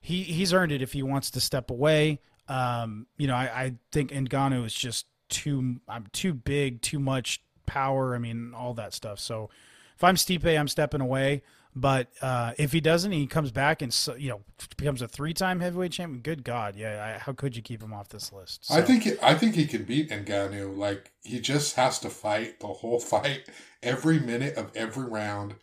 he 0.01 0.23
he's 0.23 0.53
earned 0.53 0.71
it 0.71 0.81
if 0.81 0.93
he 0.93 1.03
wants 1.03 1.31
to 1.31 1.41
step 1.41 1.71
away. 1.71 2.19
Um, 2.47 3.07
you 3.17 3.27
know, 3.27 3.35
I, 3.35 3.43
I 3.43 3.73
think 3.91 4.11
Ngannou 4.11 4.65
is 4.65 4.73
just 4.73 5.05
too 5.29 5.77
I'm 5.87 6.05
too 6.11 6.33
big, 6.33 6.81
too 6.81 6.99
much 6.99 7.41
power. 7.65 8.13
I 8.13 8.17
mean, 8.19 8.53
all 8.55 8.73
that 8.75 8.93
stuff. 8.93 9.19
So 9.19 9.49
if 9.95 10.03
I'm 10.03 10.15
Stipe, 10.15 10.59
I'm 10.59 10.67
stepping 10.67 11.01
away. 11.01 11.43
But 11.75 12.07
uh, 12.21 12.53
if 12.57 12.71
he 12.71 12.81
doesn't, 12.81 13.11
he 13.11 13.27
comes 13.27 13.51
back 13.51 13.81
and 13.81 13.95
you 14.17 14.29
know 14.29 14.41
becomes 14.77 15.01
a 15.01 15.07
three-time 15.07 15.59
heavyweight 15.59 15.91
champion. 15.91 16.21
Good 16.21 16.43
God, 16.43 16.75
yeah! 16.75 17.15
I, 17.15 17.19
how 17.19 17.33
could 17.33 17.55
you 17.55 17.61
keep 17.61 17.81
him 17.81 17.93
off 17.93 18.09
this 18.09 18.33
list? 18.33 18.65
So. 18.65 18.75
I 18.75 18.81
think 18.81 19.07
I 19.21 19.35
think 19.35 19.55
he 19.55 19.65
can 19.65 19.83
beat 19.83 20.09
Ngannou. 20.09 20.75
Like 20.75 21.11
he 21.23 21.39
just 21.39 21.75
has 21.75 21.99
to 21.99 22.09
fight 22.09 22.59
the 22.59 22.67
whole 22.67 22.99
fight, 22.99 23.47
every 23.83 24.19
minute 24.19 24.57
of 24.57 24.71
every 24.75 25.05
round, 25.05 25.55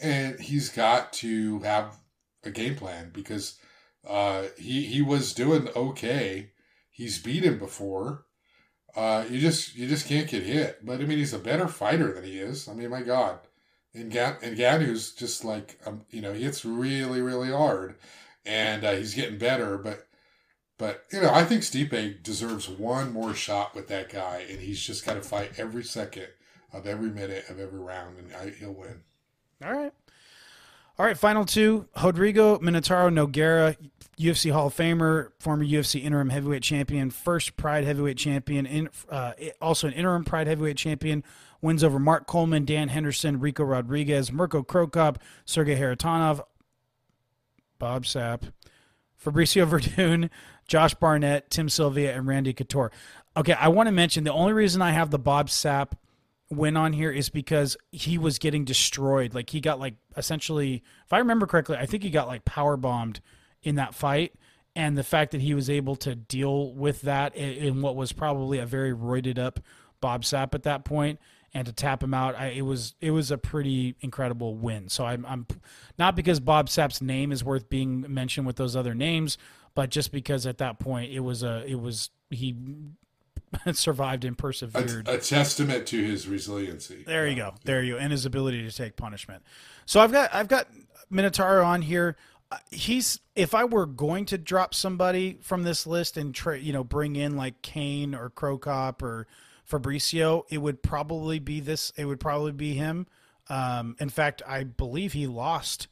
and 0.00 0.40
he's 0.40 0.68
got 0.68 1.12
to 1.14 1.60
have 1.60 1.96
a 2.42 2.50
game 2.50 2.74
plan 2.74 3.10
because 3.14 3.58
uh, 4.06 4.46
he 4.58 4.86
he 4.86 5.00
was 5.00 5.32
doing 5.32 5.68
okay. 5.76 6.50
He's 6.90 7.22
beat 7.22 7.44
him 7.44 7.58
before. 7.58 8.24
Uh, 8.96 9.24
you 9.30 9.38
just 9.38 9.76
you 9.76 9.88
just 9.88 10.08
can't 10.08 10.28
get 10.28 10.42
hit. 10.42 10.84
But 10.84 11.00
I 11.00 11.04
mean, 11.04 11.18
he's 11.18 11.32
a 11.32 11.38
better 11.38 11.68
fighter 11.68 12.12
than 12.12 12.24
he 12.24 12.38
is. 12.38 12.68
I 12.68 12.74
mean, 12.74 12.90
my 12.90 13.02
God 13.02 13.38
and 13.94 14.10
Ga- 14.10 14.36
and 14.42 14.56
Ngannou's 14.56 15.12
just 15.12 15.44
like 15.44 15.78
um, 15.86 16.02
you 16.10 16.20
know 16.20 16.32
he 16.32 16.42
hits 16.42 16.64
really 16.64 17.20
really 17.20 17.50
hard, 17.50 17.96
and 18.44 18.84
uh, 18.84 18.92
he's 18.92 19.14
getting 19.14 19.38
better. 19.38 19.76
But 19.78 20.06
but 20.78 21.04
you 21.12 21.20
know 21.20 21.30
I 21.32 21.44
think 21.44 21.62
Stipe 21.62 22.22
deserves 22.22 22.68
one 22.68 23.12
more 23.12 23.34
shot 23.34 23.74
with 23.74 23.88
that 23.88 24.10
guy, 24.10 24.44
and 24.48 24.60
he's 24.60 24.80
just 24.80 25.04
got 25.04 25.14
to 25.14 25.22
fight 25.22 25.52
every 25.58 25.84
second 25.84 26.28
of 26.72 26.86
every 26.86 27.10
minute 27.10 27.44
of 27.48 27.58
every 27.58 27.80
round, 27.80 28.18
and 28.18 28.34
I, 28.34 28.50
he'll 28.50 28.72
win. 28.72 29.02
All 29.64 29.72
right. 29.72 29.92
All 30.98 31.06
right, 31.06 31.16
final 31.16 31.44
two: 31.44 31.88
Rodrigo 32.02 32.58
Minotauro 32.58 33.10
Nogueira, 33.10 33.76
UFC 34.18 34.52
Hall 34.52 34.66
of 34.66 34.76
Famer, 34.76 35.32
former 35.38 35.64
UFC 35.64 36.02
interim 36.02 36.28
heavyweight 36.28 36.62
champion, 36.62 37.10
first 37.10 37.56
Pride 37.56 37.84
heavyweight 37.84 38.18
champion, 38.18 38.66
in, 38.66 38.88
uh, 39.08 39.32
also 39.60 39.86
an 39.86 39.94
interim 39.94 40.24
Pride 40.24 40.46
heavyweight 40.46 40.76
champion. 40.76 41.24
Wins 41.62 41.84
over 41.84 41.98
Mark 41.98 42.26
Coleman, 42.26 42.64
Dan 42.64 42.88
Henderson, 42.88 43.38
Ricco 43.38 43.64
Rodriguez, 43.64 44.32
Mirko 44.32 44.62
Cro 44.62 44.88
Cop, 44.88 45.18
Sergey 45.44 45.76
Kharitonov, 45.76 46.42
Bob 47.78 48.04
Sapp, 48.04 48.52
Fabricio 49.24 49.66
Werdum, 49.70 50.28
Josh 50.66 50.94
Barnett, 50.94 51.50
Tim 51.50 51.68
Sylvia, 51.68 52.14
and 52.14 52.26
Randy 52.26 52.52
Couture. 52.52 52.90
Okay, 53.36 53.52
I 53.52 53.68
want 53.68 53.86
to 53.86 53.92
mention 53.92 54.24
the 54.24 54.32
only 54.32 54.52
reason 54.52 54.82
I 54.82 54.90
have 54.90 55.10
the 55.10 55.18
Bob 55.18 55.48
Sapp 55.48 55.92
win 56.50 56.76
on 56.76 56.92
here 56.92 57.10
is 57.10 57.30
because 57.30 57.76
he 57.92 58.18
was 58.18 58.38
getting 58.38 58.64
destroyed. 58.64 59.32
Like 59.32 59.50
he 59.50 59.60
got 59.60 59.78
like 59.78 59.94
essentially, 60.16 60.82
if 61.06 61.12
I 61.12 61.18
remember 61.18 61.46
correctly, 61.46 61.76
I 61.76 61.86
think 61.86 62.02
he 62.02 62.10
got 62.10 62.26
like 62.26 62.44
power 62.44 62.76
bombed 62.76 63.20
in 63.62 63.76
that 63.76 63.94
fight. 63.94 64.34
And 64.74 64.96
the 64.96 65.04
fact 65.04 65.32
that 65.32 65.42
he 65.42 65.54
was 65.54 65.68
able 65.68 65.96
to 65.96 66.14
deal 66.14 66.72
with 66.72 67.02
that 67.02 67.34
in 67.36 67.82
what 67.82 67.94
was 67.94 68.12
probably 68.12 68.58
a 68.58 68.64
very 68.64 68.92
roided 68.92 69.38
up 69.38 69.60
Bob 70.00 70.22
Sapp 70.22 70.54
at 70.54 70.62
that 70.62 70.84
point 70.84 71.20
and 71.54 71.66
to 71.66 71.72
tap 71.72 72.02
him 72.02 72.14
out, 72.14 72.34
I, 72.34 72.46
it 72.48 72.62
was 72.62 72.94
it 73.00 73.10
was 73.10 73.30
a 73.30 73.38
pretty 73.38 73.94
incredible 74.00 74.56
win. 74.56 74.88
So 74.88 75.04
I'm, 75.04 75.26
I'm 75.26 75.46
not 75.98 76.16
because 76.16 76.40
Bob 76.40 76.68
Sapp's 76.68 77.02
name 77.02 77.32
is 77.32 77.44
worth 77.44 77.68
being 77.68 78.06
mentioned 78.08 78.46
with 78.46 78.56
those 78.56 78.74
other 78.74 78.94
names, 78.94 79.36
but 79.74 79.90
just 79.90 80.12
because 80.12 80.46
at 80.46 80.58
that 80.58 80.78
point 80.78 81.12
it 81.12 81.20
was 81.20 81.42
a 81.42 81.64
it 81.66 81.78
was 81.80 82.10
he 82.30 82.56
survived 83.72 84.24
and 84.24 84.36
persevered. 84.36 85.08
A, 85.08 85.14
a, 85.14 85.18
testament 85.18 85.86
to 85.88 86.02
his 86.02 86.26
resiliency. 86.26 87.04
There 87.06 87.26
you 87.26 87.36
go. 87.36 87.54
There 87.64 87.82
you 87.82 87.94
go. 87.94 87.98
and 87.98 88.12
his 88.12 88.24
ability 88.24 88.68
to 88.68 88.74
take 88.74 88.96
punishment. 88.96 89.42
So 89.84 90.00
I've 90.00 90.12
got 90.12 90.34
I've 90.34 90.48
got 90.48 90.68
Minotauro 91.12 91.64
on 91.64 91.82
here. 91.82 92.16
Uh, 92.50 92.56
he's 92.70 93.20
if 93.36 93.54
I 93.54 93.64
were 93.64 93.86
going 93.86 94.24
to 94.26 94.38
drop 94.38 94.74
somebody 94.74 95.38
from 95.42 95.64
this 95.64 95.86
list 95.86 96.16
and 96.16 96.34
tra- 96.34 96.58
you 96.58 96.72
know 96.72 96.84
bring 96.84 97.16
in 97.16 97.36
like 97.36 97.60
Cain 97.62 98.14
or 98.14 98.30
Cro 98.30 98.58
Cop 98.58 99.02
or 99.02 99.26
Fabricio, 99.72 100.44
it 100.50 100.58
would 100.58 100.82
probably 100.82 101.38
be 101.38 101.60
this. 101.60 101.92
It 101.96 102.04
would 102.04 102.20
probably 102.20 102.52
be 102.52 102.74
him. 102.74 103.06
Um, 103.48 103.96
in 103.98 104.10
fact, 104.10 104.42
I 104.46 104.64
believe 104.64 105.14
he 105.14 105.26
lost 105.26 105.88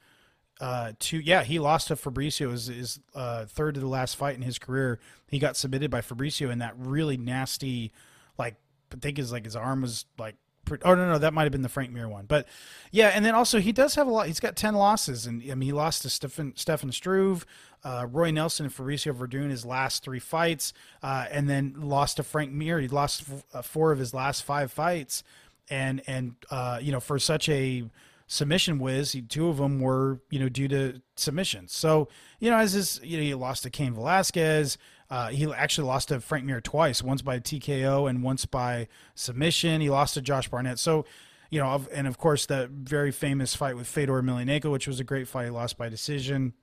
uh, 0.60 0.92
to 0.98 1.18
yeah 1.18 1.42
he 1.42 1.58
lost 1.58 1.88
to 1.88 1.96
Fabricio 1.96 2.50
his, 2.50 2.66
his 2.66 3.00
uh, 3.14 3.46
third 3.46 3.74
to 3.74 3.80
the 3.80 3.88
last 3.88 4.16
fight 4.16 4.36
in 4.36 4.42
his 4.42 4.58
career. 4.58 5.00
He 5.28 5.38
got 5.38 5.56
submitted 5.56 5.90
by 5.90 6.02
Fabricio 6.02 6.50
in 6.50 6.58
that 6.58 6.74
really 6.76 7.16
nasty, 7.16 7.92
like 8.38 8.56
I 8.92 8.96
think 8.96 9.16
his 9.16 9.32
like 9.32 9.44
his 9.46 9.56
arm 9.56 9.82
was 9.82 10.04
like 10.18 10.36
oh 10.84 10.94
no 10.94 11.08
no 11.08 11.18
that 11.18 11.34
might 11.34 11.44
have 11.44 11.52
been 11.52 11.62
the 11.62 11.68
Frank 11.68 11.90
Mir 11.92 12.08
one, 12.08 12.26
but 12.26 12.46
yeah, 12.90 13.08
and 13.08 13.24
then 13.24 13.34
also 13.34 13.60
he 13.60 13.72
does 13.72 13.94
have 13.94 14.06
a 14.06 14.10
lot. 14.10 14.26
He's 14.26 14.40
got 14.40 14.56
ten 14.56 14.74
losses, 14.74 15.26
and 15.26 15.42
I 15.42 15.54
mean 15.54 15.68
he 15.68 15.72
lost 15.72 16.02
to 16.02 16.10
Stefan 16.10 16.52
Stefan 16.56 16.92
Struve, 16.92 17.46
uh, 17.84 18.06
Roy 18.10 18.30
Nelson, 18.30 18.66
and 18.66 18.74
Fabricio 18.74 19.14
Werdum 19.14 19.50
his 19.50 19.64
last 19.64 20.02
three 20.02 20.18
fights, 20.18 20.72
uh, 21.02 21.26
and 21.30 21.48
then 21.48 21.74
lost 21.78 22.16
to 22.16 22.22
Frank 22.22 22.52
Mir. 22.52 22.80
He 22.80 22.88
lost 22.88 23.24
f- 23.28 23.44
uh, 23.52 23.62
four 23.62 23.92
of 23.92 23.98
his 23.98 24.14
last 24.14 24.42
five 24.44 24.70
fights, 24.70 25.22
and 25.68 26.02
and 26.06 26.34
uh, 26.50 26.78
you 26.80 26.92
know 26.92 27.00
for 27.00 27.18
such 27.18 27.48
a 27.48 27.84
submission 28.30 28.78
whiz. 28.78 29.12
He, 29.12 29.22
two 29.22 29.48
of 29.48 29.56
them 29.56 29.80
were, 29.80 30.20
you 30.30 30.38
know, 30.38 30.48
due 30.48 30.68
to 30.68 31.02
submissions. 31.16 31.74
So, 31.74 32.08
you 32.38 32.48
know, 32.48 32.58
as 32.58 32.72
his, 32.74 33.00
you 33.02 33.16
know, 33.16 33.24
he 33.24 33.34
lost 33.34 33.64
to 33.64 33.70
Cain 33.70 33.92
Velasquez. 33.92 34.78
Uh, 35.10 35.28
he 35.28 35.52
actually 35.52 35.88
lost 35.88 36.08
to 36.08 36.20
Frank 36.20 36.44
Mir 36.44 36.60
twice, 36.60 37.02
once 37.02 37.20
by 37.20 37.40
TKO 37.40 38.08
and 38.08 38.22
once 38.22 38.46
by 38.46 38.86
submission. 39.14 39.80
He 39.80 39.90
lost 39.90 40.14
to 40.14 40.22
Josh 40.22 40.48
Barnett. 40.48 40.78
So, 40.78 41.04
you 41.50 41.58
know, 41.58 41.84
and 41.92 42.06
of 42.06 42.16
course 42.16 42.46
that 42.46 42.70
very 42.70 43.10
famous 43.10 43.56
fight 43.56 43.76
with 43.76 43.88
Fedor 43.88 44.22
Emelianenko, 44.22 44.70
which 44.70 44.86
was 44.86 45.00
a 45.00 45.04
great 45.04 45.26
fight. 45.26 45.46
He 45.46 45.50
lost 45.50 45.76
by 45.76 45.88
decision, 45.88 46.54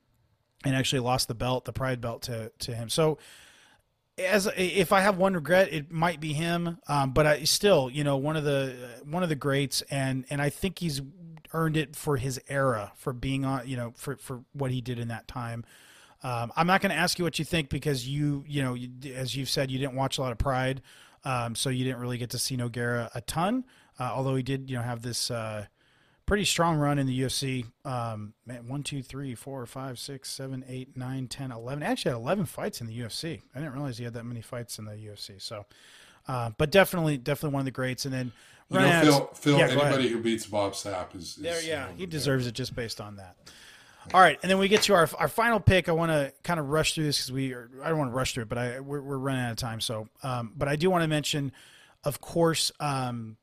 and 0.64 0.76
actually 0.76 1.00
lost 1.00 1.28
the 1.28 1.36
belt, 1.36 1.66
the 1.66 1.74
Pride 1.74 2.00
belt, 2.00 2.22
to 2.24 2.52
to 2.60 2.74
him. 2.74 2.88
So, 2.88 3.18
as 4.18 4.50
if 4.56 4.94
I 4.94 5.02
have 5.02 5.18
one 5.18 5.34
regret, 5.34 5.72
it 5.74 5.92
might 5.92 6.22
be 6.22 6.32
him. 6.32 6.80
Um, 6.88 7.12
but 7.12 7.28
I 7.28 7.44
still, 7.44 7.90
you 7.90 8.06
know, 8.06 8.16
one 8.16 8.38
of 8.38 8.46
the 8.46 9.02
one 9.04 9.24
of 9.24 9.30
the 9.30 9.36
greats, 9.36 9.82
and 9.92 10.26
and 10.30 10.42
I 10.42 10.50
think 10.50 10.80
he's 10.80 11.02
earned 11.54 11.76
it 11.76 11.96
for 11.98 12.18
his 12.18 12.40
era, 12.48 12.94
for 12.96 13.12
being 13.12 13.44
on, 13.44 13.68
you 13.68 13.76
know, 13.76 13.94
for 13.98 14.16
for 14.16 14.46
what 14.54 14.72
he 14.72 14.80
did 14.80 15.00
in 15.00 15.10
that 15.10 15.28
time. 15.28 15.66
Um, 16.28 16.52
I'm 16.58 16.68
not 16.68 16.82
going 16.82 16.90
to 16.90 16.98
ask 16.98 17.18
you 17.18 17.24
what 17.24 17.40
you 17.40 17.46
think 17.46 17.70
because 17.70 18.06
you, 18.06 18.44
you 18.46 18.62
know, 18.62 18.74
you, 18.74 18.90
as 19.16 19.34
you've 19.34 19.48
said, 19.48 19.72
you 19.72 19.80
didn't 19.80 19.96
watch 19.96 20.18
a 20.18 20.22
lot 20.22 20.34
of 20.34 20.38
Pride, 20.38 20.82
um, 21.24 21.56
so 21.56 21.70
you 21.70 21.86
didn't 21.86 22.02
really 22.02 22.18
get 22.18 22.32
to 22.32 22.38
see 22.38 22.58
Nogueira 22.58 23.10
a 23.16 23.22
ton. 23.22 23.64
Uh, 23.98 24.12
although 24.14 24.36
he 24.36 24.44
did, 24.44 24.70
you 24.70 24.76
know, 24.76 24.84
have 24.84 25.02
this 25.02 25.32
uh, 25.32 25.66
pretty 26.26 26.44
strong 26.44 26.76
run 26.78 27.00
in 27.00 27.08
the 27.08 27.22
UFC. 27.22 27.66
Um, 27.86 28.34
man, 28.46 28.68
one, 28.68 28.84
two, 28.84 29.02
three, 29.02 29.36
four, 29.36 29.66
five, 29.66 30.00
six, 30.00 30.30
seven, 30.30 30.66
eight, 30.68 30.98
nine, 30.98 31.28
ten, 31.28 31.50
eleven. 31.50 31.82
Actually, 31.82 32.12
had 32.12 32.18
eleven 32.18 32.46
fights 32.46 32.82
in 32.82 32.88
the 32.88 33.00
UFC. 33.00 33.42
I 33.56 33.60
didn't 33.60 33.74
realize 33.74 33.98
he 33.98 34.04
had 34.04 34.14
that 34.16 34.26
many 34.26 34.42
fights 34.42 34.80
in 34.80 34.86
the 34.86 34.92
UFC. 34.92 35.42
So, 35.42 35.66
uh, 36.28 36.52
but 36.58 36.72
definitely, 36.72 37.18
definitely 37.18 37.54
one 37.54 37.62
of 37.62 37.66
the 37.66 37.72
greats. 37.72 38.04
And 38.04 38.14
then 38.14 38.32
you 38.70 38.80
know, 38.80 39.02
Phil, 39.02 39.30
Phil 39.34 39.58
yeah, 39.60 39.68
anybody 39.68 40.10
who 40.10 40.22
beats 40.22 40.46
Bob 40.46 40.74
Sapp 40.74 41.16
is, 41.16 41.24
is 41.24 41.36
there. 41.38 41.62
Yeah, 41.64 41.88
he 41.96 42.06
deserves 42.06 42.48
it 42.48 42.54
just 42.54 42.76
based 42.76 43.00
on 43.00 43.16
that. 43.16 43.38
All 44.14 44.22
right, 44.22 44.40
and 44.42 44.50
then 44.50 44.58
we 44.58 44.70
get 44.70 44.84
to 44.84 44.94
our 44.94 45.10
our 45.20 45.28
final 45.28 45.60
pick. 45.60 45.90
I 45.90 45.92
want 45.92 46.12
to 46.12 46.32
kind 46.44 46.60
of 46.62 46.70
rush 46.70 46.96
through 46.96 47.04
this 47.04 47.18
because 47.18 47.32
we 47.32 47.52
are, 47.54 47.70
I 47.84 47.90
don't 47.90 47.98
want 47.98 48.12
to 48.12 48.16
rush 48.16 48.34
through 48.34 48.44
it, 48.44 48.50
but 48.50 48.58
I 48.58 48.80
we're, 48.80 49.02
we're 49.02 49.18
running 49.18 49.42
out 49.42 49.52
of 49.52 49.58
time. 49.58 49.82
So, 49.82 50.08
um, 50.24 50.54
but 50.56 50.70
I 50.70 50.78
do 50.78 50.90
want 50.90 51.04
to 51.04 51.10
mention, 51.10 51.52
of 52.06 52.22
course, 52.22 52.72
um, 52.80 53.36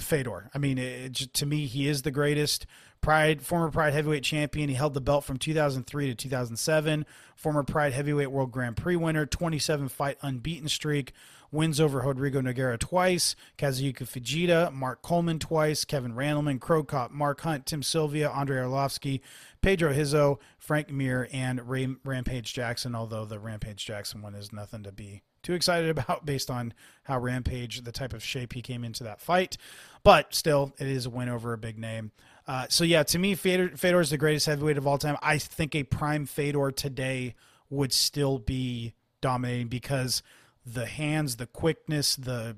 Fedor. 0.00 0.50
I 0.54 0.58
mean, 0.58 0.78
it, 0.78 1.14
to 1.14 1.46
me, 1.46 1.66
he 1.66 1.88
is 1.88 2.02
the 2.02 2.10
greatest. 2.10 2.66
Pride, 3.00 3.42
former 3.42 3.70
Pride 3.70 3.92
heavyweight 3.92 4.24
champion. 4.24 4.68
He 4.68 4.74
held 4.74 4.94
the 4.94 5.00
belt 5.00 5.24
from 5.24 5.36
2003 5.36 6.08
to 6.08 6.14
2007. 6.14 7.06
Former 7.36 7.62
Pride 7.62 7.92
heavyweight 7.92 8.30
world 8.30 8.50
Grand 8.50 8.76
Prix 8.76 8.96
winner. 8.96 9.24
27 9.24 9.88
fight 9.88 10.18
unbeaten 10.20 10.68
streak 10.68 11.12
wins 11.50 11.80
over 11.80 12.00
Rodrigo 12.00 12.40
Nogueira 12.40 12.78
twice, 12.78 13.34
Kazuyuki 13.56 14.04
Fujita, 14.04 14.72
Mark 14.72 15.02
Coleman 15.02 15.38
twice, 15.38 15.84
Kevin 15.84 16.12
Randleman, 16.12 16.60
Cro 16.60 16.84
Cop, 16.84 17.10
Mark 17.10 17.40
Hunt, 17.40 17.66
Tim 17.66 17.82
Sylvia, 17.82 18.30
Andrei 18.30 18.58
Arlovsky, 18.58 19.20
Pedro 19.62 19.90
Rizzo, 19.90 20.38
Frank 20.58 20.90
Mir, 20.90 21.28
and 21.32 21.68
Ray, 21.68 21.88
Rampage 22.04 22.52
Jackson, 22.52 22.94
although 22.94 23.24
the 23.24 23.38
Rampage 23.38 23.84
Jackson 23.84 24.22
one 24.22 24.34
is 24.34 24.52
nothing 24.52 24.82
to 24.82 24.92
be 24.92 25.22
too 25.48 25.54
excited 25.54 25.90
about 25.98 26.24
based 26.24 26.50
on 26.50 26.74
how 27.04 27.18
Rampage, 27.18 27.82
the 27.82 27.92
type 27.92 28.12
of 28.12 28.22
shape 28.22 28.52
he 28.52 28.62
came 28.62 28.84
into 28.84 29.04
that 29.04 29.20
fight. 29.20 29.56
But 30.04 30.34
still, 30.34 30.72
it 30.78 30.86
is 30.86 31.06
a 31.06 31.10
win 31.10 31.28
over 31.28 31.52
a 31.52 31.58
big 31.58 31.78
name. 31.78 32.12
Uh, 32.46 32.66
so, 32.68 32.84
yeah, 32.84 33.02
to 33.02 33.18
me, 33.18 33.34
Fedor, 33.34 33.76
Fedor 33.76 34.00
is 34.00 34.10
the 34.10 34.16
greatest 34.16 34.46
heavyweight 34.46 34.78
of 34.78 34.86
all 34.86 34.96
time. 34.96 35.18
I 35.20 35.38
think 35.38 35.74
a 35.74 35.82
prime 35.82 36.24
Fedor 36.24 36.70
today 36.70 37.34
would 37.68 37.92
still 37.92 38.38
be 38.38 38.94
dominating 39.20 39.68
because– 39.68 40.22
the 40.72 40.86
hands, 40.86 41.36
the 41.36 41.46
quickness, 41.46 42.16
the 42.16 42.56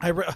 I 0.00 0.08
re- 0.08 0.34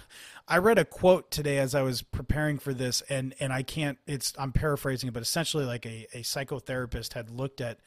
I 0.49 0.59
read 0.59 0.79
a 0.79 0.85
quote 0.85 1.31
today 1.31 1.59
as 1.59 1.75
I 1.75 1.83
was 1.83 2.03
preparing 2.03 2.59
for 2.59 2.75
this, 2.75 3.03
and 3.09 3.35
and 3.41 3.53
I 3.53 3.63
can't. 3.63 3.99
It's 4.07 4.33
I'm 4.39 4.53
paraphrasing 4.53 5.09
it, 5.09 5.13
but 5.13 5.23
essentially, 5.23 5.65
like 5.65 5.87
a 5.87 6.07
a 6.15 6.23
psychotherapist 6.23 7.13
had 7.15 7.31
looked 7.31 7.61
at 7.61 7.79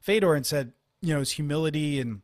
Fedor 0.00 0.34
and 0.34 0.46
said, 0.46 0.72
you 1.00 1.12
know, 1.14 1.20
his 1.20 1.32
humility 1.32 2.00
and 2.00 2.22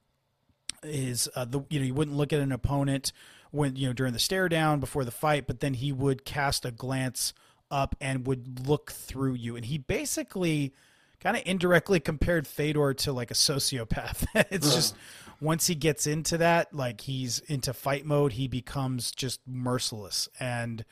his 0.83 1.28
uh, 1.35 1.45
the 1.45 1.62
you 1.68 1.81
know 1.81 1.87
you 1.87 1.95
wouldn't 1.95 2.16
look 2.16 2.33
at 2.33 2.41
an 2.41 2.53
opponent 2.53 3.12
when 3.51 3.76
you 3.76 3.87
know 3.87 3.93
during 3.93 4.12
the 4.12 4.18
stare 4.18 4.49
down 4.49 4.81
before 4.81 5.05
the 5.05 5.11
fight, 5.11 5.47
but 5.47 5.61
then 5.61 5.74
he 5.74 5.93
would 5.93 6.24
cast 6.24 6.64
a 6.64 6.70
glance 6.70 7.33
up 7.70 7.95
and 8.01 8.26
would 8.26 8.66
look 8.66 8.93
through 8.93 9.35
you, 9.35 9.57
and 9.57 9.64
he 9.66 9.78
basically 9.78 10.72
kind 11.20 11.37
of 11.37 11.43
indirectly 11.45 12.01
compared 12.01 12.47
Fedor 12.47 12.95
to 12.95 13.12
like 13.12 13.31
a 13.31 13.35
sociopath. 13.35 14.26
it's 14.51 14.74
just 14.74 14.97
once 15.41 15.66
he 15.66 15.74
gets 15.74 16.07
into 16.07 16.39
that, 16.39 16.74
like 16.74 17.03
he's 17.03 17.41
into 17.41 17.72
fight 17.72 18.05
mode, 18.05 18.33
he 18.33 18.49
becomes 18.49 19.12
just 19.12 19.41
merciless. 19.47 20.28
And 20.39 20.85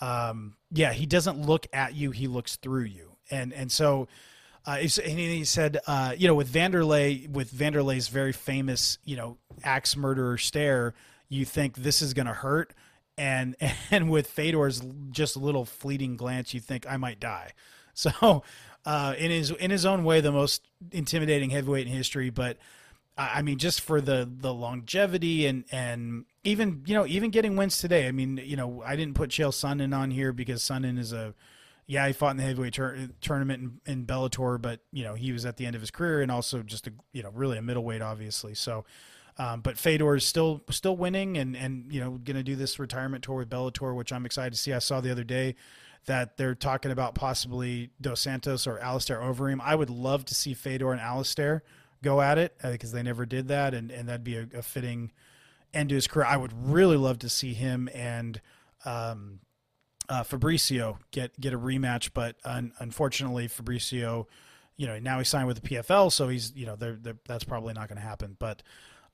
um, 0.00 0.56
yeah, 0.70 0.92
he 0.92 1.06
doesn't 1.06 1.40
look 1.40 1.66
at 1.72 1.94
you; 1.94 2.10
he 2.10 2.26
looks 2.26 2.56
through 2.56 2.84
you. 2.84 3.16
And 3.30 3.52
and 3.52 3.70
so, 3.70 4.08
uh, 4.66 4.78
and 4.78 5.18
he 5.18 5.44
said, 5.44 5.78
uh, 5.86 6.14
you 6.16 6.26
know, 6.26 6.34
with 6.34 6.52
Wanderlei, 6.52 7.28
with 7.28 7.52
Wanderlei's 7.52 8.08
very 8.08 8.32
famous, 8.32 8.98
you 9.04 9.16
know, 9.16 9.36
axe 9.62 9.96
murderer 9.96 10.38
stare, 10.38 10.94
you 11.28 11.44
think 11.44 11.76
this 11.76 12.00
is 12.00 12.14
going 12.14 12.26
to 12.26 12.32
hurt. 12.32 12.72
And 13.18 13.56
and 13.90 14.10
with 14.10 14.26
Fedor's 14.26 14.82
just 15.10 15.36
a 15.36 15.38
little 15.38 15.64
fleeting 15.64 16.16
glance, 16.16 16.54
you 16.54 16.60
think 16.60 16.86
I 16.88 16.96
might 16.96 17.20
die. 17.20 17.52
So, 17.96 18.42
uh, 18.84 19.14
in 19.16 19.30
his 19.30 19.52
in 19.52 19.70
his 19.70 19.86
own 19.86 20.02
way, 20.02 20.20
the 20.20 20.32
most 20.32 20.66
intimidating 20.90 21.50
heavyweight 21.50 21.86
in 21.86 21.92
history. 21.92 22.28
But 22.28 22.58
I 23.16 23.40
mean, 23.40 23.56
just 23.58 23.80
for 23.80 24.00
the 24.00 24.28
the 24.28 24.52
longevity 24.52 25.46
and 25.46 25.64
and 25.70 26.24
even 26.42 26.82
you 26.86 26.94
know 26.94 27.06
even 27.06 27.30
getting 27.30 27.54
wins 27.54 27.78
today. 27.78 28.08
I 28.08 28.10
mean, 28.10 28.40
you 28.44 28.56
know, 28.56 28.82
I 28.84 28.96
didn't 28.96 29.14
put 29.14 29.30
Chael 29.30 29.50
Sonnen 29.50 29.96
on 29.96 30.10
here 30.10 30.32
because 30.32 30.60
Sonnen 30.60 30.98
is 30.98 31.12
a 31.12 31.34
yeah 31.86 32.06
he 32.06 32.12
fought 32.12 32.30
in 32.30 32.36
the 32.36 32.42
heavyweight 32.42 32.74
tur- 32.74 33.08
tournament 33.20 33.80
in, 33.86 33.92
in 33.92 34.06
Bellator, 34.06 34.60
but 34.60 34.80
you 34.92 35.04
know 35.04 35.14
he 35.14 35.32
was 35.32 35.44
at 35.44 35.56
the 35.56 35.66
end 35.66 35.74
of 35.74 35.80
his 35.80 35.90
career 35.90 36.22
and 36.22 36.30
also 36.30 36.62
just 36.62 36.86
a 36.86 36.92
you 37.12 37.22
know 37.22 37.30
really 37.34 37.58
a 37.58 37.62
middleweight, 37.62 38.02
obviously. 38.02 38.54
So. 38.54 38.84
Um, 39.36 39.62
but 39.62 39.76
Fedor 39.76 40.14
is 40.14 40.24
still 40.24 40.62
still 40.70 40.96
winning 40.96 41.36
and 41.38 41.56
and 41.56 41.92
you 41.92 41.98
know 41.98 42.10
going 42.10 42.36
to 42.36 42.44
do 42.44 42.54
this 42.54 42.78
retirement 42.78 43.24
tour 43.24 43.38
with 43.38 43.50
Bellator, 43.50 43.92
which 43.92 44.12
I'm 44.12 44.24
excited 44.24 44.52
to 44.52 44.56
see. 44.56 44.72
I 44.72 44.78
saw 44.78 45.00
the 45.00 45.10
other 45.10 45.24
day 45.24 45.56
that 46.06 46.36
they're 46.36 46.54
talking 46.54 46.90
about 46.90 47.14
possibly 47.14 47.90
Dos 48.00 48.20
Santos 48.20 48.66
or 48.66 48.78
Alistair 48.78 49.18
Overeem. 49.18 49.60
I 49.62 49.74
would 49.74 49.90
love 49.90 50.24
to 50.26 50.34
see 50.34 50.54
Fedor 50.54 50.92
and 50.92 51.00
Alistair 51.00 51.62
go 52.02 52.20
at 52.20 52.38
it 52.38 52.54
because 52.62 52.92
uh, 52.92 52.96
they 52.96 53.02
never 53.02 53.26
did 53.26 53.48
that, 53.48 53.74
and, 53.74 53.90
and 53.90 54.08
that'd 54.08 54.24
be 54.24 54.36
a, 54.36 54.46
a, 54.54 54.62
fitting 54.62 55.10
end 55.72 55.88
to 55.88 55.94
his 55.94 56.06
career. 56.06 56.26
I 56.26 56.36
would 56.36 56.52
really 56.52 56.96
love 56.96 57.18
to 57.20 57.28
see 57.28 57.54
him 57.54 57.88
and 57.94 58.40
um, 58.84 59.40
uh, 60.08 60.22
Fabricio 60.22 60.98
get 61.10 61.38
get 61.40 61.52
a 61.52 61.58
rematch, 61.58 62.10
but 62.12 62.36
un- 62.44 62.72
unfortunately, 62.78 63.48
Fabricio, 63.48 64.26
you 64.76 64.86
know, 64.86 64.98
now 64.98 65.18
he 65.18 65.24
signed 65.24 65.46
with 65.46 65.62
the 65.62 65.68
PFL, 65.68 66.12
so 66.12 66.28
he's 66.28 66.52
you 66.54 66.66
know, 66.66 66.76
they're, 66.76 66.96
they're, 66.96 67.16
that's 67.26 67.44
probably 67.44 67.74
not 67.74 67.88
going 67.88 67.96
to 67.96 68.06
happen. 68.06 68.36
But 68.38 68.62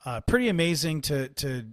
uh, 0.04 0.20
pretty 0.20 0.48
amazing 0.48 1.02
to 1.02 1.28
to 1.28 1.66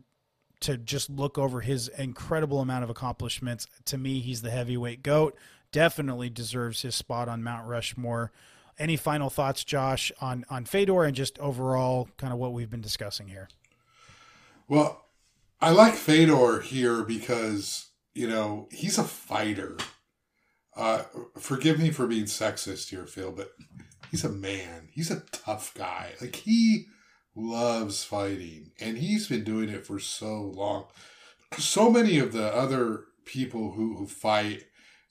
to 0.60 0.78
just 0.78 1.10
look 1.10 1.38
over 1.38 1.62
his 1.62 1.88
incredible 1.88 2.62
amount 2.62 2.84
of 2.84 2.90
accomplishments. 2.90 3.68
To 3.86 3.98
me, 3.98 4.20
he's 4.20 4.42
the 4.42 4.50
heavyweight 4.50 5.04
goat. 5.04 5.38
Definitely 5.72 6.30
deserves 6.30 6.82
his 6.82 6.96
spot 6.96 7.30
on 7.30 7.44
Mount 7.44 7.68
Rushmore. 7.68 8.32
Any 8.80 8.96
final 8.98 9.30
thoughts, 9.30 9.64
Josh, 9.64 10.12
on 10.22 10.46
on 10.50 10.66
Fedor 10.66 11.04
and 11.04 11.16
just 11.16 11.40
overall 11.40 12.10
kind 12.18 12.32
of 12.32 12.40
what 12.40 12.54
we've 12.54 12.70
been 12.70 12.82
discussing 12.82 13.28
here? 13.28 13.50
Well, 14.68 15.06
I 15.60 15.72
like 15.72 15.96
Fedor 15.96 16.62
here 16.62 17.04
because 17.04 17.88
you 18.18 18.28
know 18.28 18.68
he's 18.72 18.98
a 18.98 19.04
fighter. 19.04 19.78
Uh, 20.76 21.04
forgive 21.38 21.80
me 21.80 21.92
for 21.92 22.08
being 22.08 22.26
sexist 22.26 22.90
here, 22.90 23.06
Phil, 23.06 23.32
but 23.32 23.52
he's 24.12 24.24
a 24.24 24.30
man. 24.30 24.90
He's 24.92 25.12
a 25.12 25.24
tough 25.32 25.74
guy. 25.76 26.14
Like 26.20 26.36
he 26.36 26.88
loves 27.36 28.04
fighting, 28.04 28.72
and 28.80 28.98
he's 28.98 29.28
been 29.28 29.44
doing 29.44 29.70
it 29.70 29.86
for 29.86 30.00
so 30.00 30.42
long. 30.42 30.86
So 31.58 31.92
many 31.92 32.18
of 32.18 32.34
the 32.34 32.54
other 32.54 33.06
people 33.26 33.74
who, 33.74 33.98
who 33.98 34.08
fight, 34.08 34.64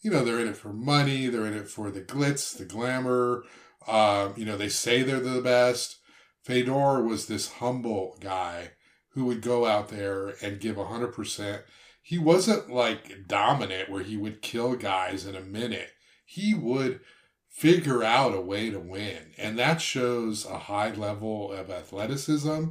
you 0.02 0.10
know, 0.10 0.24
they're 0.24 0.40
in 0.40 0.48
it 0.48 0.56
for 0.56 0.72
money, 0.72 1.28
they're 1.28 1.46
in 1.46 1.54
it 1.54 1.68
for 1.68 1.90
the 1.90 2.02
glitz, 2.02 2.56
the 2.56 2.64
glamour. 2.64 3.44
Um, 3.86 4.34
you 4.36 4.44
know, 4.44 4.56
they 4.56 4.68
say 4.68 5.02
they're 5.02 5.20
the 5.20 5.40
best. 5.40 5.98
Fedor 6.44 7.02
was 7.02 7.26
this 7.26 7.52
humble 7.52 8.16
guy 8.20 8.72
who 9.10 9.24
would 9.26 9.42
go 9.42 9.64
out 9.64 9.88
there 9.88 10.34
and 10.42 10.60
give 10.60 10.76
100%. 10.76 11.62
He 12.06 12.18
wasn't 12.18 12.70
like 12.70 13.26
dominant 13.26 13.90
where 13.90 14.04
he 14.04 14.16
would 14.16 14.40
kill 14.40 14.76
guys 14.76 15.26
in 15.26 15.34
a 15.34 15.40
minute. 15.40 15.90
He 16.24 16.54
would 16.54 17.00
figure 17.48 18.04
out 18.04 18.32
a 18.32 18.40
way 18.40 18.70
to 18.70 18.78
win. 18.78 19.32
And 19.36 19.58
that 19.58 19.80
shows 19.80 20.46
a 20.46 20.56
high 20.56 20.92
level 20.92 21.50
of 21.50 21.68
athleticism. 21.68 22.66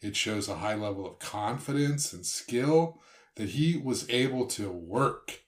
It 0.00 0.16
shows 0.16 0.48
a 0.48 0.54
high 0.54 0.74
level 0.74 1.06
of 1.06 1.18
confidence 1.18 2.14
and 2.14 2.24
skill 2.24 3.02
that 3.34 3.50
he 3.50 3.76
was 3.76 4.08
able 4.08 4.46
to 4.46 4.70
work 4.70 5.42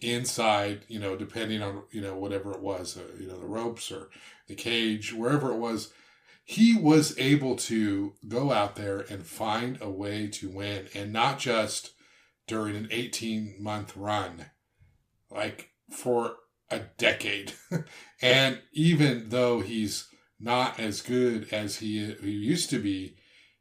inside, 0.00 0.80
you 0.88 0.98
know, 0.98 1.14
depending 1.14 1.62
on, 1.62 1.84
you 1.92 2.00
know, 2.00 2.16
whatever 2.16 2.50
it 2.50 2.60
was, 2.60 2.96
uh, 2.96 3.02
you 3.20 3.28
know, 3.28 3.38
the 3.38 3.46
ropes 3.46 3.92
or 3.92 4.08
the 4.48 4.56
cage, 4.56 5.12
wherever 5.12 5.52
it 5.52 5.58
was. 5.58 5.92
He 6.42 6.76
was 6.76 7.16
able 7.20 7.54
to 7.54 8.14
go 8.26 8.50
out 8.50 8.74
there 8.74 8.98
and 8.98 9.24
find 9.24 9.78
a 9.80 9.88
way 9.88 10.26
to 10.26 10.48
win 10.48 10.88
and 10.92 11.12
not 11.12 11.38
just 11.38 11.92
during 12.50 12.74
an 12.74 12.88
18 12.90 13.54
month 13.60 13.96
run, 13.96 14.46
like 15.30 15.70
for 15.88 16.34
a 16.68 16.80
decade. 16.98 17.52
and 18.20 18.60
even 18.72 19.28
though 19.28 19.60
he's 19.60 20.08
not 20.40 20.80
as 20.80 21.00
good 21.00 21.46
as 21.52 21.76
he, 21.76 22.12
he 22.20 22.30
used 22.30 22.68
to 22.70 22.80
be, 22.80 23.14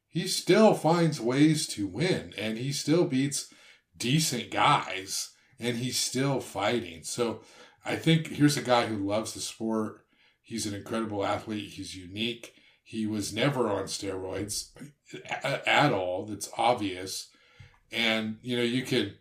he 0.07 0.27
still 0.27 0.73
finds 0.73 1.21
ways 1.21 1.67
to 1.67 1.85
win 1.85 2.33
and 2.35 2.57
he 2.57 2.71
still 2.71 3.05
beats 3.05 3.53
decent 3.95 4.49
guys 4.49 5.29
and 5.59 5.77
he's 5.77 5.99
still 5.99 6.39
fighting. 6.39 7.03
So 7.03 7.41
I 7.85 7.95
think 7.95 8.29
here's 8.29 8.57
a 8.57 8.63
guy 8.63 8.87
who 8.87 8.97
loves 8.97 9.35
the 9.35 9.39
sport. 9.39 10.03
He's 10.41 10.65
an 10.65 10.73
incredible 10.73 11.23
athlete. 11.23 11.73
He's 11.73 11.95
unique. 11.95 12.53
He 12.83 13.05
was 13.05 13.31
never 13.31 13.69
on 13.69 13.83
steroids 13.83 14.71
at 15.67 15.93
all. 15.93 16.25
That's 16.25 16.49
obvious. 16.57 17.29
And, 17.91 18.37
you 18.41 18.57
know, 18.57 18.63
you 18.63 18.83
could, 18.83 19.17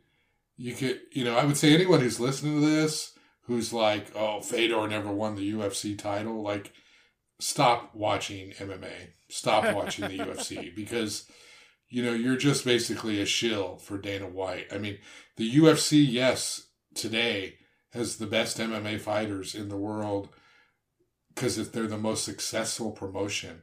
you 0.57 0.75
could, 0.75 1.01
you 1.13 1.25
know, 1.25 1.37
I 1.37 1.45
would 1.45 1.57
say 1.57 1.75
anyone 1.75 2.01
who's 2.01 2.21
listening 2.21 2.61
to 2.61 2.67
this, 2.67 3.13
who's 3.43 3.73
like, 3.73 4.15
oh, 4.15 4.41
Fedor 4.41 4.89
never 4.89 5.11
won 5.11 5.37
the 5.37 5.53
UFC 5.53 5.97
title, 5.99 6.43
like, 6.43 6.73
stop 7.41 7.95
watching 7.95 8.51
MMA. 8.53 9.13
Stop 9.29 9.75
watching 9.75 10.09
the 10.09 10.19
UFC 10.25 10.75
because, 10.75 11.31
you 11.89 12.03
know, 12.03 12.13
you're 12.13 12.37
just 12.37 12.65
basically 12.65 13.21
a 13.21 13.27
shill 13.27 13.79
for 13.79 13.99
Dana 13.99 14.29
White. 14.29 14.67
I 14.73 14.79
mean, 14.79 14.99
the 15.37 15.51
UFC, 15.57 16.05
yes, 16.09 16.69
today 16.95 17.55
has 17.93 18.17
the 18.17 18.27
best 18.27 18.59
MMA 18.59 19.01
fighters 19.01 19.55
in 19.55 19.69
the 19.69 19.77
world 19.77 20.29
because 21.35 21.71
they're 21.71 21.87
the 21.87 21.97
most 21.97 22.25
successful 22.25 22.91
promotion. 22.91 23.63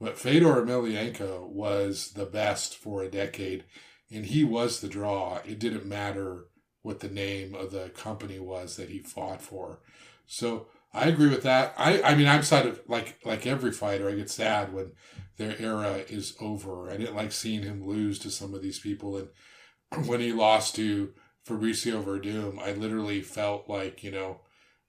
But 0.00 0.18
Fedor 0.18 0.64
Emelianenko 0.64 1.46
was 1.48 2.12
the 2.12 2.24
best 2.24 2.76
for 2.76 3.02
a 3.02 3.10
decade, 3.10 3.64
and 4.10 4.26
he 4.26 4.44
was 4.44 4.80
the 4.80 4.88
draw. 4.88 5.40
It 5.44 5.58
didn't 5.58 5.86
matter 5.86 6.46
what 6.82 7.00
the 7.00 7.08
name 7.08 7.54
of 7.54 7.70
the 7.70 7.90
company 7.90 8.38
was 8.38 8.76
that 8.76 8.88
he 8.88 9.00
fought 9.00 9.42
for. 9.42 9.80
So 10.26 10.66
I 10.92 11.08
agree 11.08 11.28
with 11.28 11.42
that. 11.42 11.74
I, 11.76 12.02
I 12.02 12.14
mean, 12.14 12.26
I'm 12.26 12.42
side 12.42 12.66
of 12.66 12.80
like 12.88 13.18
like 13.24 13.46
every 13.46 13.72
fighter. 13.72 14.08
I 14.08 14.14
get 14.14 14.30
sad 14.30 14.72
when 14.72 14.92
their 15.36 15.56
era 15.58 16.04
is 16.08 16.36
over. 16.40 16.90
I 16.90 16.96
didn't 16.96 17.16
like 17.16 17.32
seeing 17.32 17.62
him 17.62 17.86
lose 17.86 18.18
to 18.20 18.30
some 18.30 18.54
of 18.54 18.62
these 18.62 18.80
people, 18.80 19.16
and 19.16 20.06
when 20.06 20.20
he 20.20 20.32
lost 20.32 20.74
to 20.76 21.12
Fabricio 21.46 22.02
Werdum, 22.02 22.58
I 22.58 22.72
literally 22.72 23.20
felt 23.20 23.68
like 23.68 24.02
you 24.02 24.10
know 24.10 24.40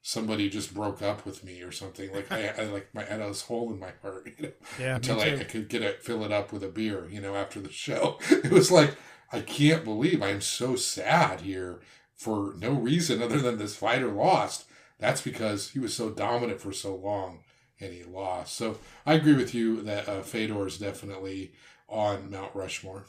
somebody 0.02 0.50
just 0.50 0.74
broke 0.74 1.02
up 1.02 1.26
with 1.26 1.44
me 1.44 1.62
or 1.62 1.72
something. 1.72 2.14
Like 2.14 2.32
I, 2.32 2.54
I 2.58 2.64
like 2.66 2.90
my 2.94 3.04
I 3.04 3.06
had 3.06 3.22
this 3.22 3.44
hole 3.44 3.72
in 3.72 3.80
my 3.80 3.92
heart, 4.02 4.30
you 4.38 4.44
know, 4.44 4.52
yeah, 4.80 4.96
until 4.96 5.20
I, 5.20 5.36
I 5.36 5.44
could 5.44 5.70
get 5.70 5.82
it, 5.82 6.04
fill 6.04 6.24
it 6.24 6.32
up 6.32 6.52
with 6.52 6.64
a 6.64 6.70
beer, 6.70 7.08
you 7.10 7.22
know, 7.22 7.36
after 7.36 7.60
the 7.60 7.72
show. 7.72 8.20
It 8.30 8.52
was 8.52 8.72
like 8.72 8.96
I 9.32 9.42
can't 9.42 9.84
believe 9.84 10.22
I'm 10.22 10.42
so 10.42 10.76
sad 10.76 11.42
here 11.42 11.82
for 12.16 12.54
no 12.58 12.72
reason 12.72 13.22
other 13.22 13.40
than 13.40 13.58
this 13.58 13.76
fighter 13.76 14.12
lost. 14.12 14.66
That's 15.00 15.22
because 15.22 15.72
he 15.72 15.80
was 15.80 15.96
so 15.96 16.10
dominant 16.10 16.62
for 16.62 16.74
so 16.74 16.96
long 16.96 17.40
and 17.80 17.94
he 17.94 18.04
lost. 18.04 18.56
So 18.56 18.78
I 19.06 19.16
agree 19.16 19.36
with 19.36 19.56
you 19.56 19.82
that 19.82 20.08
uh, 20.08 20.22
Fedor 20.22 20.68
is 20.68 20.78
definitely 20.78 21.54
on 21.90 22.30
Mount 22.30 22.54
Rushmore. 22.54 23.06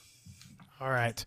All 0.81 0.91
right. 0.91 1.25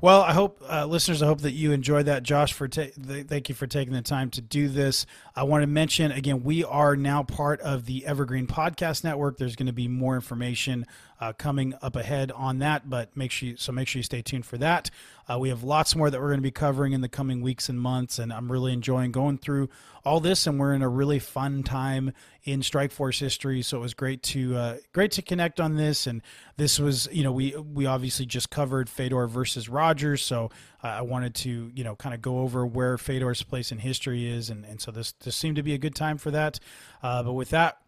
Well, 0.00 0.22
I 0.22 0.32
hope 0.32 0.62
uh, 0.70 0.86
listeners, 0.86 1.22
I 1.22 1.26
hope 1.26 1.40
that 1.40 1.54
you 1.54 1.72
enjoyed 1.72 2.06
that. 2.06 2.22
Josh, 2.22 2.52
for 2.52 2.68
ta- 2.68 2.86
th- 3.04 3.26
thank 3.26 3.48
you 3.48 3.56
for 3.56 3.66
taking 3.66 3.92
the 3.92 4.00
time 4.00 4.30
to 4.30 4.40
do 4.40 4.68
this. 4.68 5.06
I 5.34 5.42
want 5.42 5.62
to 5.62 5.66
mention 5.66 6.12
again, 6.12 6.44
we 6.44 6.62
are 6.62 6.94
now 6.94 7.24
part 7.24 7.60
of 7.62 7.84
the 7.86 8.06
Evergreen 8.06 8.46
Podcast 8.46 9.02
Network. 9.02 9.38
There's 9.38 9.56
going 9.56 9.66
to 9.66 9.72
be 9.72 9.88
more 9.88 10.14
information 10.14 10.86
uh, 11.20 11.32
coming 11.32 11.74
up 11.82 11.96
ahead 11.96 12.30
on 12.32 12.58
that, 12.60 12.88
but 12.88 13.16
make 13.16 13.30
sure 13.30 13.50
you, 13.50 13.56
so 13.56 13.72
make 13.72 13.88
sure 13.88 13.98
you 13.98 14.04
stay 14.04 14.22
tuned 14.22 14.46
for 14.46 14.58
that. 14.58 14.90
Uh, 15.30 15.38
we 15.38 15.50
have 15.50 15.62
lots 15.62 15.94
more 15.94 16.10
that 16.10 16.20
we're 16.20 16.28
going 16.28 16.38
to 16.38 16.42
be 16.42 16.50
covering 16.50 16.92
in 16.92 17.00
the 17.00 17.08
coming 17.08 17.42
weeks 17.42 17.68
and 17.68 17.80
months, 17.80 18.18
and 18.18 18.32
I'm 18.32 18.50
really 18.50 18.72
enjoying 18.72 19.12
going 19.12 19.36
through 19.36 19.68
all 20.04 20.20
this. 20.20 20.46
And 20.46 20.58
we're 20.58 20.72
in 20.72 20.80
a 20.80 20.88
really 20.88 21.18
fun 21.18 21.62
time 21.62 22.12
in 22.44 22.60
Strikeforce 22.60 23.20
history, 23.20 23.60
so 23.60 23.76
it 23.76 23.80
was 23.80 23.92
great 23.92 24.22
to 24.22 24.56
uh, 24.56 24.76
great 24.94 25.10
to 25.12 25.22
connect 25.22 25.60
on 25.60 25.76
this. 25.76 26.06
And 26.06 26.22
this 26.56 26.78
was, 26.78 27.08
you 27.12 27.24
know, 27.24 27.32
we 27.32 27.54
we 27.56 27.84
obviously 27.84 28.24
just 28.24 28.48
covered 28.48 28.88
Fedor 28.88 29.26
versus 29.26 29.68
Rogers, 29.68 30.22
so 30.22 30.50
uh, 30.82 30.86
I 30.86 31.02
wanted 31.02 31.34
to, 31.36 31.70
you 31.74 31.84
know, 31.84 31.94
kind 31.94 32.14
of 32.14 32.22
go 32.22 32.38
over 32.38 32.64
where 32.64 32.96
Fedor's 32.96 33.42
place 33.42 33.70
in 33.70 33.78
history 33.78 34.26
is, 34.26 34.48
and 34.48 34.64
and 34.64 34.80
so 34.80 34.90
this 34.90 35.12
this 35.12 35.36
seemed 35.36 35.56
to 35.56 35.62
be 35.62 35.74
a 35.74 35.78
good 35.78 35.94
time 35.94 36.16
for 36.16 36.30
that. 36.30 36.58
Uh, 37.02 37.22
but 37.22 37.32
with 37.34 37.50
that. 37.50 37.78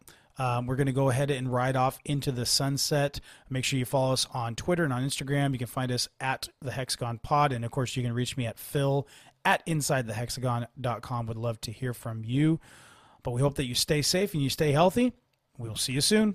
Um, 0.41 0.65
we're 0.65 0.77
going 0.77 0.87
to 0.87 0.93
go 0.93 1.11
ahead 1.11 1.31
and 1.31 1.53
ride 1.53 1.77
off 1.77 1.99
into 2.03 2.33
the 2.33 2.47
sunset. 2.47 3.21
Make 3.51 3.63
sure 3.63 3.79
you 3.79 3.85
follow 3.85 4.15
us 4.15 4.27
on 4.33 4.57
Twitter 4.57 4.85
and 4.85 4.93
on 4.93 5.05
Instagram. 5.05 5.53
You 5.53 5.59
can 5.59 5.67
find 5.67 5.93
us 5.93 6.09
at 6.19 6.49
the 6.63 6.71
Hexagon 6.71 7.19
Pod. 7.19 7.53
And 7.53 7.63
of 7.63 7.71
course, 7.71 7.95
you 7.95 8.03
can 8.03 8.15
reach 8.15 8.39
me 8.39 8.47
at 8.47 8.59
phil 8.59 9.07
at 9.45 9.65
insidethehexagon.com. 9.67 11.27
Would 11.27 11.37
love 11.37 11.61
to 11.61 11.73
hear 11.73 11.93
from 11.93 12.25
you. 12.25 12.59
But 13.23 13.33
we 13.33 13.43
hope 13.43 13.57
that 13.57 13.67
you 13.67 13.75
stay 13.75 14.01
safe 14.01 14.33
and 14.33 14.43
you 14.43 14.49
stay 14.49 14.73
healthy. 14.73 15.13
We'll 15.59 15.77
see 15.77 15.93
you 15.93 16.01
soon. 16.01 16.35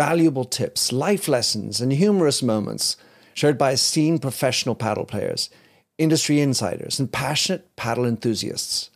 valuable 0.00 0.46
tips, 0.46 0.92
life 0.92 1.28
lessons, 1.28 1.78
and 1.78 1.92
humorous 1.92 2.42
moments 2.42 2.96
shared 3.34 3.58
by 3.58 3.72
esteemed 3.72 4.22
professional 4.22 4.74
paddle 4.74 5.04
players, 5.04 5.50
industry 5.98 6.40
insiders, 6.40 6.98
and 6.98 7.12
passionate 7.12 7.76
paddle 7.76 8.06
enthusiasts. 8.06 8.88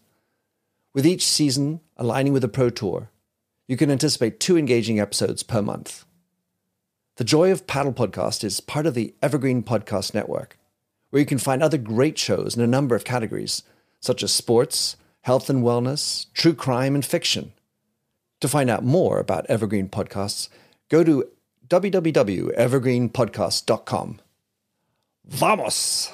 With 0.94 1.06
each 1.06 1.26
season 1.26 1.80
aligning 1.98 2.32
with 2.32 2.40
the 2.40 2.48
Pro 2.48 2.70
Tour, 2.70 3.10
you 3.68 3.76
can 3.76 3.90
anticipate 3.90 4.40
two 4.40 4.56
engaging 4.56 4.98
episodes 4.98 5.42
per 5.42 5.60
month. 5.60 6.06
The 7.16 7.24
Joy 7.24 7.52
of 7.52 7.66
Paddle 7.66 7.92
podcast 7.92 8.42
is 8.42 8.60
part 8.60 8.86
of 8.86 8.94
the 8.94 9.14
Evergreen 9.20 9.62
Podcast 9.62 10.14
Network, 10.14 10.56
where 11.10 11.20
you 11.20 11.26
can 11.26 11.36
find 11.36 11.62
other 11.62 11.76
great 11.76 12.16
shows 12.16 12.56
in 12.56 12.62
a 12.62 12.66
number 12.66 12.94
of 12.94 13.04
categories, 13.04 13.62
such 14.00 14.22
as 14.22 14.32
sports, 14.32 14.96
health 15.20 15.50
and 15.50 15.62
wellness, 15.62 16.32
true 16.32 16.54
crime, 16.54 16.94
and 16.94 17.04
fiction. 17.04 17.52
To 18.40 18.48
find 18.48 18.70
out 18.70 18.84
more 18.84 19.18
about 19.18 19.44
Evergreen 19.50 19.90
Podcasts, 19.90 20.48
go 20.88 21.04
to 21.04 21.24
www.evergreenpodcast.com. 21.68 24.20
Vamos! 25.26 26.12